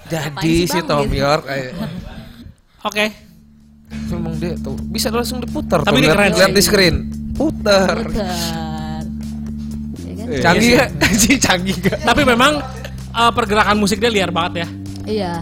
Jadi 0.06 0.54
si? 0.66 0.80
Tom 0.84 1.06
Gitu. 1.06 1.18
York 1.18 1.44
eh, 1.48 1.74
Oke. 2.88 3.06
emang 4.10 4.38
dia 4.38 4.54
tuh 4.56 4.78
bisa 4.86 5.10
langsung 5.10 5.42
diputar 5.42 5.82
Tapi 5.82 5.90
tuh, 5.90 5.98
ini 5.98 6.06
lihat, 6.06 6.14
keren 6.14 6.32
lihat 6.36 6.54
di 6.54 6.62
screen. 6.62 6.96
Putar. 7.34 8.06
Putar. 8.06 8.69
Ya 10.30 10.40
kan? 10.40 10.54
Eh, 10.56 10.62
Canggih 10.62 10.70
Iya 10.70 10.78
gak? 10.80 10.90
Anjing 11.04 11.38
canggih 11.38 11.76
gak? 11.82 11.98
Tapi 12.04 12.22
memang 12.24 12.54
eh, 13.12 13.32
pergerakan 13.32 13.76
musik 13.76 13.98
dia 13.98 14.08
liar 14.08 14.30
banget 14.30 14.54
ya. 14.56 14.68
Iya. 15.06 15.34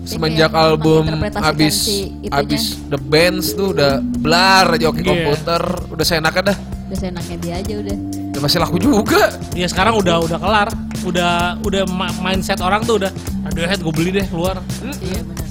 Semenjak 0.00 0.50
album 0.50 1.06
abis 1.38 1.76
si 1.76 1.98
abis 2.26 2.80
The 2.84 2.98
Bands 2.98 3.52
tuh 3.52 3.70
udah 3.70 4.00
blar 4.00 4.74
aja 4.74 4.88
oke 4.88 4.98
Iya. 4.98 5.06
komputer, 5.06 5.62
udah 5.86 6.04
saya 6.04 6.18
enaknya 6.18 6.50
dah. 6.50 6.56
Udah 6.88 6.98
seenaknya 6.98 7.36
dia 7.38 7.54
aja 7.54 7.74
udah. 7.78 7.96
Udah 8.30 8.40
masih 8.40 8.58
laku 8.58 8.76
juga. 8.78 9.22
Ya 9.52 9.66
sekarang 9.66 9.94
udah 9.94 10.16
udah 10.18 10.38
kelar. 10.38 10.68
Udah 11.00 11.32
udah 11.60 11.82
ma- 11.86 12.16
mindset 12.18 12.58
orang 12.58 12.82
tuh 12.82 12.98
udah 12.98 13.12
Radiohead 13.42 13.78
gue 13.78 13.92
beli 13.92 14.10
deh 14.12 14.26
keluar. 14.26 14.58
Iya 14.98 15.20
benar. 15.22 15.46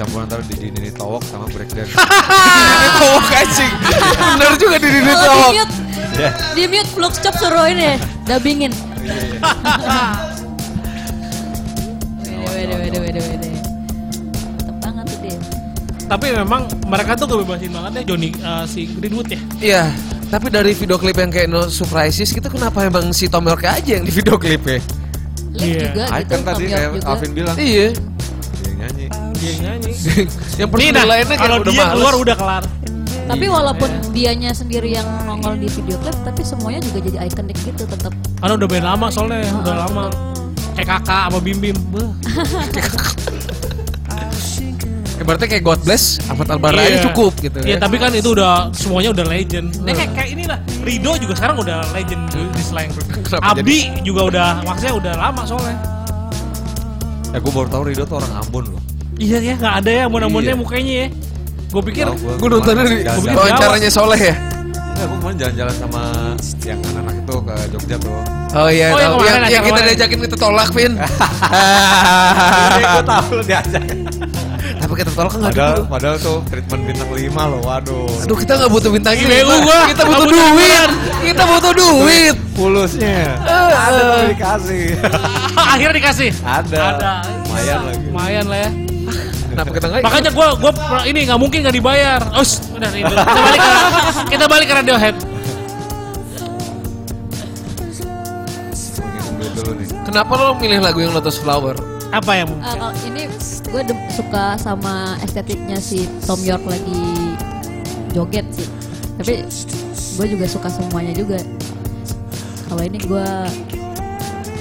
Campuran 0.00 0.24
antara 0.24 0.40
di 0.42 0.56
Dini 0.56 0.88
Towok 0.88 1.20
sama 1.22 1.44
breakdance. 1.46 1.92
Tawak 3.00 3.28
anjing. 3.36 3.72
Bener 4.32 4.52
juga 4.56 4.76
di 4.76 4.88
Dini 4.88 5.12
Oh, 5.12 5.20
Tawak. 5.20 5.52
di 5.52 5.58
mute. 5.58 5.74
Di 6.56 6.64
mute 6.66 6.90
Flux 6.90 7.12
Chop 7.20 7.34
suruh 7.36 7.68
ini 7.68 7.84
ya, 7.84 7.96
dubbingin. 8.26 8.72
Wede, 12.24 12.48
wede, 12.48 12.98
wede, 12.98 12.98
wede, 12.98 13.20
wede. 13.20 13.50
Banget 14.80 15.04
tuh 15.06 15.18
dia. 15.20 15.38
Tapi 16.06 16.26
memang 16.32 16.62
mereka 16.84 17.12
tuh 17.14 17.26
kebebasin 17.28 17.70
banget 17.70 17.92
ya 17.94 18.02
Johnny 18.06 18.30
eh, 18.32 18.64
si 18.66 18.80
Greenwood 18.90 19.28
ya. 19.28 19.40
Iya, 19.60 19.82
tapi 20.28 20.48
dari 20.48 20.72
video 20.72 20.96
klip 20.96 21.14
yang 21.14 21.28
kayak 21.28 21.46
No 21.46 21.68
Surprises 21.68 22.32
gitu 22.32 22.48
kenapa 22.48 22.82
emang 22.82 23.12
si 23.12 23.28
Tom 23.28 23.44
York 23.44 23.62
aja 23.62 24.00
yang 24.00 24.02
di 24.02 24.10
video 24.10 24.34
klipnya? 24.34 24.80
Link 25.52 25.60
Iya. 25.76 25.80
juga 25.86 26.04
Ay, 26.08 26.20
gitu, 26.20 26.30
kan 26.30 26.40
tadi 26.42 26.64
kayak 26.66 26.88
juga. 26.90 27.04
Alvin 27.06 27.30
bilang. 27.32 27.54
Iya. 27.54 27.88
Dia 27.92 28.00
yang 28.60 28.76
nyanyi. 28.76 29.06
Dia 29.36 29.52
nyanyi. 29.62 29.79
yang 30.60 30.68
Nih 30.68 30.72
personil 30.72 30.94
nah, 30.94 31.06
lainnya 31.06 31.36
kalau 31.36 31.56
udah 31.58 31.72
dia 31.72 31.80
males. 31.80 31.94
keluar 31.94 32.14
udah 32.16 32.36
kelar. 32.36 32.64
Tapi 33.30 33.46
walaupun 33.46 33.90
dianya 34.10 34.50
sendiri 34.50 34.90
yang 34.90 35.06
nongol 35.22 35.54
di 35.54 35.70
video 35.70 35.94
klip, 35.98 36.18
tapi 36.20 36.42
semuanya 36.42 36.82
juga 36.82 36.98
jadi 37.00 37.18
ikonik 37.24 37.58
gitu 37.62 37.86
tetap. 37.86 38.10
Karena 38.36 38.54
udah 38.56 38.68
band 38.68 38.86
lama 38.86 39.06
soalnya, 39.08 39.46
udah 39.54 39.74
lama. 39.86 40.04
Kayak 40.74 40.88
kakak 40.98 41.22
sama 41.28 41.38
Bim 41.38 41.58
Bim. 41.58 41.76
Beuh. 41.90 42.10
Ibaratnya 45.20 45.46
kayak 45.46 45.62
God 45.62 45.80
Bless, 45.84 46.16
Ahmad 46.26 46.48
Albara 46.48 46.80
Iya. 46.80 46.96
aja 46.96 46.98
cukup 47.12 47.36
gitu 47.38 47.60
Iya 47.60 47.76
ya. 47.76 47.78
tapi 47.78 48.00
kan 48.00 48.08
itu 48.10 48.32
udah 48.32 48.72
semuanya 48.72 49.12
udah 49.12 49.26
legend. 49.28 49.68
Nah, 49.84 49.92
kayak 49.92 50.10
kayak 50.16 50.30
inilah 50.32 50.58
Rido 50.80 51.12
juga 51.20 51.34
sekarang 51.36 51.60
udah 51.60 51.78
legend 51.92 52.22
di, 52.32 52.40
di 52.48 52.62
slang. 52.64 52.88
Kenapa 53.20 53.52
Abdi 53.52 54.00
juga 54.00 54.20
udah 54.26 54.46
maksudnya 54.64 54.94
udah 54.96 55.12
lama 55.20 55.42
soalnya. 55.44 55.76
Ya 57.30 57.38
gue 57.38 57.52
baru 57.52 57.68
tahu 57.68 57.82
Rido 57.84 58.08
tuh 58.08 58.16
orang 58.16 58.32
Ambon 58.40 58.64
loh. 58.72 58.80
Iya 59.20 59.38
ya 59.38 59.54
nggak 59.54 59.74
ada 59.78 59.90
ya 59.92 60.02
ampun-ampunnya 60.08 60.54
Iya. 60.56 60.58
mukanya 60.58 60.94
ya. 61.04 61.08
Gue 61.70 61.82
pikir 61.86 62.04
gua. 62.08 62.34
Gue 62.34 62.48
nontonnya 62.48 62.84
di 62.84 62.96
wawancaranya 63.30 63.90
Soleh 63.92 64.16
ya. 64.18 64.34
Enggak, 64.90 65.06
gue 65.06 65.16
kemarin 65.16 65.36
jalan-jalan 65.38 65.74
sama 65.76 66.02
yang 66.60 66.78
anak-anak 66.82 67.14
itu 67.16 67.36
ke 67.38 67.54
Jogja 67.70 67.96
tuh. 67.96 68.12
Oh 68.50 68.68
iya, 68.68 68.86
Oh, 68.90 68.98
yang 68.98 69.12
tahu. 69.14 69.22
kemarin, 69.22 69.30
yang, 69.30 69.40
yang 69.40 69.52
yang 69.52 69.62
kita 69.62 69.80
diajakin 69.86 70.18
kita 70.20 70.36
tolak, 70.36 70.68
Vin. 70.74 70.92
gue 72.74 73.04
tahu 73.06 73.26
lu 73.32 73.42
diajak. 73.44 73.84
Tapi 74.80 74.92
kita 74.96 75.10
tolak 75.12 75.30
kan 75.30 75.38
nggak 75.40 75.52
Padahal, 75.52 75.72
gitu. 75.76 75.84
padahal 75.86 76.16
tuh 76.18 76.38
treatment 76.48 76.82
bintang 76.84 77.08
5 77.12 77.52
loh, 77.52 77.60
waduh. 77.62 78.08
Aduh 78.24 78.36
kita 78.36 78.52
nggak 78.56 78.70
butuh 78.72 78.90
bintang 78.90 79.14
ini. 79.14 79.28
Bego 79.30 79.54
gua. 79.62 79.80
Kita 79.86 80.02
butuh 80.04 80.26
duit. 80.26 80.90
Kita 81.22 81.42
butuh 81.46 81.72
duit. 81.72 82.34
Pulusnya. 82.52 83.18
Eh, 83.40 83.70
Ada 83.70 83.94
eh. 83.94 84.04
tapi 84.04 84.24
dikasih. 84.34 84.84
akhirnya 85.76 85.94
dikasih. 85.96 86.30
Ada. 86.42 86.78
Ada. 86.96 87.12
Lumayan 87.46 87.80
lagi. 87.86 88.04
Lumayan 88.10 88.46
lah 88.48 88.58
ya. 88.58 88.70
Kenapa 89.50 89.70
kita 89.74 89.86
nggak? 89.90 90.02
Makanya 90.06 90.30
gue 90.30 90.46
gua 90.62 90.72
ini 91.02 91.20
nggak 91.26 91.40
mungkin 91.42 91.58
nggak 91.66 91.76
dibayar. 91.76 92.20
Us, 92.38 92.62
udah 92.70 92.90
itu. 92.94 93.14
Kita 93.14 93.34
balik 93.34 93.60
ke 93.60 93.72
kita 94.30 94.44
balik 94.46 94.66
ke 94.70 94.74
Radiohead. 94.78 95.16
Kenapa 100.06 100.32
lo 100.34 100.58
milih 100.58 100.82
lagu 100.82 100.98
yang 101.02 101.14
Lotus 101.14 101.38
Flower? 101.38 101.78
Apa 102.10 102.42
yang 102.42 102.50
Eh, 102.50 102.74
kalau 102.74 102.90
ini 103.06 103.30
gue 103.70 103.82
suka 104.10 104.58
sama 104.58 105.14
estetiknya 105.22 105.78
si 105.78 106.10
Tom 106.26 106.42
York 106.42 106.66
lagi 106.66 107.30
joget 108.10 108.46
sih. 108.50 108.66
Tapi 109.18 109.46
gue 110.18 110.26
juga 110.26 110.46
suka 110.50 110.66
semuanya 110.66 111.14
juga. 111.14 111.38
Kalau 112.66 112.82
ini 112.82 112.98
gue 112.98 113.26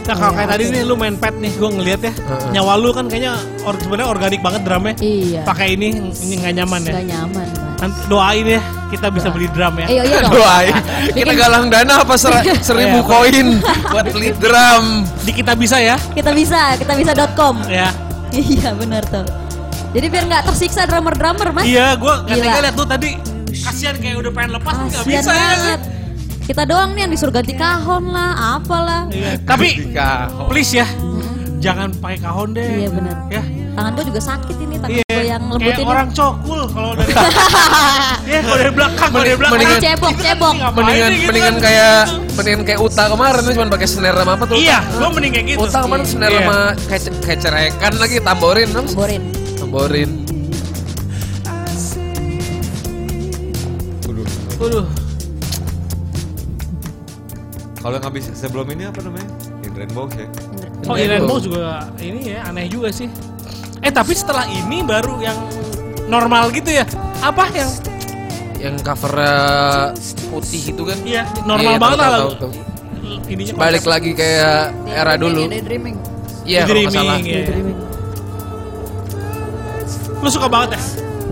Nah 0.09 0.17
kalau 0.17 0.33
kayak 0.33 0.41
Iya, 0.41 0.51
tadi 0.51 0.63
oke. 0.63 0.73
nih 0.73 0.81
lu 0.83 0.95
main 0.95 1.15
pad 1.15 1.35
nih, 1.35 1.53
gue 1.53 1.69
ngeliat 1.69 2.01
ya 2.01 2.09
Heeh. 2.11 2.49
nyawa 2.51 2.73
lu 2.75 2.89
kan 2.89 3.05
kayaknya 3.05 3.33
or, 3.61 3.77
sebenarnya 3.77 4.09
organik 4.09 4.41
banget 4.41 4.61
drumnya. 4.63 4.93
iya 4.97 5.41
Pakai 5.43 5.77
ini 5.77 5.87
ini 6.19 6.33
nggak 6.35 6.53
nyaman 6.55 6.79
ya. 6.81 6.91
nggak 6.91 7.07
nyaman. 7.07 7.47
Mas. 7.47 7.77
Nanti 7.79 7.99
doain 8.09 8.45
ya 8.49 8.61
kita 8.89 9.07
bisa 9.07 9.27
beli 9.29 9.45
drum 9.47 9.73
ya. 9.77 9.85
Eh, 9.85 10.01
iya 10.01 10.17
dong. 10.19 10.33
Doain. 10.35 10.73
Kita 11.13 11.31
galang 11.31 11.65
dana 11.69 11.93
apa 12.01 12.17
ser- 12.17 12.41
seribu 12.59 12.99
Iya. 12.99 13.05
koin 13.05 13.47
buat 13.85 14.05
beli 14.09 14.29
drum. 14.35 14.85
Di 15.21 15.31
kita 15.31 15.53
bisa 15.53 15.77
ya. 15.77 15.95
Kita 16.09 16.33
bisa, 16.33 16.73
kita 16.75 16.97
bisa.com. 16.97 17.61
Ya. 17.69 17.93
iya 18.31 18.73
benar 18.73 19.05
tuh. 19.05 19.29
Jadi 19.89 20.05
biar 20.05 20.25
nggak 20.25 20.43
tersiksa 20.43 20.85
drummer-drummer 20.85 21.49
mas. 21.51 21.65
Iya, 21.65 21.93
gue 21.93 22.13
nggak 22.19 22.37
tega 22.39 22.59
liat 22.59 22.73
tuh 22.73 22.87
tadi. 22.87 23.09
Kasihan 23.59 23.93
kayak 23.95 24.17
udah 24.17 24.31
pengen 24.31 24.51
lepas 24.57 24.73
nggak 24.75 25.05
bisa 25.05 25.31
ya. 25.31 25.77
Kita 26.49 26.65
doang 26.65 26.97
nih 26.97 27.05
yang 27.05 27.11
disuruh 27.13 27.29
ganti 27.31 27.53
kahon 27.53 28.09
lah, 28.09 28.57
apalah. 28.57 29.05
Iya. 29.07 29.37
Tapi 29.39 29.93
Kahon. 29.93 30.49
please 30.49 30.73
ya, 30.73 30.87
jangan 31.61 31.93
pakai 31.93 32.17
kahon 32.17 32.57
deh. 32.57 32.65
Iya 32.65 32.89
benar. 32.89 33.15
Ya. 33.29 33.43
Tangan 33.69 33.91
gue 33.93 34.05
juga 34.09 34.17
sakit 34.19 34.55
ini, 34.57 34.75
tangan 34.75 34.97
Iya. 34.97 35.05
gue 35.05 35.23
yang 35.23 35.43
Kayak 35.45 35.53
lembutin. 35.53 35.85
orang 35.85 36.09
cokul 36.09 36.61
kalau 36.67 36.91
dari 36.97 37.11
Iya, 38.29 38.39
kalau 38.41 38.57
dari 38.57 38.73
belakang, 38.73 39.09
kalau 39.13 39.23
dari 39.23 39.37
belakang. 39.37 39.53
mendingan- 39.53 39.77
Orang 39.77 39.85
cebok, 39.85 40.13
cebok. 40.17 40.53
Mendingan 40.73 41.09
gitu 41.13 41.27
mendingan 41.29 41.53
kan? 41.53 41.63
kayak 41.63 41.97
mendingan 42.33 42.61
kayak 42.65 42.79
Uta 42.81 43.03
kemarin 43.05 43.39
tuh 43.39 43.53
cuma 43.53 43.65
pakai 43.69 43.87
snare 43.87 44.17
sama 44.17 44.31
apa 44.33 44.45
tuh? 44.49 44.55
Iya, 44.57 44.77
gue 44.89 45.07
mending 45.07 45.31
kayak 45.31 45.45
gitu. 45.47 45.59
Uta 45.61 45.77
kemarin 45.79 46.05
snare 46.09 46.33
Iya. 46.33 46.41
sama 46.41 46.57
kayak, 46.89 47.01
kayak 47.21 47.39
cerekan 47.39 47.93
lagi 47.95 48.17
tamborin 48.19 48.67
dong. 48.73 48.87
Borin. 48.89 49.21
Tamborin. 49.55 50.09
Waduh. 54.59 54.85
Kalau 57.89 57.97
yang 57.97 58.05
habis 58.05 58.29
sebelum 58.37 58.69
ini 58.69 58.85
apa 58.85 59.01
namanya? 59.01 59.25
In 59.65 59.73
Rainbow 59.73 60.05
ya. 60.13 60.29
Oh, 60.85 60.93
Iya, 60.93 61.09
Rainbow 61.09 61.41
juga 61.41 61.89
ini 61.97 62.37
ya 62.37 62.45
aneh 62.45 62.69
juga 62.69 62.93
sih. 62.93 63.09
Eh 63.81 63.89
tapi 63.89 64.13
setelah 64.13 64.45
ini 64.45 64.85
baru 64.85 65.17
yang 65.17 65.33
normal 66.05 66.53
gitu 66.53 66.69
ya? 66.69 66.85
Apa 67.17 67.49
yang 67.49 67.65
Yang 68.61 68.85
covernya 68.85 69.33
putih 70.29 70.69
itu 70.69 70.83
kan. 70.85 71.01
iya 71.01 71.25
normal 71.41 71.73
Iya, 71.73 71.79
banget 71.81 71.97
lah. 71.97 72.21
Ininya 73.25 73.53
Balik 73.57 73.85
lagi 73.89 74.11
kayak 74.13 74.69
era 74.85 75.17
dulu. 75.17 75.49
Iya, 76.45 76.69
kalau 76.69 76.81
nggak 76.85 76.93
salah. 76.93 77.17
Dreaming, 77.17 77.25
ya. 77.25 77.41
Daydreaming. 77.41 77.77
Lu 80.21 80.29
suka 80.29 80.45
banget 80.45 80.77
ya? 80.77 80.81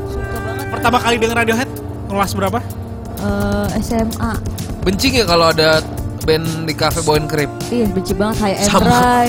Suka 0.09 0.37
banget. 0.41 0.65
Pertama 0.73 0.97
kali 0.97 1.15
denger 1.21 1.37
Radiohead 1.37 1.69
kelas 2.09 2.31
berapa? 2.33 2.59
Eh, 3.21 3.67
SMA. 3.77 4.31
Benci 4.81 5.13
nggak 5.13 5.29
kalau 5.29 5.53
ada 5.53 5.85
band 6.25 6.45
di 6.65 6.73
cafe 6.73 7.03
bawain 7.03 7.27
krip? 7.27 7.49
Ih, 7.69 7.85
benci 7.91 8.13
banget 8.15 8.37
High 8.41 8.57
and 8.63 8.69
Sama. 8.69 8.85
Dry. 8.87 9.27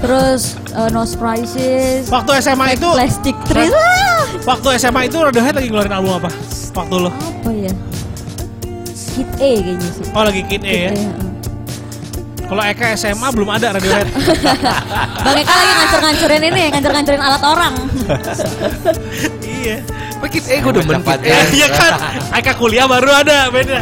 Terus 0.00 0.42
eh, 0.72 0.88
No 0.94 1.02
Surprises. 1.04 2.08
Waktu 2.08 2.30
SMA 2.40 2.66
itu 2.78 2.88
Plastic 2.88 3.36
Trees. 3.48 3.72
Waktu 4.48 4.68
SMA 4.80 5.12
itu 5.12 5.20
Radiohead 5.20 5.54
lagi 5.58 5.68
ngeluarin 5.68 5.92
album 5.92 6.24
apa? 6.24 6.30
Waktu 6.72 6.94
lo? 6.96 7.10
apa 7.10 7.50
ya? 7.52 7.72
Hit 9.10 9.30
A 9.36 9.50
kayaknya 9.58 9.88
sih. 9.90 10.04
Oh 10.14 10.22
lagi 10.24 10.42
Kid 10.48 10.62
A 10.64 10.70
ya. 10.70 10.90
Hit 10.94 10.96
A, 10.96 11.04
heeh. 11.04 11.30
Kalau 12.50 12.62
Eka 12.66 12.98
SMA 12.98 13.28
belum 13.30 13.46
ada 13.46 13.78
Radiohead. 13.78 14.08
Bang 15.26 15.36
Eka 15.38 15.52
lagi 15.54 15.72
ngancur-ngancurin 15.78 16.42
ini, 16.50 16.62
ngancur-ngancurin 16.74 17.22
alat 17.22 17.42
orang. 17.46 17.74
iya. 19.62 19.76
Tapi 20.20 20.36
Kid 20.36 20.52
A 20.52 20.56
gue 20.60 20.72
demen 20.76 21.00
Kid 21.00 21.24
A. 21.24 21.32
Eh, 21.32 21.46
iya 21.56 21.68
kan. 21.72 21.92
Eka 22.36 22.52
kuliah 22.60 22.84
baru 22.84 23.08
ada 23.08 23.48
beda. 23.48 23.80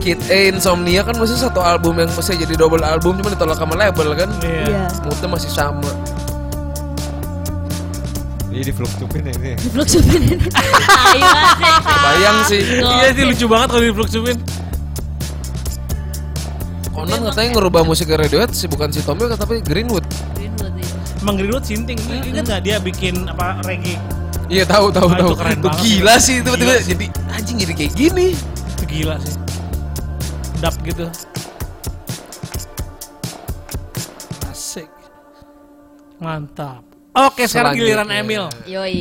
Kid 0.00 0.16
A 0.32 0.48
Insomnia 0.48 1.04
kan 1.04 1.12
masih 1.20 1.36
satu 1.36 1.60
album 1.60 2.00
yang 2.00 2.08
masih 2.16 2.32
jadi 2.40 2.56
double 2.56 2.80
album 2.80 3.20
cuma 3.20 3.28
ditolak 3.28 3.60
sama 3.60 3.76
label 3.76 4.16
kan. 4.16 4.32
Iya. 4.40 4.64
Iya. 4.64 4.84
Moodnya 5.04 5.28
masih 5.28 5.52
sama. 5.52 5.92
Ini 8.48 8.64
di 8.64 8.72
fluktukin 8.72 9.20
ya 9.28 9.32
ini. 9.36 9.52
Fluksumin 9.68 10.20
ini. 10.32 10.36
Ayo 11.12 11.28
asik. 11.28 11.74
Bayang 11.84 12.38
sih. 12.48 12.60
Iya 12.80 13.08
sih 13.12 13.24
lucu 13.28 13.44
banget 13.44 13.68
kalau 13.76 13.84
difluksuin. 13.84 14.38
Conan 16.88 17.20
katanya 17.28 17.50
ngerubah 17.60 17.82
musik 17.84 18.08
Radiohead 18.08 18.56
sih 18.56 18.64
bukan 18.64 18.88
si 18.88 19.04
Tommy 19.04 19.28
tapi 19.36 19.60
Greenwood. 19.60 20.08
Emang 21.20 21.36
Greenwood 21.36 21.68
sinting. 21.68 22.00
Ingat 22.08 22.48
nggak 22.48 22.62
dia 22.64 22.76
bikin 22.80 23.28
apa 23.28 23.60
reggae? 23.68 24.00
Iya 24.50 24.64
tahu 24.66 24.90
tahu 24.90 25.06
Ah, 25.06 25.16
tahu. 25.16 25.30
itu 25.30 25.36
keren 25.38 25.58
banget. 25.60 25.78
gila 25.80 26.14
sih 26.18 26.36
tiba-tiba 26.40 26.72
sih. 26.76 26.86
jadi 26.90 27.06
anjing 27.30 27.56
jadi 27.56 27.72
kayak 27.72 27.92
gini. 27.94 28.26
Itu 28.74 28.84
gila 28.84 29.14
sih. 29.18 29.34
Dap 30.58 30.74
gitu. 30.82 31.06
Asik. 34.44 34.90
Mantap. 36.18 36.82
Oke, 37.12 37.46
sekarang 37.46 37.74
Selanjutnya. 37.74 38.04
giliran 38.04 38.08
Emil. 38.12 38.44
Yoi. 38.66 38.98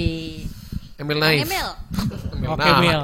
Emil 0.95 1.17
Naif. 1.17 1.41
Emil. 1.43 1.67
Oke, 2.47 2.69
Emil. 2.71 3.01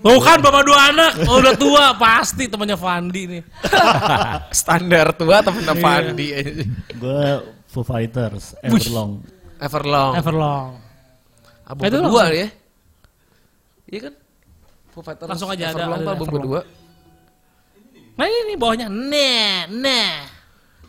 Tuh 0.00 0.16
kan 0.18 0.40
bapak 0.40 0.64
dua 0.64 0.78
anak, 0.88 1.12
oh, 1.28 1.38
udah 1.38 1.54
tua 1.54 1.84
pasti 1.94 2.48
temannya 2.48 2.72
Fandi 2.74 3.22
nih. 3.28 3.42
Standar 4.56 5.12
tua 5.12 5.44
temen 5.44 5.60
Iya. 5.60 5.74
Fandi. 5.76 6.26
Gue 6.96 7.22
Foo 7.66 7.84
Fighters, 7.84 8.56
Everlong. 8.60 9.20
Everlong. 9.60 10.12
Everlong. 10.16 10.68
Album 11.64 11.82
Itu 11.84 11.96
kedua 11.98 12.08
langsung. 12.18 12.34
ya. 12.34 12.48
Iya 13.86 14.00
kan? 14.00 14.14
Foo 14.90 15.00
Fighters. 15.00 15.28
Langsung 15.28 15.48
aja 15.48 15.64
ada- 15.66 15.74
Everlong 15.76 15.92
ada 15.92 16.00
tuh 16.00 16.10
album 16.10 16.26
Everlong. 16.26 16.42
kedua. 16.42 16.60
Nah 18.12 18.26
ini 18.26 18.40
nih 18.44 18.56
bawahnya, 18.58 18.86
nah, 18.88 19.54
nah. 19.70 20.12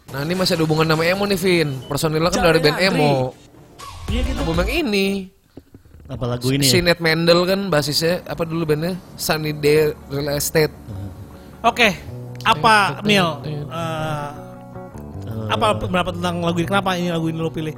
Nah 0.09 0.19
ini 0.21 0.33
masih 0.33 0.53
ada 0.53 0.63
hubungan 0.63 0.83
sama 0.85 1.03
emo 1.05 1.23
nih 1.23 1.37
Vin. 1.37 1.69
Personilnya 1.85 2.27
kan 2.29 2.43
dari 2.43 2.59
band 2.59 2.79
emo. 2.81 3.31
Iya 4.07 4.21
gitu. 4.25 4.39
Album 4.41 4.57
yang 4.61 4.71
ini. 4.83 5.07
Apa 6.05 6.25
lagu 6.27 6.47
ini? 6.49 6.67
Si 6.67 6.75
ya? 6.75 6.83
Ned 6.83 6.99
Mendel 6.99 7.39
kan 7.45 7.59
basisnya 7.67 8.19
apa 8.25 8.43
dulu 8.43 8.65
bandnya? 8.65 8.99
Sunny 9.15 9.53
Day 9.53 9.95
Real 10.07 10.35
Estate. 10.35 10.75
Oke, 11.61 11.95
apa 12.41 12.99
Mil? 13.01 13.27
Eh, 13.45 13.63
Eh, 13.71 14.29
apa 15.47 15.71
berapa 15.77 16.11
tentang 16.11 16.41
lagu 16.41 16.57
ini? 16.57 16.67
Kenapa 16.67 16.89
ini 16.93 17.07
lagu 17.07 17.27
ini 17.27 17.37
lo 17.37 17.47
pilih? 17.47 17.71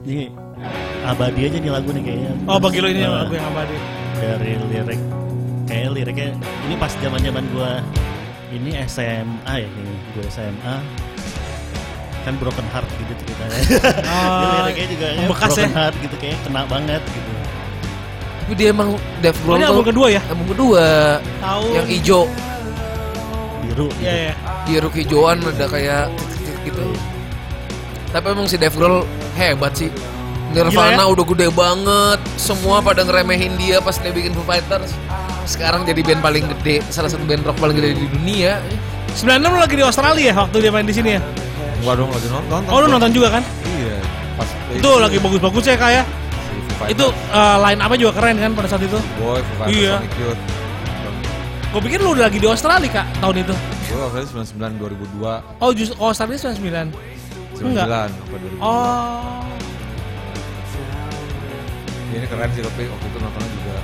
Ini 0.00 0.32
abadi 1.02 1.40
aja 1.44 1.56
nih 1.56 1.70
lagu 1.70 1.88
nih 1.90 2.02
kayaknya. 2.02 2.32
Oh 2.44 2.56
bagi 2.56 2.78
lo 2.78 2.88
ini 2.88 3.00
Eh, 3.00 3.08
lagu 3.08 3.32
yang 3.32 3.46
abadi. 3.46 3.76
dari 4.14 4.52
lirik 4.66 5.00
kayak 5.64 5.88
liriknya 5.92 6.28
ini 6.64 6.74
pas 6.74 6.90
zaman 6.96 7.20
zaman 7.20 7.44
gue 7.46 7.70
ini 8.50 8.70
SMA 8.82 9.36
ya 9.54 9.68
ini 9.68 9.84
gue 10.10 10.24
SMA 10.26 10.74
kan 12.18 12.34
broken 12.34 12.66
heart 12.68 12.88
gitu 12.98 13.12
ceritanya 13.14 13.60
Oh, 14.10 14.64
liriknya 14.64 14.86
juga 14.90 15.06
broken 15.28 15.50
ya? 15.54 15.68
heart 15.70 15.96
gitu 16.00 16.16
kayak 16.18 16.36
kena 16.42 16.66
banget 16.66 17.02
gitu 17.04 17.30
Tapi 18.40 18.52
dia 18.54 18.68
emang 18.68 18.90
Oh, 18.90 19.32
Grohl 19.38 19.56
ini 19.56 19.64
album 19.66 19.84
kedua 19.86 20.06
ya? 20.08 20.20
album 20.26 20.46
kedua 20.48 20.84
Tahun. 21.38 21.70
yang 21.70 21.86
ijo 21.86 22.20
biru 23.60 23.86
Iya 23.94 24.02
gitu. 24.02 24.24
ya. 24.24 24.34
di 24.64 24.72
ruk 24.80 24.94
hijauan 24.94 25.36
ada 25.40 25.66
kayak 25.68 26.04
gitu. 26.64 26.84
Tapi 28.08 28.26
emang 28.32 28.48
si 28.48 28.56
Dave 28.56 28.72
Grohl 28.72 29.04
hebat 29.36 29.76
sih. 29.76 29.92
Nirvana 30.48 30.96
Gila 30.96 31.04
ya? 31.04 31.12
udah 31.12 31.24
gede 31.28 31.48
banget, 31.52 32.20
semua 32.40 32.80
pada 32.80 33.04
ngeremehin 33.04 33.52
dia 33.60 33.84
pas 33.84 33.92
dia 34.00 34.08
bikin 34.08 34.32
Foo 34.32 34.40
Fighters. 34.48 34.96
Sekarang 35.44 35.84
jadi 35.84 36.00
band 36.00 36.24
paling 36.24 36.48
gede, 36.56 36.80
salah 36.88 37.12
satu 37.12 37.20
band 37.28 37.44
rock 37.44 37.60
paling 37.60 37.76
gede 37.76 38.00
di 38.00 38.08
dunia. 38.08 38.56
96 39.12 39.44
lu 39.44 39.58
lagi 39.60 39.74
di 39.76 39.84
Australia 39.84 40.32
ya 40.32 40.34
waktu 40.40 40.56
dia 40.64 40.72
main 40.72 40.88
di 40.88 40.94
sini 40.96 41.10
ya? 41.16 41.22
Gua 41.84 41.92
dong 41.92 42.08
lagi 42.08 42.28
nonton. 42.32 42.60
Oh 42.72 42.80
lu 42.80 42.88
nonton 42.88 43.12
juga 43.12 43.28
kan? 43.36 43.44
Iya. 43.76 44.00
Pas 44.40 44.48
Itu 44.72 44.88
lagi 44.96 45.16
bagus-bagus 45.20 45.64
ya 45.68 45.76
kak 45.76 45.90
ya? 45.92 46.02
Itu 46.88 47.12
uh, 47.12 47.56
line 47.68 47.80
apa 47.84 47.94
juga 48.00 48.16
keren 48.16 48.40
kan 48.40 48.50
pada 48.56 48.68
saat 48.72 48.80
itu? 48.80 48.96
Boy, 49.20 49.44
Foo 49.44 49.54
Fighters, 49.60 49.76
Iya. 49.76 49.94
Sonic 50.00 50.14
Youth. 50.16 50.40
Gue 51.68 51.80
pikir 51.84 51.98
lu 52.00 52.16
udah 52.16 52.32
lagi 52.32 52.40
di 52.40 52.48
Australia 52.48 52.88
kak 52.88 53.06
tahun 53.20 53.44
itu. 53.44 53.54
Gue 53.92 54.00
Australia 54.00 54.28
99 54.48 55.20
2002. 55.20 55.60
Oh 55.60 55.70
justru 55.76 55.94
oh, 56.00 56.08
Australia 56.08 56.40
99. 56.56 57.17
99 57.58 57.68
Enggak. 57.68 57.86
apa 58.08 58.36
2002. 58.38 58.62
Oh. 58.62 59.42
Ya, 62.08 62.16
ini 62.16 62.26
keren 62.26 62.48
sih 62.50 62.62
tapi 62.64 62.82
waktu 62.88 63.06
itu 63.06 63.18
nontonnya 63.20 63.50
juga 63.52 63.76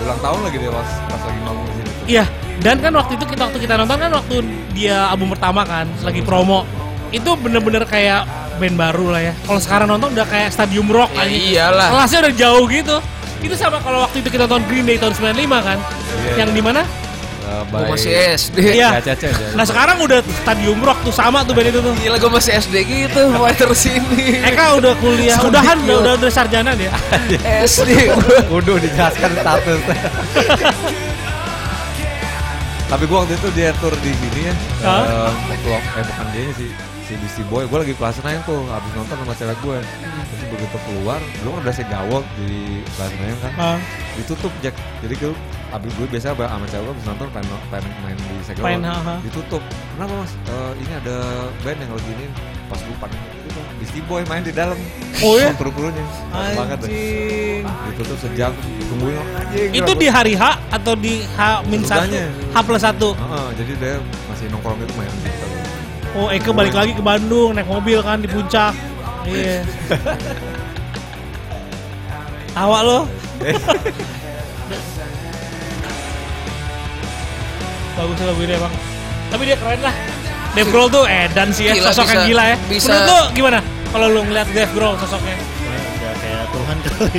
ulang 0.00 0.20
tahun 0.22 0.40
lagi 0.46 0.56
dia 0.56 0.70
pas, 0.70 0.88
pas 1.10 1.22
lagi 1.26 1.40
ngomong 1.42 1.64
di 1.66 1.72
sini. 1.76 1.90
Iya, 2.08 2.24
dan 2.62 2.76
kan 2.78 2.92
waktu 2.94 3.12
itu 3.18 3.24
kita 3.26 3.42
waktu 3.42 3.58
kita 3.60 3.74
nonton 3.76 3.96
kan 3.98 4.10
waktu 4.14 4.34
dia 4.72 4.96
album 5.10 5.28
pertama 5.28 5.60
kan, 5.66 5.86
lagi 6.00 6.22
promo. 6.22 6.64
Itu 7.10 7.34
bener-bener 7.36 7.82
kayak 7.84 8.22
band 8.56 8.76
baru 8.78 9.06
lah 9.10 9.20
ya. 9.20 9.32
Kalau 9.44 9.60
sekarang 9.60 9.88
nonton 9.90 10.14
udah 10.14 10.24
kayak 10.24 10.54
stadium 10.54 10.86
rock 10.88 11.10
Ya 11.12 11.26
aja. 11.26 11.36
iyalah. 11.36 11.88
Kelasnya 11.90 12.18
udah 12.28 12.34
jauh 12.38 12.64
gitu. 12.70 12.96
Itu 13.40 13.54
sama 13.56 13.82
kalau 13.82 14.04
waktu 14.04 14.20
itu 14.22 14.28
kita 14.30 14.46
nonton 14.46 14.62
Green 14.70 14.86
Day 14.86 14.96
tahun 14.96 15.12
95 15.12 15.60
kan. 15.60 15.78
Iya. 15.80 16.32
Yang 16.46 16.50
di 16.54 16.62
mana? 17.68 17.82
Eh, 17.82 17.86
Gue 17.86 17.92
masih 17.94 18.12
SD. 18.36 18.56
Iya. 18.78 18.88
Ya. 19.02 19.14
Nah 19.58 19.64
sekarang 19.66 19.96
udah 20.00 20.18
stadium 20.42 20.78
rock 20.80 20.98
tuh 21.02 21.14
sama 21.14 21.42
tuh 21.42 21.52
band 21.52 21.68
itu 21.70 21.80
tuh. 21.82 21.94
Gila 21.98 22.16
gue 22.16 22.30
masih 22.30 22.52
SD 22.58 22.74
gitu, 22.86 23.20
Foo 23.34 23.42
Fighters 23.46 23.82
ini. 23.90 24.40
Eka 24.40 24.78
udah 24.78 24.94
kuliah, 24.98 25.38
udahan 25.42 25.76
udah, 25.82 25.96
udah, 26.00 26.12
udah 26.20 26.30
sarjana 26.30 26.72
dia. 26.74 26.94
SD 27.66 28.10
gua. 28.14 28.38
Udah 28.60 28.76
dijelaskan 28.78 29.30
status. 29.34 29.80
Tapi 32.90 33.06
gua 33.06 33.22
waktu 33.22 33.38
itu 33.38 33.48
dia 33.54 33.70
tour 33.78 33.94
di 34.02 34.10
sini 34.10 34.50
ya. 34.50 34.54
Hah? 34.82 35.02
Eh, 35.06 35.30
waktu 35.46 35.68
eh 35.78 36.04
bukan 36.10 36.26
dia 36.34 36.42
si 36.58 36.66
si 37.06 37.12
Beastie 37.14 37.46
Boy. 37.46 37.62
Gua 37.70 37.86
lagi 37.86 37.94
kelas 37.94 38.18
Senayan 38.18 38.42
tuh 38.42 38.66
habis 38.66 38.90
nonton 38.98 39.14
sama 39.14 39.34
cewek 39.38 39.58
gue. 39.62 39.78
Terus 39.78 40.42
begitu 40.50 40.76
keluar, 40.90 41.22
dulu 41.38 41.48
kan 41.54 41.60
udah 41.70 41.74
saya 41.74 41.86
gawok 41.86 42.24
di 42.42 42.82
kelas 42.98 43.10
Senayan 43.14 43.38
kan. 43.38 43.52
Ah, 43.54 43.78
Ditutup 44.18 44.50
Jack. 44.58 44.74
Jadi 45.06 45.14
gue 45.22 45.30
abis 45.70 45.90
gue 45.94 46.06
biasa 46.10 46.34
sama 46.34 46.66
cewek 46.66 46.90
gue 46.90 47.06
nonton 47.06 47.30
pengen, 47.30 47.54
pengen 47.70 47.92
main 48.02 48.18
di 48.18 48.26
ha. 48.90 49.14
Ditutup. 49.22 49.62
Kenapa 49.94 50.12
mas? 50.18 50.32
Eh, 50.50 50.72
ini 50.82 50.92
ada 50.98 51.16
band 51.62 51.78
yang 51.78 51.90
lagi 51.94 52.10
ini 52.10 52.26
pas 52.66 52.80
gue 52.82 52.96
panik 52.98 53.20
itu 53.46 53.60
Beastie 53.78 54.02
Boy 54.10 54.26
main 54.26 54.42
di 54.42 54.50
dalam. 54.50 54.74
Oh 55.22 55.38
ya? 55.38 55.54
Kru-krunya. 55.54 56.02
Keren 56.02 56.58
banget. 56.58 56.78
Anjing. 56.90 57.62
Ditutup 57.62 58.18
sejam, 58.18 58.50
tungguin 58.90 59.14
anjing. 59.14 59.70
Itu 59.70 59.92
di 59.94 60.06
hari 60.10 60.34
H 60.34 60.58
atau 60.74 60.98
di 60.98 61.22
H 61.38 61.62
min 61.70 61.86
satu? 61.86 62.18
H 62.50 62.56
plus 62.66 62.82
satu. 62.82 63.14
Jadi 63.54 63.72
dia 63.78 64.02
masih 64.26 64.50
nongkrong 64.50 64.82
itu 64.82 64.94
main 64.98 65.10
gitu. 65.22 65.46
Oh, 66.10 66.26
Eke 66.26 66.50
balik 66.50 66.74
lagi 66.74 66.90
ke 66.90 67.02
Bandung 67.02 67.54
naik 67.54 67.70
mobil 67.70 68.02
kan 68.02 68.18
di 68.18 68.26
puncak. 68.26 68.74
Iya. 69.22 69.62
Tawa 72.58 72.78
lo. 72.82 73.06
Bagus 77.92 78.16
lagu 78.20 78.40
ini 78.40 78.54
emang. 78.54 78.72
Tapi 79.28 79.42
dia 79.44 79.56
keren 79.56 79.80
lah. 79.80 79.94
Dave 80.50 80.66
Grohl 80.66 80.88
tuh 80.88 81.04
edan 81.06 81.48
sih 81.50 81.64
ya, 81.64 81.72
Gila, 81.72 81.88
sosok 81.88 82.06
yang 82.06 82.16
bisa- 82.16 82.26
gila 82.26 82.44
ya. 82.44 82.56
bisa- 82.66 82.90
Menurut 82.90 83.06
lu 83.06 83.20
gimana? 83.32 83.58
Kalau 83.86 84.06
lu 84.08 84.20
ngeliat 84.24 84.48
Dave 84.50 84.72
Grohl 84.72 84.94
sosoknya. 84.96 85.36
Udah 85.38 86.14
kayak 86.16 86.44
Tuhan 86.48 86.76
kali. 86.84 87.18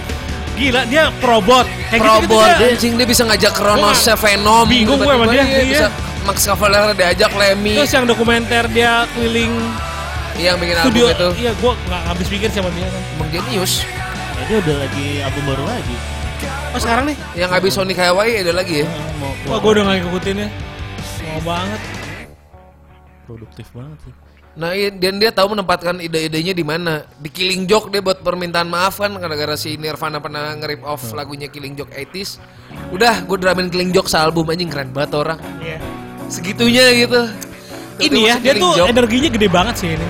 Gila, 0.52 0.82
dia 0.86 1.04
probot. 1.18 1.66
Kayak 1.88 2.02
Probot 2.02 2.50
dia. 2.54 2.68
anjing 2.70 2.94
dia 2.94 3.08
bisa 3.08 3.24
ngajak 3.24 3.52
Kronosnya 3.52 4.16
Venom. 4.16 4.66
bingung 4.68 5.00
gue 5.00 5.08
sama 5.10 5.26
dia, 5.28 5.44
iya. 5.44 5.64
Bisa 5.66 5.88
Max 6.22 6.38
Cavalera 6.44 6.92
diajak 6.92 7.32
Lemmy. 7.32 7.74
Terus 7.74 7.92
yang 7.92 8.06
dokumenter 8.06 8.68
dia 8.68 9.08
keliling 9.12 9.54
yang 10.38 10.56
bikin 10.58 10.76
album 10.76 10.92
studio. 10.92 11.06
itu. 11.10 11.28
Iya, 11.40 11.52
gua 11.58 11.74
nggak 11.82 12.02
habis 12.06 12.28
pikir 12.28 12.48
siapa 12.48 12.70
dia 12.70 12.86
kan. 12.86 13.02
Emang 13.16 13.30
jenius. 13.32 13.74
Ya, 13.82 14.42
dia 14.46 14.58
udah 14.60 14.76
lagi 14.78 15.06
album 15.22 15.44
baru 15.48 15.64
lagi. 15.66 15.96
Oh, 16.72 16.80
sekarang 16.80 17.04
nih? 17.12 17.18
Yang 17.36 17.50
habis 17.52 17.72
Sonic 17.74 17.98
Hawaii 17.98 18.42
ada 18.42 18.54
lagi 18.56 18.82
ya. 18.82 18.88
Ah, 18.88 19.12
mau, 19.20 19.32
Wah, 19.52 19.58
gue 19.60 19.72
udah 19.76 19.84
gak 19.86 19.98
ngikutin 20.02 20.36
ya. 20.38 20.50
Mau 21.22 21.42
banget. 21.46 21.82
produktif 23.22 23.68
banget 23.72 23.98
sih. 24.04 24.14
Nah, 24.52 24.76
iya, 24.76 24.92
dan 24.92 25.16
dia 25.16 25.32
tahu 25.32 25.56
menempatkan 25.56 26.04
ide-idenya 26.04 26.52
di 26.52 26.66
mana. 26.68 27.08
Di 27.16 27.32
Killing 27.32 27.64
Joke 27.64 27.88
dia 27.88 28.04
buat 28.04 28.20
permintaan 28.20 28.68
maaf 28.68 29.00
kan 29.00 29.16
gara-gara 29.16 29.56
si 29.56 29.80
Nirvana 29.80 30.20
pernah 30.20 30.52
nge-rip 30.60 30.84
off 30.84 31.16
lagunya 31.16 31.48
Killing 31.48 31.80
Joke 31.80 31.96
80s. 31.96 32.36
Udah, 32.92 33.24
gue 33.24 33.38
dramin 33.40 33.72
Killing 33.72 33.96
Joke 33.96 34.12
sealbum 34.12 34.44
anjing 34.52 34.68
keren 34.68 34.92
banget 34.92 35.16
orang. 35.16 35.40
Iya. 35.64 35.80
Segitunya 36.28 36.92
gitu. 37.00 37.22
Ini 38.04 38.20
ya, 38.20 38.36
dia 38.44 38.52
Killing 38.52 38.60
tuh 38.60 38.72
Joke. 38.76 38.90
energinya 38.92 39.30
gede 39.32 39.48
banget 39.48 39.76
sih 39.80 39.90
ini. 39.96 40.08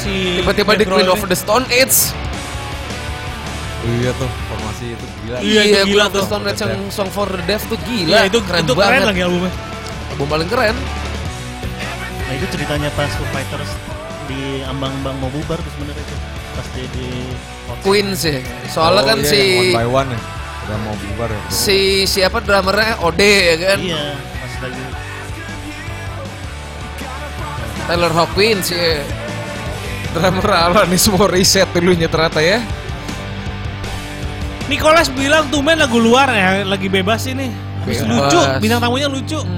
Si 0.00 0.12
tiba-tiba 0.40 0.72
di 0.80 0.84
Queen 0.88 1.10
of 1.12 1.20
the 1.20 1.36
Stone 1.36 1.68
Age. 1.68 2.16
Oh 3.84 3.92
iya 4.00 4.10
tuh, 4.16 4.30
formasi 4.74 4.98
itu 4.98 5.06
gila. 5.22 5.36
Iya, 5.40 5.60
itu 5.62 5.70
Iya, 5.70 5.82
gila 5.86 6.04
of 6.04 6.10
the 6.10 6.18
tuh. 6.18 6.26
Stone 6.26 6.44
Age 6.46 6.62
yang 6.64 6.82
Song 6.90 7.08
for 7.08 7.28
the 7.28 7.42
Deaf 7.46 7.62
tuh 7.66 7.78
gila. 7.80 8.10
Iya, 8.10 8.20
itu 8.26 8.38
keren 8.42 8.62
itu 8.64 8.74
banget. 8.74 8.90
keren 8.90 9.04
lagi 9.06 9.20
albumnya. 9.22 9.52
Album 10.10 10.26
paling 10.28 10.48
keren. 10.48 10.76
Nah 12.24 12.32
itu 12.32 12.46
ceritanya 12.50 12.88
pas 12.92 13.10
Foo 13.10 13.26
Fighters 13.30 13.70
di 14.24 14.40
ambang-ambang 14.64 15.16
mau 15.20 15.30
bubar 15.30 15.58
tuh 15.60 15.72
sebenarnya 15.76 16.02
itu. 16.02 16.16
Pas 16.54 16.66
dia 16.72 16.86
di 16.90 17.08
Queen 17.82 18.08
sih. 18.14 18.38
Soalnya 18.68 19.02
Oh, 19.02 19.08
kan 19.08 19.18
iya, 19.20 19.28
si 19.28 19.40
one 19.40 19.74
by 19.74 19.86
one 19.86 20.10
ya. 20.10 20.20
Udah 20.64 20.78
mau 20.80 20.94
bubar 20.96 21.28
ya. 21.28 21.40
si 21.52 21.78
siapa 22.04 22.40
drummernya 22.40 23.04
Ode 23.04 23.32
ya 23.44 23.56
kan. 23.60 23.78
Iya, 23.78 24.04
pas 24.16 24.52
lagi 24.62 24.82
Taylor 27.84 28.12
Hawkins 28.12 28.66
ya. 28.72 29.04
Drummer 30.14 30.46
Alanis 30.48 31.04
Morissette 31.10 31.74
dulunya 31.74 32.06
ternyata 32.06 32.38
ya. 32.40 32.62
Nicholas 34.64 35.12
bilang 35.12 35.44
tuh 35.52 35.60
main 35.60 35.76
lagu 35.76 36.00
luar 36.00 36.32
ya, 36.32 36.64
lagi 36.64 36.88
bebas 36.88 37.28
ini. 37.28 37.52
Bebas. 37.84 38.00
lucu, 38.08 38.40
bintang 38.64 38.80
tamunya 38.80 39.08
lucu. 39.08 39.40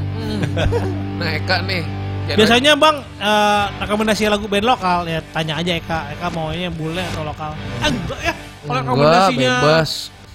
Nah 1.17 1.33
Eka 1.33 1.65
nih. 1.65 1.81
Biasanya 2.29 2.77
bang 2.77 3.01
eh, 3.23 3.65
rekomendasi 3.81 4.29
lagu 4.29 4.45
band 4.51 4.67
lokal 4.69 5.09
ya 5.09 5.25
tanya 5.33 5.57
aja 5.63 5.73
Eka, 5.79 6.13
Eka 6.13 6.29
maunya 6.29 6.69
bule 6.69 7.01
atau 7.01 7.25
lokal? 7.25 7.57
Ah, 7.81 7.89
enggak 7.89 8.21
ya, 8.21 8.35
kalau 8.67 8.81
rekomendasinya 8.85 9.55
bebas. 9.63 9.91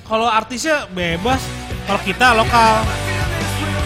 kalau 0.10 0.26
artisnya 0.26 0.90
bebas, 0.90 1.42
kalau 1.86 2.02
kita 2.02 2.28
lokal. 2.34 2.82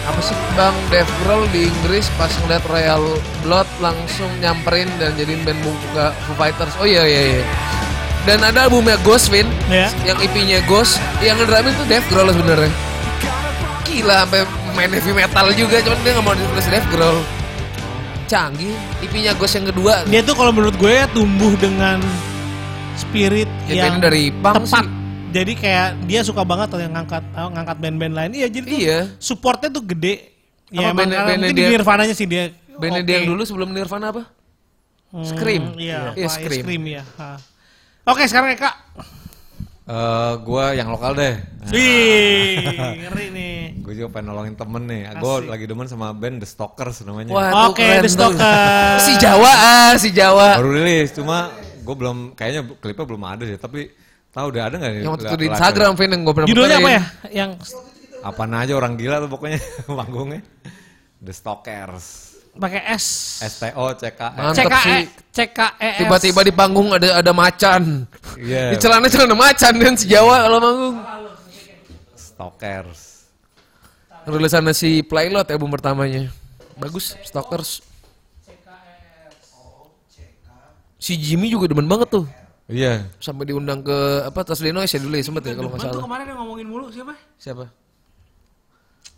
Apa 0.06 0.20
sih 0.22 0.38
Bang 0.54 0.72
Dave 0.88 1.10
Grohl 1.20 1.50
di 1.50 1.66
Inggris 1.66 2.06
pas 2.14 2.30
ngeliat 2.46 2.62
Royal 2.70 3.02
Blood 3.42 3.66
langsung 3.82 4.30
nyamperin 4.38 4.86
dan 5.02 5.12
jadiin 5.18 5.42
band 5.42 5.58
buka 5.60 6.14
Foo 6.24 6.38
Fighters. 6.38 6.78
Oh 6.78 6.86
iya 6.86 7.02
iya 7.04 7.22
iya. 7.28 7.44
Dan 8.26 8.42
ada 8.42 8.66
albumnya 8.66 8.98
Ghost 9.00 9.30
Vin, 9.30 9.46
Ya. 9.66 9.86
yang 10.04 10.18
EP-nya 10.18 10.58
Ghost, 10.66 10.98
yang 11.20 11.38
ngedrumin 11.38 11.70
tuh 11.72 11.86
Dave 11.86 12.02
Grohl 12.06 12.26
sebenarnya. 12.28 12.70
Gila 13.82 14.26
sampai 14.26 14.42
main 14.74 14.90
heavy 14.90 15.12
metal 15.14 15.46
juga, 15.54 15.78
cuman 15.78 15.98
dia 16.02 16.12
nggak 16.12 16.24
mau 16.24 16.34
ditulis 16.34 16.66
Dave 16.66 16.88
Grohl. 16.90 17.18
Canggih, 18.26 18.74
EP-nya 18.98 19.30
Ghost 19.32 19.54
yang 19.54 19.70
kedua. 19.70 20.02
Dia 20.04 20.20
tuh 20.20 20.34
kalau 20.34 20.50
menurut 20.50 20.74
gue 20.74 20.90
ya 20.90 21.06
tumbuh 21.08 21.54
dengan 21.54 22.02
spirit 22.94 23.46
Ya, 23.64 23.86
yang 23.86 24.02
dari 24.02 24.34
punk 24.34 24.58
tepat. 24.60 24.82
sih. 24.82 24.86
Jadi 25.28 25.52
kayak 25.54 25.88
dia 26.02 26.20
suka 26.22 26.42
banget 26.42 26.66
yang 26.74 26.92
ngangkat 26.92 27.22
eh, 27.22 27.48
ngangkat 27.48 27.76
band-band 27.78 28.14
lain. 28.16 28.30
Iya, 28.34 28.46
jadi 28.48 28.66
tuh 28.66 28.80
Iya. 28.80 28.98
supportnya 29.16 29.68
tuh 29.68 29.84
gede. 29.84 30.34
Ya, 30.66 30.90
emang 30.90 30.98
bandnya 30.98 31.22
mungkin 31.22 31.40
di 31.46 31.54
dia- 31.54 31.70
Nirvananya 31.70 32.14
sih 32.16 32.26
dia. 32.26 32.50
Bandnya 32.74 33.00
oke. 33.00 33.06
dia 33.06 33.14
yang 33.16 33.28
dulu 33.30 33.42
sebelum 33.44 33.70
Nirvana 33.70 34.10
apa? 34.10 34.22
Hmm, 35.06 35.22
Scream. 35.22 35.62
Iya, 35.78 36.10
Iya, 36.12 36.26
apa, 36.26 36.34
Scream. 36.34 36.62
Scream 36.66 36.82
ya. 36.84 37.02
Ha. 37.14 37.28
Oke, 38.06 38.22
sekarang 38.30 38.54
Eka. 38.54 38.70
Eh, 39.86 40.32
gua 40.42 40.74
yang 40.74 40.90
lokal 40.90 41.14
deh. 41.14 41.34
Wih, 41.70 42.58
ngeri 43.02 43.26
nih. 43.30 43.58
Gue 43.82 43.94
juga 43.98 44.18
pengen 44.18 44.34
nolongin 44.34 44.54
temen 44.58 44.82
nih. 44.82 45.14
Gue 45.18 45.46
lagi 45.46 45.66
demen 45.66 45.86
sama 45.86 46.10
band 46.10 46.42
The 46.42 46.46
Stalkers 46.46 47.06
namanya. 47.06 47.30
Wah, 47.30 47.70
Oke, 47.70 47.86
keren 47.86 48.02
The. 48.02 48.10
Stalkers. 48.10 49.02
Si 49.06 49.12
Jawa 49.18 49.52
ah, 49.54 49.92
si 49.94 50.10
Jawa. 50.10 50.58
Baru 50.58 50.74
rilis, 50.74 51.14
cuma 51.14 51.54
gue 51.86 51.94
belum 51.98 52.34
kayaknya 52.34 52.66
klipnya 52.82 53.06
belum 53.06 53.22
ada 53.26 53.42
sih. 53.46 53.58
Tapi 53.58 53.90
tahu 54.34 54.46
udah 54.54 54.62
ada 54.70 54.74
nggak 54.78 54.90
nih? 54.90 55.02
Yang 55.06 55.12
waktu 55.14 55.26
itu 55.26 55.38
di 55.38 55.46
Instagram, 55.54 55.90
Vin, 55.94 56.10
yang 56.10 56.22
gue 56.26 56.34
pernah 56.34 56.48
Judulnya 56.50 56.76
apa 56.82 56.90
ya? 56.90 57.02
Yang 57.30 57.50
Apaan 58.26 58.54
aja 58.58 58.74
orang 58.74 58.98
gila 58.98 59.22
tuh 59.22 59.30
pokoknya 59.30 59.58
panggungnya. 60.02 60.42
The 61.22 61.30
Stalkers. 61.30 62.25
Pakai 62.56 62.80
S. 62.96 63.04
S 63.44 63.54
T 63.60 63.64
O 63.76 63.92
C 63.92 64.08
K 64.12 64.20
CKE, 64.52 64.80
sih. 64.80 65.02
CKES. 65.32 65.96
Tiba-tiba 66.02 66.40
di 66.42 66.52
panggung 66.52 66.88
ada 66.92 67.20
ada 67.20 67.32
macan. 67.32 68.08
Iya. 68.40 68.72
Di 68.72 68.76
celana 68.80 69.06
celana 69.06 69.36
macan 69.36 69.72
dan 69.76 69.94
si 69.94 70.08
Jawa 70.08 70.48
kalau 70.48 70.58
manggung. 70.58 70.96
Stalkers. 72.16 73.28
Rilisannya 74.26 74.74
si 74.74 75.00
Playlot 75.06 75.46
album 75.48 75.70
pertamanya. 75.70 76.28
Bagus, 76.76 77.14
Stalkers. 77.22 77.80
Si 80.96 81.14
Jimmy 81.14 81.46
juga 81.52 81.70
demen 81.70 81.86
banget 81.86 82.10
tuh. 82.10 82.26
Iya. 82.66 83.06
Sampai 83.22 83.46
diundang 83.46 83.78
ke 83.78 84.26
apa 84.26 84.42
Tas 84.42 84.58
Denois 84.58 84.90
ya 84.90 84.98
dulu 84.98 85.14
ya 85.14 85.22
sempet 85.22 85.46
ya 85.46 85.54
kalau 85.54 85.70
nggak 85.70 85.86
salah. 85.86 86.02
kemarin 86.02 86.24
yang 86.26 86.38
ngomongin 86.42 86.66
mulu 86.66 86.90
siapa? 86.90 87.14
Siapa? 87.38 87.70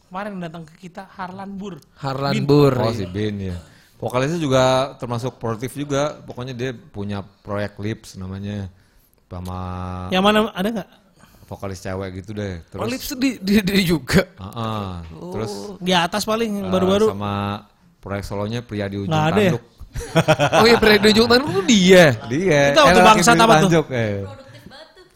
Kemarin 0.09 0.41
datang 0.41 0.65
ke 0.65 0.89
kita 0.89 1.05
Harlan 1.05 1.53
Bur. 1.61 1.77
Harlan 2.01 2.33
Bur. 2.49 2.73
Oh 2.81 2.93
si 2.97 3.05
Bin 3.05 3.53
ya. 3.53 3.57
Vokalisnya 4.01 4.41
juga 4.41 4.97
termasuk 4.97 5.37
produktif 5.37 5.77
juga. 5.77 6.17
Pokoknya 6.25 6.57
dia 6.57 6.73
punya 6.73 7.21
proyek 7.21 7.77
Lips 7.77 8.17
namanya. 8.17 8.73
Sama 9.29 9.61
Yang 10.09 10.25
mana 10.25 10.39
ada 10.57 10.69
nggak? 10.73 10.91
vokalis 11.49 11.81
cewek 11.81 12.21
gitu 12.21 12.37
deh. 12.37 12.61
Oh, 12.77 12.85
Terus 12.85 12.89
Lips 12.93 13.07
tuh 13.09 13.19
di, 13.21 13.31
di, 13.41 13.55
di 13.65 13.85
juga. 13.85 14.21
Ah, 14.37 14.53
ah. 14.53 14.93
terus 15.33 15.53
Di 15.81 15.93
atas 15.97 16.29
paling 16.29 16.61
yang 16.61 16.69
eh, 16.69 16.73
baru-baru. 16.73 17.09
sama 17.09 17.65
proyek 18.05 18.25
solonya 18.29 18.61
pria 18.61 18.85
di 18.89 19.01
ujung 19.01 19.13
ya? 19.13 19.33
tanduk. 19.33 19.65
Oh 20.61 20.67
iya 20.69 20.77
pernah 20.77 20.99
di 21.01 21.09
ujung 21.17 21.29
tanduk 21.29 21.49
tuh 21.49 21.65
dia. 21.65 22.05
Dia. 22.29 22.63
Itu 22.77 22.81
waktu 22.85 23.01
di 23.01 23.41
apa 23.41 23.55
tuh? 23.65 23.71
Eh. 23.93 24.17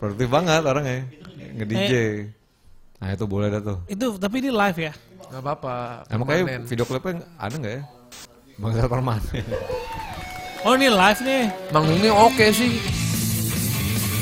Produktif 0.01 0.29
banget 0.33 0.63
orangnya. 0.65 1.05
Nge-DJ. 1.53 1.93
Nah 3.03 3.11
itu 3.11 3.27
boleh 3.27 3.51
dah 3.51 3.59
tuh. 3.59 3.79
Itu 3.91 4.15
tapi 4.15 4.39
ini 4.39 4.55
live 4.55 4.79
ya. 4.79 4.95
Gak 5.27 5.43
apa-apa. 5.43 6.07
Emang 6.07 6.27
kayak 6.31 6.71
video 6.71 6.87
klipnya 6.87 7.27
ada 7.35 7.55
nggak 7.59 7.75
ya? 7.75 7.83
Bangsa 8.63 8.87
permanen. 8.87 9.43
Oh 10.63 10.79
ini 10.79 10.87
live 10.87 11.21
nih. 11.27 11.51
Manggungnya 11.75 12.15
oke 12.15 12.47
sih. 12.55 12.79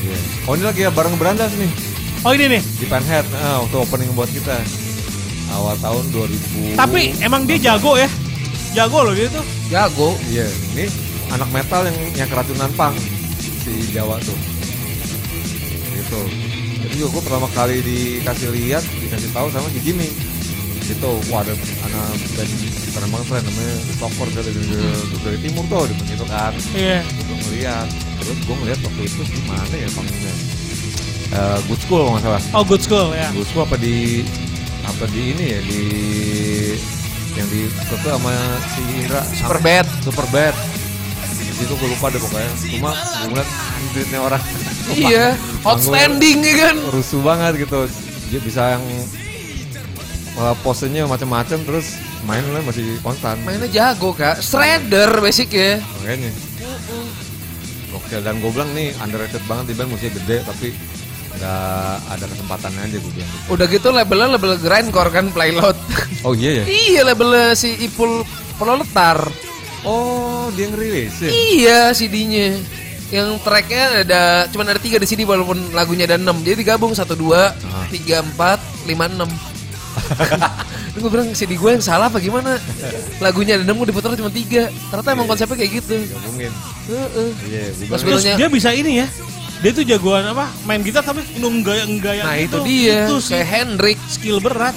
Iya. 0.01 0.16
Oh 0.49 0.57
ini 0.57 0.64
lagi 0.64 0.81
ya 0.89 0.91
bareng 0.97 1.12
berandas 1.20 1.53
nih. 1.61 1.68
Oh 2.24 2.33
ini 2.33 2.57
nih. 2.57 2.62
Di 2.81 2.89
Penhead, 2.89 3.28
nah, 3.37 3.61
waktu 3.61 3.76
opening 3.76 4.16
buat 4.16 4.33
kita. 4.33 4.57
Awal 5.53 5.76
tahun 5.85 6.05
2000. 6.16 6.81
Tapi 6.81 7.12
emang 7.20 7.45
dia 7.45 7.61
jago 7.61 8.01
ya. 8.01 8.09
Jago 8.72 9.05
loh 9.05 9.12
dia 9.12 9.28
tuh. 9.28 9.45
Jago. 9.68 10.16
Iya, 10.33 10.49
ini 10.72 10.89
anak 11.37 11.53
metal 11.53 11.85
yang 11.85 11.97
yang 12.16 12.28
keracunan 12.33 12.72
pang 12.81 12.97
si 13.37 13.93
Jawa 13.93 14.16
tuh. 14.24 14.39
Gitu. 15.93 16.20
Jadi 16.91 17.07
juga 17.07 17.09
gue 17.14 17.22
pertama 17.22 17.47
kali 17.55 17.76
dikasih 17.86 18.51
lihat, 18.51 18.82
dikasih 18.82 19.30
tahu 19.30 19.47
sama 19.55 19.70
si 19.70 19.78
Jimmy. 19.78 20.11
Gitu, 20.91 21.11
wah 21.30 21.47
ada 21.47 21.55
anak 21.86 22.18
band 22.34 22.51
keren 22.91 23.09
banget 23.14 23.26
keren 23.30 23.43
namanya 23.47 23.74
Tokor 24.03 24.26
dari, 24.34 24.51
dari, 24.51 24.66
dari 25.22 25.38
timur 25.38 25.64
tuh, 25.70 25.86
gitu 25.86 26.26
kan. 26.26 26.51
Iya. 26.74 27.07
Gue 27.07 27.36
ngeliat, 27.47 27.86
terus 28.18 28.38
gue 28.43 28.57
ngeliat 28.59 28.80
waktu 28.82 29.03
itu 29.07 29.22
di 29.22 29.43
mana 29.47 29.74
ya 29.78 29.88
panggungnya. 29.95 30.34
Eh, 31.30 31.59
good 31.70 31.80
School 31.86 32.03
kalau 32.03 32.12
nggak 32.18 32.24
salah. 32.26 32.43
Oh 32.59 32.64
good 32.66 32.82
school 32.82 33.14
ya. 33.14 33.30
Good 33.30 33.47
School 33.55 33.62
apa 33.70 33.78
di 33.78 34.26
apa 34.82 35.05
di 35.14 35.22
ini 35.30 35.45
ya 35.55 35.61
di 35.62 35.82
yang 37.38 37.47
di 37.55 37.70
itu 37.70 37.95
sama 38.03 38.34
si 38.74 38.82
Indra 38.99 39.22
Super 39.30 39.59
bad. 39.62 39.86
super 40.03 40.26
bad 40.34 40.55
di 41.30 41.53
situ 41.55 41.72
gue 41.78 41.88
lupa 41.95 42.11
deh 42.11 42.18
pokoknya 42.18 42.51
cuma 42.74 42.91
gue 42.91 43.28
ngeliat 43.30 43.49
duitnya 43.95 44.18
orang 44.18 44.43
Iya. 44.93 45.26
Outstanding 45.62 46.38
ya 46.41 46.55
kan. 46.61 46.76
rusuh 46.91 47.20
banget 47.20 47.53
gitu 47.61 47.86
dia 48.28 48.41
bisa 48.41 48.62
yang 48.72 48.84
uh, 50.36 50.55
posenya 50.61 51.05
macam-macam 51.05 51.59
terus 51.61 51.95
main 52.22 52.45
lah 52.47 52.61
masih 52.61 53.01
konstan 53.01 53.41
Mainnya 53.43 53.66
jago 53.66 54.12
kak. 54.12 54.38
Shredder 54.38 55.18
basic 55.18 55.51
ya. 55.51 55.80
makanya 55.97 56.30
oke 57.91 58.16
dan 58.16 58.38
gue 58.38 58.51
bilang 58.51 58.70
nih 58.70 58.95
underrated 58.97 59.43
banget 59.45 59.64
di 59.66 59.74
band 59.74 59.91
musiknya 59.91 60.12
gede 60.16 60.36
tapi 60.45 60.68
nggak 61.30 61.66
ada 62.09 62.24
kesempatannya 62.24 62.82
aja 62.84 62.97
gue 62.97 63.12
bilang 63.12 63.30
Udah 63.49 63.66
gitu 63.66 63.88
labelnya 63.88 64.28
label 64.30 64.55
grindcore 64.57 65.11
kan 65.11 65.26
playload. 65.28 65.74
oh 66.20 66.32
iya 66.32 66.62
ya 66.62 66.64
iya 66.66 67.01
labelnya 67.03 67.55
si 67.55 67.74
Ipul 67.80 68.22
Peloletar. 68.57 69.26
oh 69.82 70.53
dia 70.53 70.68
ngerilis 70.68 71.16
ya 71.18 71.30
Iya 71.30 71.78
CD-nya. 71.91 72.61
Yang 73.11 73.43
tracknya 73.43 74.07
ada 74.07 74.23
cuman 74.55 74.67
ada 74.71 74.81
tiga 74.81 75.03
di 75.03 75.07
sini 75.07 75.27
walaupun 75.27 75.75
lagunya 75.75 76.07
ada 76.07 76.15
enam. 76.15 76.39
Jadi 76.41 76.63
digabung 76.63 76.95
satu 76.95 77.19
dua 77.19 77.51
tiga 77.91 78.23
empat 78.23 78.63
lima 78.87 79.11
enam. 79.11 79.31
gue 81.01 81.11
bilang 81.11 81.35
CD 81.35 81.59
gue 81.59 81.71
yang 81.75 81.83
salah 81.83 82.07
apa 82.07 82.23
gimana? 82.23 82.55
Lagunya 83.19 83.59
ada 83.59 83.67
enam 83.67 83.83
gue 83.83 83.91
diputar 83.91 84.15
cuma 84.15 84.31
tiga. 84.31 84.71
Ternyata 84.91 85.09
emang 85.11 85.27
konsepnya 85.27 85.57
kayak 85.59 85.73
gitu. 85.83 85.95
gabungin 86.07 86.53
Heeh. 86.87 87.31
iya 87.51 87.63
Terus 87.99 88.23
dia 88.23 88.49
bisa 88.49 88.71
ini 88.71 89.03
ya. 89.03 89.07
Dia 89.61 89.71
tuh 89.77 89.85
jagoan 89.85 90.25
apa? 90.25 90.49
Main 90.65 90.81
gitar 90.81 91.05
tapi 91.05 91.21
nggak 91.37 92.01
gaya 92.01 92.23
Nah 92.25 92.37
itu 92.39 92.57
dia. 92.65 93.11
Itu 93.11 93.21
sih 93.21 93.37
Kayak 93.37 93.49
Hendrik. 93.51 93.99
skill 94.09 94.39
berat. 94.41 94.73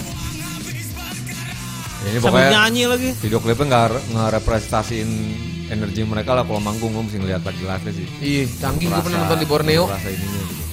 ya, 2.03 2.09
ini 2.11 2.19
Sambil 2.19 2.43
pokoknya 2.43 2.49
nyanyi 2.51 2.83
lagi. 2.89 3.09
video 3.23 3.39
klipnya 3.39 3.65
nggak 3.69 4.11
ngerepresentasiin 4.11 5.09
energi 5.73 6.01
mereka 6.05 6.37
lah 6.37 6.43
kalau 6.45 6.61
manggung 6.61 6.93
gue 6.93 7.03
mesti 7.09 7.17
ngeliat 7.17 7.41
lagi 7.41 7.63
live 7.65 7.85
sih 7.89 8.07
Iya, 8.21 8.43
canggih 8.61 8.87
gue 8.87 9.01
pernah 9.01 9.19
nonton 9.25 9.39
di 9.41 9.47
Borneo. 9.49 9.83
Rasa 9.89 10.09
ininya 10.09 10.41
gitu. 10.45 10.63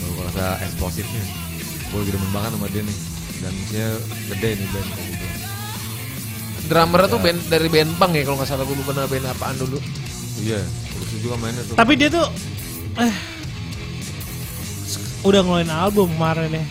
Baru 0.00 0.12
kerasa 0.24 0.44
eksplosifnya. 0.64 1.22
Gue 1.92 1.98
lagi 2.00 2.10
demen 2.16 2.30
banget 2.32 2.50
sama 2.56 2.66
dia 2.72 2.82
nih. 2.82 2.98
Dan 3.40 3.54
dia 3.72 3.88
gede 4.32 4.48
nih 4.56 4.68
band 4.72 4.88
kayak 4.88 5.06
gitu. 5.12 5.26
Drummernya 6.70 7.08
tuh 7.08 7.20
band 7.20 7.40
dari 7.50 7.68
band 7.68 7.90
punk 7.98 8.12
ya 8.16 8.22
kalau 8.24 8.36
nggak 8.40 8.48
salah 8.48 8.64
gue 8.64 8.76
lupa 8.76 8.92
nama 8.96 9.08
band 9.08 9.26
apaan 9.28 9.56
dulu. 9.60 9.78
Iya, 10.40 10.60
terus 10.64 11.08
juga 11.20 11.36
mainnya 11.36 11.62
tuh. 11.68 11.76
Tapi 11.76 11.92
dia 12.00 12.08
tuh 12.08 12.26
eh 12.96 13.14
udah 15.20 15.40
ngeluarin 15.44 15.72
album 15.72 16.08
kemarin 16.16 16.48
ya. 16.56 16.64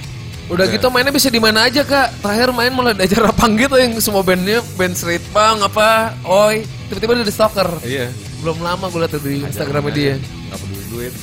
Udah 0.50 0.66
Oke. 0.66 0.82
gitu 0.82 0.90
mainnya 0.90 1.14
bisa 1.14 1.30
di 1.30 1.38
mana 1.38 1.70
aja 1.70 1.86
kak. 1.86 2.26
Terakhir 2.26 2.50
main 2.50 2.74
malah 2.74 2.98
di 2.98 3.06
acara 3.06 3.30
punk 3.30 3.54
gitu 3.62 3.76
yang 3.78 3.94
semua 4.02 4.26
bandnya 4.26 4.66
band 4.74 4.98
street 4.98 5.22
punk 5.30 5.62
apa, 5.62 6.18
oi. 6.26 6.66
Tiba-tiba 6.90 7.22
dia 7.22 7.26
di 7.30 7.34
stalker. 7.34 7.70
iya. 7.86 8.10
Belum 8.42 8.58
lama 8.66 8.90
gue 8.90 9.00
liat 9.04 9.14
di 9.22 9.46
Instagramnya 9.46 9.94
dia. 9.94 10.14
Nggak 10.18 10.60
peduli 10.66 10.86
duit. 10.90 11.14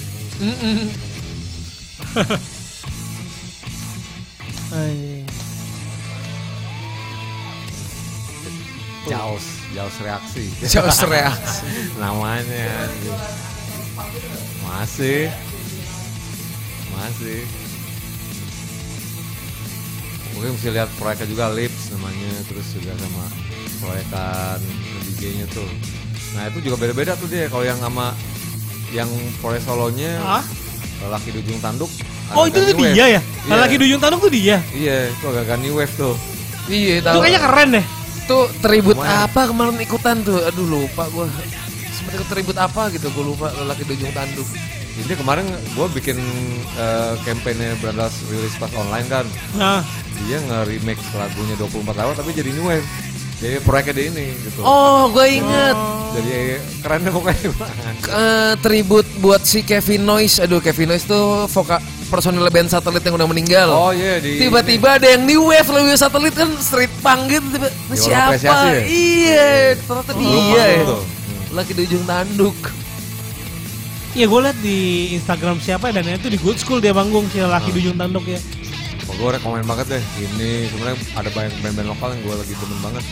Jaus, 9.11 9.45
Jaus 9.77 9.97
reaksi. 10.03 10.45
Jaus 10.72 10.99
reaksi. 11.03 11.66
Namanya. 11.99 12.91
Masih. 14.66 15.31
Masih. 16.95 17.66
Mungkin 20.37 20.53
mesti 20.53 20.68
lihat 20.68 20.93
proyeknya 21.01 21.26
juga 21.32 21.45
Lips 21.49 21.97
namanya 21.97 22.32
terus 22.45 22.66
juga 22.76 22.93
sama 23.01 23.24
proyekan 23.80 24.61
DJ-nya 25.09 25.47
tuh. 25.49 25.68
Nah 26.37 26.53
itu 26.53 26.59
juga 26.61 26.76
beda-beda 26.76 27.16
tuh 27.16 27.24
dia 27.24 27.49
kalau 27.49 27.64
yang 27.64 27.80
sama 27.80 28.12
yang 28.93 29.09
proyek 29.41 29.64
solonya 29.64 30.20
Hah? 30.20 30.45
laki 31.09 31.32
di 31.32 31.41
ujung 31.41 31.61
tanduk. 31.64 31.89
Oh 32.37 32.45
itu 32.45 32.59
tuh 32.61 32.76
wave. 32.76 32.93
dia 32.93 33.07
ya? 33.16 33.20
Iya. 33.49 33.57
Lagi 33.57 33.74
di 33.80 33.84
ujung 33.89 34.03
tanduk 34.05 34.20
tuh 34.28 34.32
dia. 34.32 34.61
Iya 34.76 35.09
itu 35.09 35.24
agak 35.24 35.57
new 35.64 35.80
wave 35.80 35.95
tuh. 35.97 36.14
Iya 36.68 37.01
Itu 37.01 37.18
kayaknya 37.22 37.41
keren 37.41 37.68
deh. 37.80 37.87
Tuh 38.26 38.45
tribut 38.59 38.99
Lumayan. 38.99 39.30
apa 39.30 39.41
kemarin 39.49 39.78
ikutan 39.80 40.16
tuh? 40.20 40.39
Aduh 40.45 40.66
lupa 40.68 41.09
gue. 41.09 41.24
Sempet 41.97 42.20
ikut 42.20 42.28
tribut 42.28 42.57
apa 42.61 42.93
gitu 42.93 43.09
gue 43.09 43.24
lupa 43.24 43.49
lelaki 43.57 43.89
di 43.89 43.93
ujung 43.97 44.12
tanduk. 44.12 44.49
Jadi 44.97 45.13
kemarin 45.13 45.45
gue 45.47 45.87
bikin 45.93 46.17
eh, 46.75 47.15
campaign-nya 47.23 47.77
Brandas 47.79 48.17
rilis 48.27 48.57
pas 48.57 48.73
online 48.73 49.07
kan. 49.07 49.25
Nah, 49.55 49.85
Dia 50.25 50.41
nge-remake 50.41 51.03
lagunya 51.13 51.55
24 51.61 52.01
hour 52.01 52.13
tapi 52.17 52.33
jadi 52.33 52.49
new 52.51 52.65
wave. 52.65 52.87
Jadi 53.37 53.61
proyeknya 53.61 53.93
dia 53.93 54.07
ini 54.09 54.27
gitu. 54.41 54.65
Oh 54.65 55.13
gue 55.13 55.27
inget. 55.29 55.77
Jadi 56.17 56.33
keren 56.81 57.05
deh 57.05 57.13
pokoknya. 57.13 57.49
Eh, 58.09 58.53
tribut 58.65 59.05
buat 59.21 59.45
si 59.45 59.61
Kevin 59.61 60.09
Noise. 60.09 60.41
Aduh 60.41 60.65
Kevin 60.65 60.97
Noise 60.97 61.05
tuh 61.05 61.45
voka 61.45 61.77
personil 62.09 62.49
band 62.49 62.73
satelit 62.73 63.05
yang 63.05 63.21
udah 63.21 63.29
meninggal. 63.29 63.69
oh 63.69 63.93
iya 63.93 64.17
di 64.17 64.41
Tiba-tiba 64.41 64.97
ada 64.97 65.05
yang 65.05 65.29
new 65.29 65.53
wave 65.53 65.69
lagu 65.69 65.93
satelit 65.93 66.33
kan 66.33 66.49
street 66.57 66.89
punk 67.05 67.29
gitu 67.29 67.45
tiba 67.53 67.69
Di 67.69 67.99
Warna 68.09 68.39
siapa? 68.41 68.65
Ya? 68.73 68.81
Iya, 68.87 69.49
ternyata 69.85 70.13
Lupa 70.17 70.25
dia 70.25 70.65
ya. 70.65 70.85
Lagi 71.53 71.73
di 71.77 71.83
ujung 71.85 72.05
tanduk. 72.09 72.57
Iya 74.17 74.25
gue 74.25 74.41
liat 74.41 74.59
di 74.64 74.79
Instagram 75.12 75.61
siapa 75.61 75.93
dan 75.93 76.09
itu 76.09 76.33
di 76.33 76.41
Good 76.41 76.57
School 76.57 76.81
dia 76.81 76.97
manggung 76.97 77.29
si 77.29 77.39
laki 77.39 77.69
di 77.71 77.85
ujung 77.85 78.01
tanduk 78.01 78.25
ya. 78.25 78.41
Oh, 79.07 79.14
gue 79.14 79.29
rekomen 79.39 79.62
banget 79.69 79.87
deh. 79.93 80.03
Ini 80.19 80.73
sebenarnya 80.73 80.97
ada 81.14 81.31
banyak 81.31 81.53
band-band 81.62 81.89
lokal 81.93 82.09
yang 82.17 82.21
gue 82.25 82.35
lagi 82.35 82.55
demen 82.57 82.81
banget. 82.81 83.05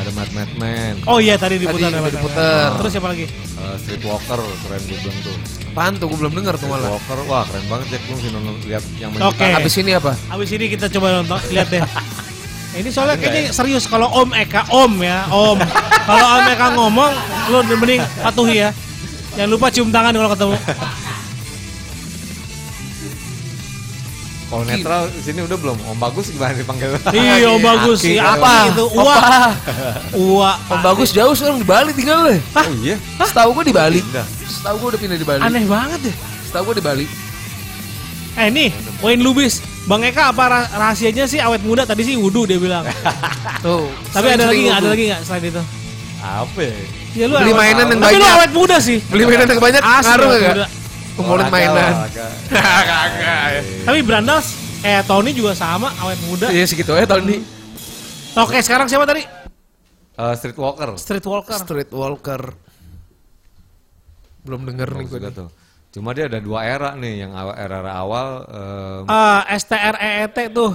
Ada 0.00 0.10
Mad 0.16 0.30
Mad 0.32 0.50
Man, 0.56 0.94
Oh 1.04 1.20
iya 1.20 1.36
tadi 1.36 1.60
diputar. 1.60 1.92
Tadi 1.92 2.00
ya, 2.00 2.12
diputar. 2.12 2.68
Terus 2.80 2.90
siapa 2.94 3.08
lagi? 3.12 3.26
eh, 3.28 3.76
Streetwalker, 3.84 4.40
keren 4.40 4.80
gue 4.88 4.96
bilang 4.96 5.18
tuh. 5.20 5.36
Apaan 5.74 5.92
tuh? 6.00 6.06
Gue 6.08 6.18
belum 6.24 6.32
denger 6.40 6.54
tuh 6.56 6.68
malah. 6.72 6.88
Streetwalker, 6.96 7.18
wah 7.28 7.42
keren 7.44 7.64
banget 7.68 7.86
Jack. 7.92 8.02
Lu 8.08 8.12
mesti 8.16 8.28
nonton 8.32 8.54
lihat 8.64 8.84
yang 8.96 9.10
main 9.12 9.20
Oke. 9.28 9.44
gitar. 9.44 9.60
Abis 9.60 9.74
ini 9.76 9.92
apa? 9.92 10.12
Abis 10.32 10.50
ini 10.56 10.64
kita 10.72 10.86
coba 10.88 11.06
nonton, 11.20 11.38
lihat 11.52 11.68
deh. 11.68 11.82
Ini 12.70 12.86
soalnya 12.94 13.18
Ada 13.18 13.22
kayaknya 13.26 13.50
serius 13.50 13.84
kalau 13.90 14.06
Om 14.14 14.30
Eka, 14.30 14.62
Om 14.70 15.02
ya, 15.02 15.26
Om. 15.26 15.58
kalau 16.08 16.26
Om 16.38 16.46
Eka 16.54 16.66
ngomong, 16.78 17.12
lu 17.50 17.58
mending 17.66 17.98
patuhi 18.22 18.62
ya. 18.62 18.70
Jangan 19.30 19.50
lupa 19.50 19.66
cium 19.68 19.88
tangan 19.88 20.12
kalau 20.12 20.30
ketemu. 20.30 20.56
Kalau 24.50 24.66
netral 24.66 25.06
di 25.06 25.22
sini 25.22 25.46
udah 25.46 25.54
belum? 25.54 25.78
Om 25.86 25.98
Bagus 26.02 26.26
gimana 26.28 26.50
dipanggil? 26.52 26.90
Iya, 27.14 27.54
Om 27.54 27.62
bagus. 27.62 28.02
Aki, 28.02 28.18
apa 28.18 28.50
itu? 28.66 28.84
Uwa. 28.90 29.16
Uwa. 30.18 30.50
Om 30.66 30.80
Bagus 30.82 31.14
jauh 31.14 31.30
sekarang 31.32 31.62
di 31.62 31.66
Bali 31.66 31.94
tinggal 31.94 32.26
deh. 32.26 32.42
Oh 32.58 32.66
iya? 32.82 32.98
Setahu 33.22 33.54
gue 33.54 33.70
di 33.70 33.74
Bali. 33.74 34.02
Setahu 34.42 34.74
gue 34.76 34.88
udah 34.90 35.00
pindah 35.00 35.14
di 35.14 35.26
Bali. 35.26 35.40
Aneh 35.40 35.62
banget 35.64 36.10
deh. 36.10 36.14
Setahu 36.42 36.66
gue 36.66 36.82
di 36.82 36.84
Bali. 36.84 37.06
Eh 38.34 38.50
nih, 38.50 38.74
Wayne 38.98 39.22
Lubis. 39.22 39.62
Bang 39.86 40.02
Eka 40.02 40.28
apa 40.28 40.44
ra- 40.44 40.70
rahasianya 40.72 41.24
sih 41.24 41.38
awet 41.38 41.62
muda? 41.62 41.86
Tadi 41.86 42.02
sih 42.02 42.14
wudhu 42.14 42.42
dia 42.42 42.58
bilang. 42.58 42.82
Tuh. 43.64 43.86
Tapi 44.10 44.34
ada 44.34 44.50
lagi 44.50 44.66
nggak? 44.66 44.76
Ada 44.76 44.82
gua- 44.82 44.92
lagi 44.92 45.04
nggak 45.06 45.22
selain 45.22 45.44
itu? 45.46 45.62
Apa 46.20 46.58
ya? 46.58 46.74
Ya 47.10 47.26
lu 47.26 47.34
Beli 47.34 47.52
mainan 47.52 47.86
yang 47.86 47.98
Tapi 47.98 48.14
lu 48.14 48.20
banyak. 48.20 48.36
awet 48.36 48.52
muda 48.52 48.76
sih. 48.78 48.98
Beli 49.02 49.24
mainan 49.24 49.46
yang 49.46 49.60
banyak 49.60 49.82
Asli 49.82 50.06
ngaruh 50.06 50.26
awet 50.26 50.38
gak? 50.38 50.52
muda. 50.52 50.66
Kumpulin 51.10 51.36
Olahraga, 51.42 51.52
mainan. 51.52 51.92
Kagak. 52.54 53.06
ya. 53.50 53.60
Tapi 53.82 53.98
Brandas, 54.00 54.46
eh 54.80 55.02
Tony 55.02 55.30
juga 55.32 55.52
sama 55.52 55.90
awet 55.98 56.20
muda. 56.24 56.46
Iya 56.48 56.64
segitu 56.64 56.90
aja 56.92 57.06
tahun 57.08 57.24
ini. 57.26 57.38
Oke, 58.36 58.58
sekarang 58.60 58.86
siapa 58.86 59.04
tadi? 59.04 59.26
Eh, 60.12 60.34
streetwalker. 60.36 60.94
Streetwalker. 60.94 61.58
Street 61.58 61.90
Walker. 61.90 62.42
Belum 64.40 64.64
denger 64.64 64.88
nih 64.92 65.04
gue. 65.04 65.18
juga 65.18 65.28
tuh. 65.30 65.48
Cuma 65.90 66.14
dia 66.14 66.24
ada 66.24 66.38
dua 66.38 66.62
era 66.62 66.94
nih, 66.94 67.26
yang 67.26 67.34
era-era 67.34 67.92
awal 67.92 68.46
em, 68.46 69.04
Ah, 69.04 69.42
STREET 69.50 70.32
E 70.32 70.46
tuh. 70.48 70.72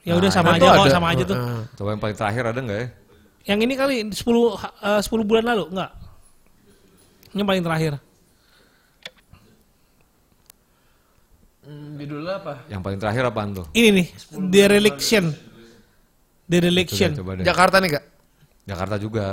Ya 0.00 0.12
udah 0.14 0.26
Nah, 0.26 0.34
sama 0.34 0.50
aja 0.54 0.66
kok 0.70 0.88
sama 0.90 1.08
aja 1.12 1.22
tuh. 1.22 1.36
Coba 1.74 1.88
yang 1.92 2.00
paling 2.00 2.16
terakhir 2.16 2.44
ada 2.46 2.58
nggak 2.58 2.78
ya? 2.78 2.86
Yang 3.44 3.58
ini 3.68 3.74
kali 3.76 3.94
10 4.08 4.16
eh, 4.16 5.00
10 5.04 5.28
bulan 5.28 5.44
lalu 5.44 5.64
enggak? 5.68 5.92
Yang 7.36 7.46
paling 7.46 7.64
terakhir. 7.64 7.92
Hmm, 11.64 11.96
judulnya 11.96 12.34
apa? 12.40 12.54
Yang 12.68 12.80
paling 12.84 12.98
terakhir 13.00 13.22
apaan 13.28 13.50
tuh? 13.56 13.66
Ini 13.72 13.88
nih, 13.92 14.06
Dereliction. 14.52 15.32
Dereliction. 16.44 17.10
Coba, 17.16 17.20
coba 17.20 17.30
deh. 17.40 17.44
Jakarta 17.44 17.76
nih 17.80 17.90
kak. 17.96 18.04
Jakarta 18.64 18.96
juga. 19.00 19.26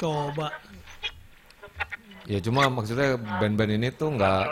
Coba. 0.00 0.48
Ya 2.24 2.40
cuma 2.40 2.68
maksudnya 2.72 3.20
band-band 3.20 3.72
ini 3.76 3.88
tuh 3.92 4.16
nggak 4.16 4.44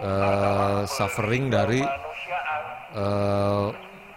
eh, 0.00 0.80
suffering 0.88 1.52
dari 1.52 1.84
eh, 2.96 3.66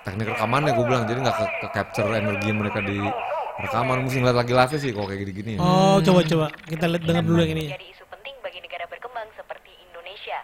teknik 0.10 0.34
rekamannya 0.34 0.74
gue 0.74 0.86
bilang 0.90 1.06
jadi 1.06 1.20
nggak 1.22 1.38
ke, 1.38 1.46
ke 1.62 1.68
capture 1.70 2.10
energi 2.18 2.50
mereka 2.50 2.82
di 2.82 2.98
rekaman 3.62 4.02
mesti 4.10 4.18
ngeliat 4.26 4.38
lagi 4.42 4.54
live 4.58 4.74
sih 4.82 4.92
kalau 4.96 5.06
kayak 5.06 5.20
gini-gini 5.28 5.52
ya. 5.56 5.60
Oh, 5.62 6.02
coba 6.02 6.26
coba. 6.26 6.48
Kita 6.66 6.90
lihat 6.90 7.04
dengar 7.06 7.24
dulu 7.28 7.40
yang 7.46 7.54
ini. 7.54 7.66
menjadi 7.70 7.88
isu 7.94 8.04
penting 8.10 8.36
bagi 8.42 8.60
negara 8.66 8.86
berkembang 8.90 9.30
seperti 9.38 9.72
Indonesia. 9.86 10.38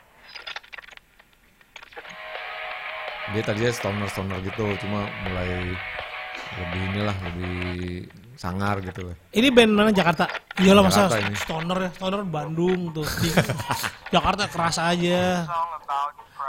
Dia 3.34 3.42
tadinya 3.42 3.72
stoner-stoner 3.74 4.38
gitu 4.46 4.64
cuma 4.86 5.10
mulai 5.26 5.74
lebih 6.62 6.82
inilah 6.94 7.16
lebih 7.26 7.58
sangar 8.38 8.84
gitu 8.86 9.10
lah. 9.10 9.18
Ini 9.34 9.48
band 9.50 9.72
mana 9.74 9.90
Jakarta? 9.96 10.30
Iyalah 10.62 10.84
masa 10.86 11.10
Jakarta 11.10 11.18
ini. 11.26 11.36
stoner 11.40 11.78
ya, 11.82 11.90
stoner 11.98 12.22
Bandung 12.28 12.94
tuh. 12.94 13.08
Jakarta 14.14 14.44
keras 14.46 14.78
aja. 14.78 15.50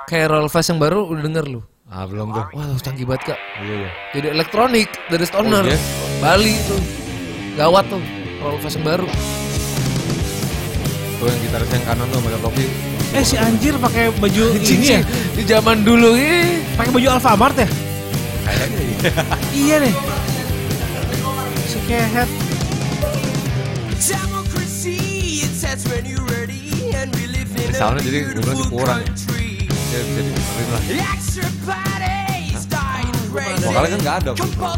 Kayak 0.04 0.26
Roll 0.34 0.50
Fest 0.52 0.68
yang 0.74 0.82
baru 0.82 1.08
udah 1.08 1.22
denger 1.24 1.46
lu. 1.46 1.62
Ah 1.86 2.02
belum 2.02 2.34
tuh. 2.34 2.44
Wah 2.50 2.66
lu 2.66 2.74
canggih 2.82 3.06
banget 3.06 3.34
kak. 3.34 3.38
Iya 3.62 3.74
iya. 3.86 3.90
Jadi 4.10 4.26
elektronik 4.34 4.90
dari 5.06 5.22
Stoner. 5.22 5.62
Oh, 5.62 5.70
iya? 5.70 5.78
Bali 6.18 6.54
tuh. 6.66 6.82
Gawat 7.54 7.84
tuh. 7.86 8.02
Roll 8.42 8.58
Fest 8.58 8.82
yang 8.82 8.86
baru. 8.90 9.06
Tuh 11.16 11.26
yang 11.30 11.40
gitaris 11.46 11.70
yang 11.70 11.84
kanan 11.86 12.06
tuh 12.10 12.18
pakai 12.26 12.40
topi. 12.42 12.64
Eh 13.14 13.22
si 13.22 13.38
anjir 13.38 13.78
pakai 13.78 14.10
baju 14.18 14.42
ini 14.74 14.98
ya? 14.98 15.00
Di 15.38 15.42
zaman 15.46 15.86
dulu 15.86 16.18
ini. 16.18 16.66
Pakai 16.74 16.90
baju 16.90 17.06
Alfamart 17.06 17.54
ya? 17.54 17.68
Kayaknya 18.42 18.80
iya. 18.82 19.10
Iya 19.62 19.76
deh. 19.86 19.94
Si 21.70 21.78
kehet. 21.86 22.30
Soundnya 27.76 28.08
jadi 28.08 28.18
gue 28.32 28.40
bilang 28.40 28.56
sih 28.56 28.68
kurang 28.72 28.98
ya. 29.04 29.45
Dia 29.96 30.04
bisa 30.04 30.20
lah. 30.68 30.82
Vokalnya 33.64 33.88
kan 33.96 34.00
nggak 34.04 34.16
ada. 34.20 34.30
Metal. 34.36 34.76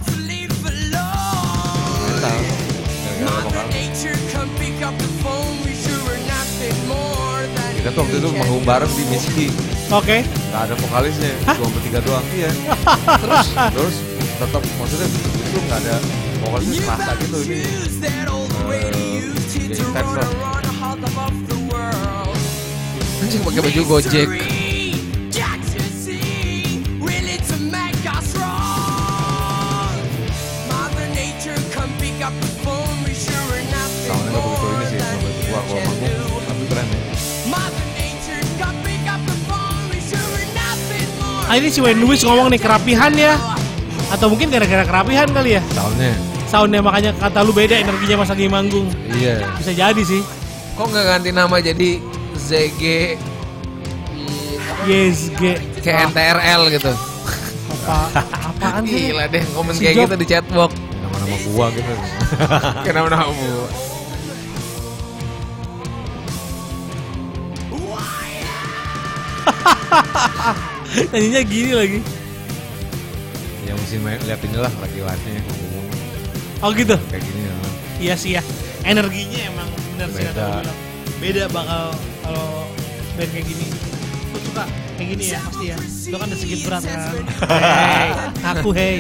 Kita 7.75 7.91
tuh 7.91 8.01
waktu 8.03 8.17
itu 8.19 8.29
manggung 8.31 8.63
bareng 8.63 8.93
di 8.95 9.05
Miski. 9.11 9.47
Oke. 9.91 10.23
Gak 10.23 10.63
ada 10.71 10.75
vokalisnya, 10.77 11.33
cuma 11.51 11.69
bertiga 11.75 11.99
doang. 12.05 12.23
Iya. 12.31 12.51
terus 13.19 13.47
terus 13.75 13.97
tetap 14.39 14.63
maksudnya 14.79 15.09
itu 15.11 15.59
nggak 15.67 15.79
ada 15.83 15.95
vokalisnya 16.39 16.79
kerasa 16.87 17.13
gitu 17.19 17.37
ini. 17.43 17.59
Ya 19.67 19.83
intens 19.83 20.11
lah. 20.15 20.29
Anjing 23.19 23.43
pakai 23.43 23.61
baju 23.67 23.81
Gojek. 23.83 24.29
Ah 41.49 41.57
ini 41.57 41.69
si 41.69 41.81
Wayne 41.81 41.99
Lewis 41.99 42.21
ngomong 42.23 42.53
nih 42.53 42.61
kerapihan 42.61 43.13
ya. 43.13 43.35
Atau 44.09 44.29
mungkin 44.29 44.49
gara-gara 44.49 44.85
kerapihan 44.85 45.29
kali 45.29 45.57
ya. 45.57 45.63
Soundnya, 45.71 46.13
Soundnya 46.47 46.81
makanya 46.81 47.11
kata 47.15 47.41
lu 47.41 47.53
beda 47.53 47.77
energinya 47.77 48.17
pas 48.19 48.29
lagi 48.29 48.47
manggung. 48.47 48.89
iya. 49.11 49.45
Bisa 49.57 49.73
jadi 49.73 50.03
sih. 50.03 50.21
Kok 50.75 50.87
nggak 50.87 51.05
ganti 51.07 51.31
nama 51.31 51.57
jadi 51.59 51.99
ZG 52.39 52.83
Yes, 54.87 55.29
G. 55.35 55.59
kayak 55.83 56.15
NTRL 56.15 56.63
gitu. 56.71 56.93
Apa 57.85 58.23
apaan 58.47 58.85
sih? 58.85 59.11
Gila 59.11 59.27
deh 59.27 59.43
komen 59.53 59.73
Si 59.75 59.83
kayak 59.83 59.95
Job. 59.97 60.05
gitu 60.07 60.17
di 60.17 60.27
chatbox. 60.27 60.71
Nama-nama 60.95 61.37
gua 61.51 61.67
gitu. 61.75 61.93
Kayak 62.85 62.95
nama-nama 62.95 63.29
bu. 63.29 63.49
Nyanyinya 71.13 71.43
gini 71.45 71.73
lagi. 71.77 71.99
ya 73.69 73.77
mesti 73.77 73.97
lihat 74.01 74.41
inilah 74.41 74.73
lagi 74.81 74.99
ngomong 75.45 75.87
Oh 76.65 76.71
gitu. 76.73 76.97
kayak 77.13 77.23
gini 77.23 77.41
ya. 77.45 77.55
Iya 77.99 78.15
sih 78.17 78.31
ya. 78.35 78.43
Energinya 78.83 79.41
emang 79.53 79.69
benar 79.95 80.09
sih 80.11 80.25
kata 80.25 80.41
Beda. 80.41 80.73
bakal 81.53 81.93
kalau 82.25 82.65
band 83.15 83.31
kayak 83.31 83.47
gini. 83.47 83.67
Lu 84.33 84.39
suka 84.43 84.65
kayak 84.99 85.09
gini 85.15 85.25
ya 85.31 85.39
pasti 85.39 85.65
ya. 85.71 85.77
Lu 86.11 86.17
kan 86.19 86.27
udah 86.27 86.39
sedikit 86.39 86.61
berat 86.67 86.83
kan. 86.83 86.99
Hey, 87.49 88.11
aku 88.43 88.69
hey. 88.75 88.97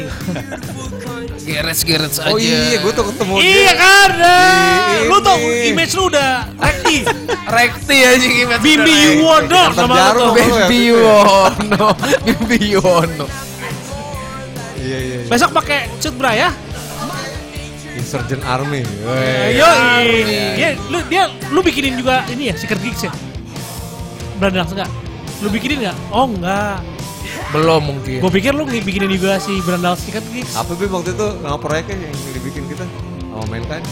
Gerets 1.43 1.83
gerets 1.83 2.19
aja. 2.21 2.31
Oh 2.31 2.39
iya, 2.39 2.79
gua 2.79 2.93
tuh 2.93 3.05
ketemu 3.11 3.33
Iya 3.41 3.43
dia. 3.43 3.73
kan. 3.75 4.11
Di 4.15 4.99
Lu 5.09 5.17
tuh 5.19 5.37
image 5.43 5.93
lu 5.99 6.03
udah 6.07 6.31
rekti. 6.55 6.97
Rekti 7.59 7.97
aja 8.05 8.27
gimana? 8.29 8.61
Bimbi 8.61 8.95
Yuwono 8.95 9.63
sama 9.73 9.89
lu 9.89 9.97
tuh. 9.97 9.99
Jarum 9.99 10.23
sama 10.23 10.37
lu. 10.37 10.37
Bimbi 10.39 10.79
Yuwono. 10.87 11.87
Bimbi 12.27 12.59
Yuwono. 12.77 13.27
Iya 14.79 14.99
iya. 15.03 15.17
iya. 15.25 15.27
Besok 15.27 15.51
pakai 15.51 15.89
cut 15.99 16.15
bra 16.15 16.33
ya. 16.37 16.51
Insurgent 17.99 18.45
Army. 18.47 18.87
Wey. 19.03 19.59
Ayo, 19.59 19.71
dia 20.55 20.69
lu 20.87 20.99
dia 21.11 21.23
lu 21.51 21.61
bikinin 21.61 21.99
juga 21.99 22.23
ini 22.31 22.53
ya 22.53 22.55
secret 22.55 22.79
gigs 22.79 23.03
ya. 23.03 23.13
Brandax 24.39 24.71
enggak? 24.71 24.91
Lu 25.39 25.49
bikinin 25.49 25.86
enggak? 25.86 25.99
Oh 26.11 26.26
enggak. 26.26 26.82
Belum 27.55 27.80
mungkin. 27.80 28.18
Gue 28.20 28.32
pikir 28.32 28.53
lu 28.53 28.66
bikinin 28.66 29.09
juga 29.09 29.39
si 29.39 29.62
Brandax 29.62 30.05
secret 30.05 30.26
gigs. 30.34 30.53
Apa 30.59 30.74
Bim 30.74 30.91
waktu 30.91 31.14
itu 31.14 31.26
nama 31.41 31.57
proyeknya 31.57 32.11
yang 32.11 32.16
dibikin 32.34 32.64
kita 32.66 32.84
sama 33.30 33.45
Mankind? 33.49 33.84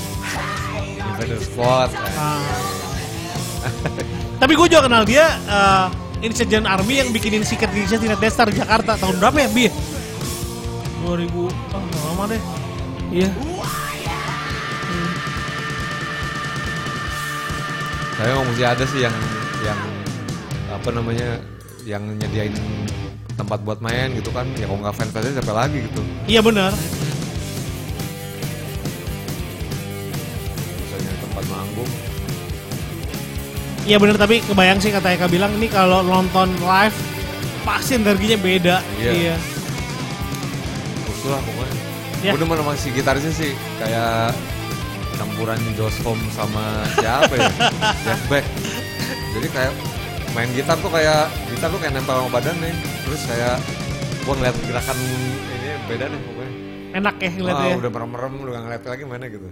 Invader 1.00 1.40
Squad. 1.40 1.90
Ah. 2.18 2.42
Tapi 4.36 4.52
gue 4.52 4.66
juga 4.68 4.84
kenal 4.84 5.02
dia 5.08 5.26
eh 5.48 5.86
Insurgent 6.24 6.64
Army 6.64 7.04
yang 7.04 7.12
bikinin 7.12 7.44
secret 7.44 7.70
gigsnya 7.76 8.00
Tina 8.00 8.16
Destar 8.16 8.48
Jakarta 8.48 8.96
tahun 8.96 9.20
berapa 9.20 9.36
ya, 9.36 9.48
Bi? 9.52 9.68
2000 11.04 11.28
oh 11.32 11.50
lama 12.12 12.24
deh. 12.28 12.42
Iya. 13.12 13.30
Saya 18.16 18.32
mau 18.32 18.44
mesti 18.48 18.64
ada 18.64 18.84
sih 18.88 19.00
yang 19.04 19.12
yang 19.60 19.76
apa 20.76 20.88
namanya 20.92 21.40
yang 21.88 22.04
nyediain 22.20 22.52
tempat 23.36 23.64
buat 23.64 23.80
main 23.80 24.12
gitu 24.16 24.28
kan. 24.32 24.44
Ya 24.60 24.68
kalau 24.68 24.80
nggak 24.84 24.96
fanfest 24.96 25.32
siapa 25.32 25.52
lagi 25.56 25.78
gitu. 25.88 26.00
Iya 26.28 26.40
benar. 26.44 26.72
Misalnya 30.84 31.12
tempat 31.24 31.44
manggung. 31.48 31.90
Iya 33.86 33.96
benar 34.02 34.16
tapi 34.18 34.42
kebayang 34.42 34.82
sih 34.82 34.90
kata 34.90 35.14
Eka 35.14 35.30
bilang 35.30 35.54
ini 35.56 35.70
kalau 35.70 36.02
nonton 36.02 36.50
live 36.60 36.96
pasti 37.62 37.96
energinya 37.96 38.38
beda. 38.40 38.76
Iya. 38.98 39.12
iya. 39.14 39.36
Terus 41.06 41.20
lah 41.30 41.40
pokoknya. 41.40 41.76
Ya. 42.24 42.32
Gue 42.34 42.40
demen 42.42 42.58
sama 42.58 42.72
si 42.74 42.88
gitarisnya 42.90 43.32
sih 43.32 43.52
kayak 43.78 44.34
campuran 45.16 45.60
Josh 45.78 46.00
Homme 46.02 46.24
sama 46.34 46.82
siapa 46.98 47.34
ya? 47.36 47.48
Jeff 48.04 48.22
Beck. 48.28 48.46
jadi 49.36 49.48
kayak 49.52 49.72
main 50.36 50.52
gitar 50.52 50.76
tuh 50.84 50.92
kayak 50.92 51.32
gitar 51.48 51.72
tuh 51.72 51.80
kayak 51.80 51.96
nempel 51.96 52.20
sama 52.20 52.30
badan 52.36 52.56
nih. 52.60 52.76
Terus 53.08 53.22
kayak 53.24 53.56
gua 54.28 54.34
ngeliat 54.36 54.56
gerakan 54.68 54.96
ini 55.00 55.70
beda 55.88 56.04
deh 56.12 56.20
pokoknya. 56.20 56.52
Enak 56.96 57.14
ya 57.16 57.30
ngeliatnya. 57.32 57.74
udah 57.80 57.90
merem-merem 57.92 58.32
udah 58.40 58.52
gak 58.52 58.62
ngeliat 58.68 58.82
lagi 58.84 59.04
mana 59.04 59.24
gitu 59.28 59.48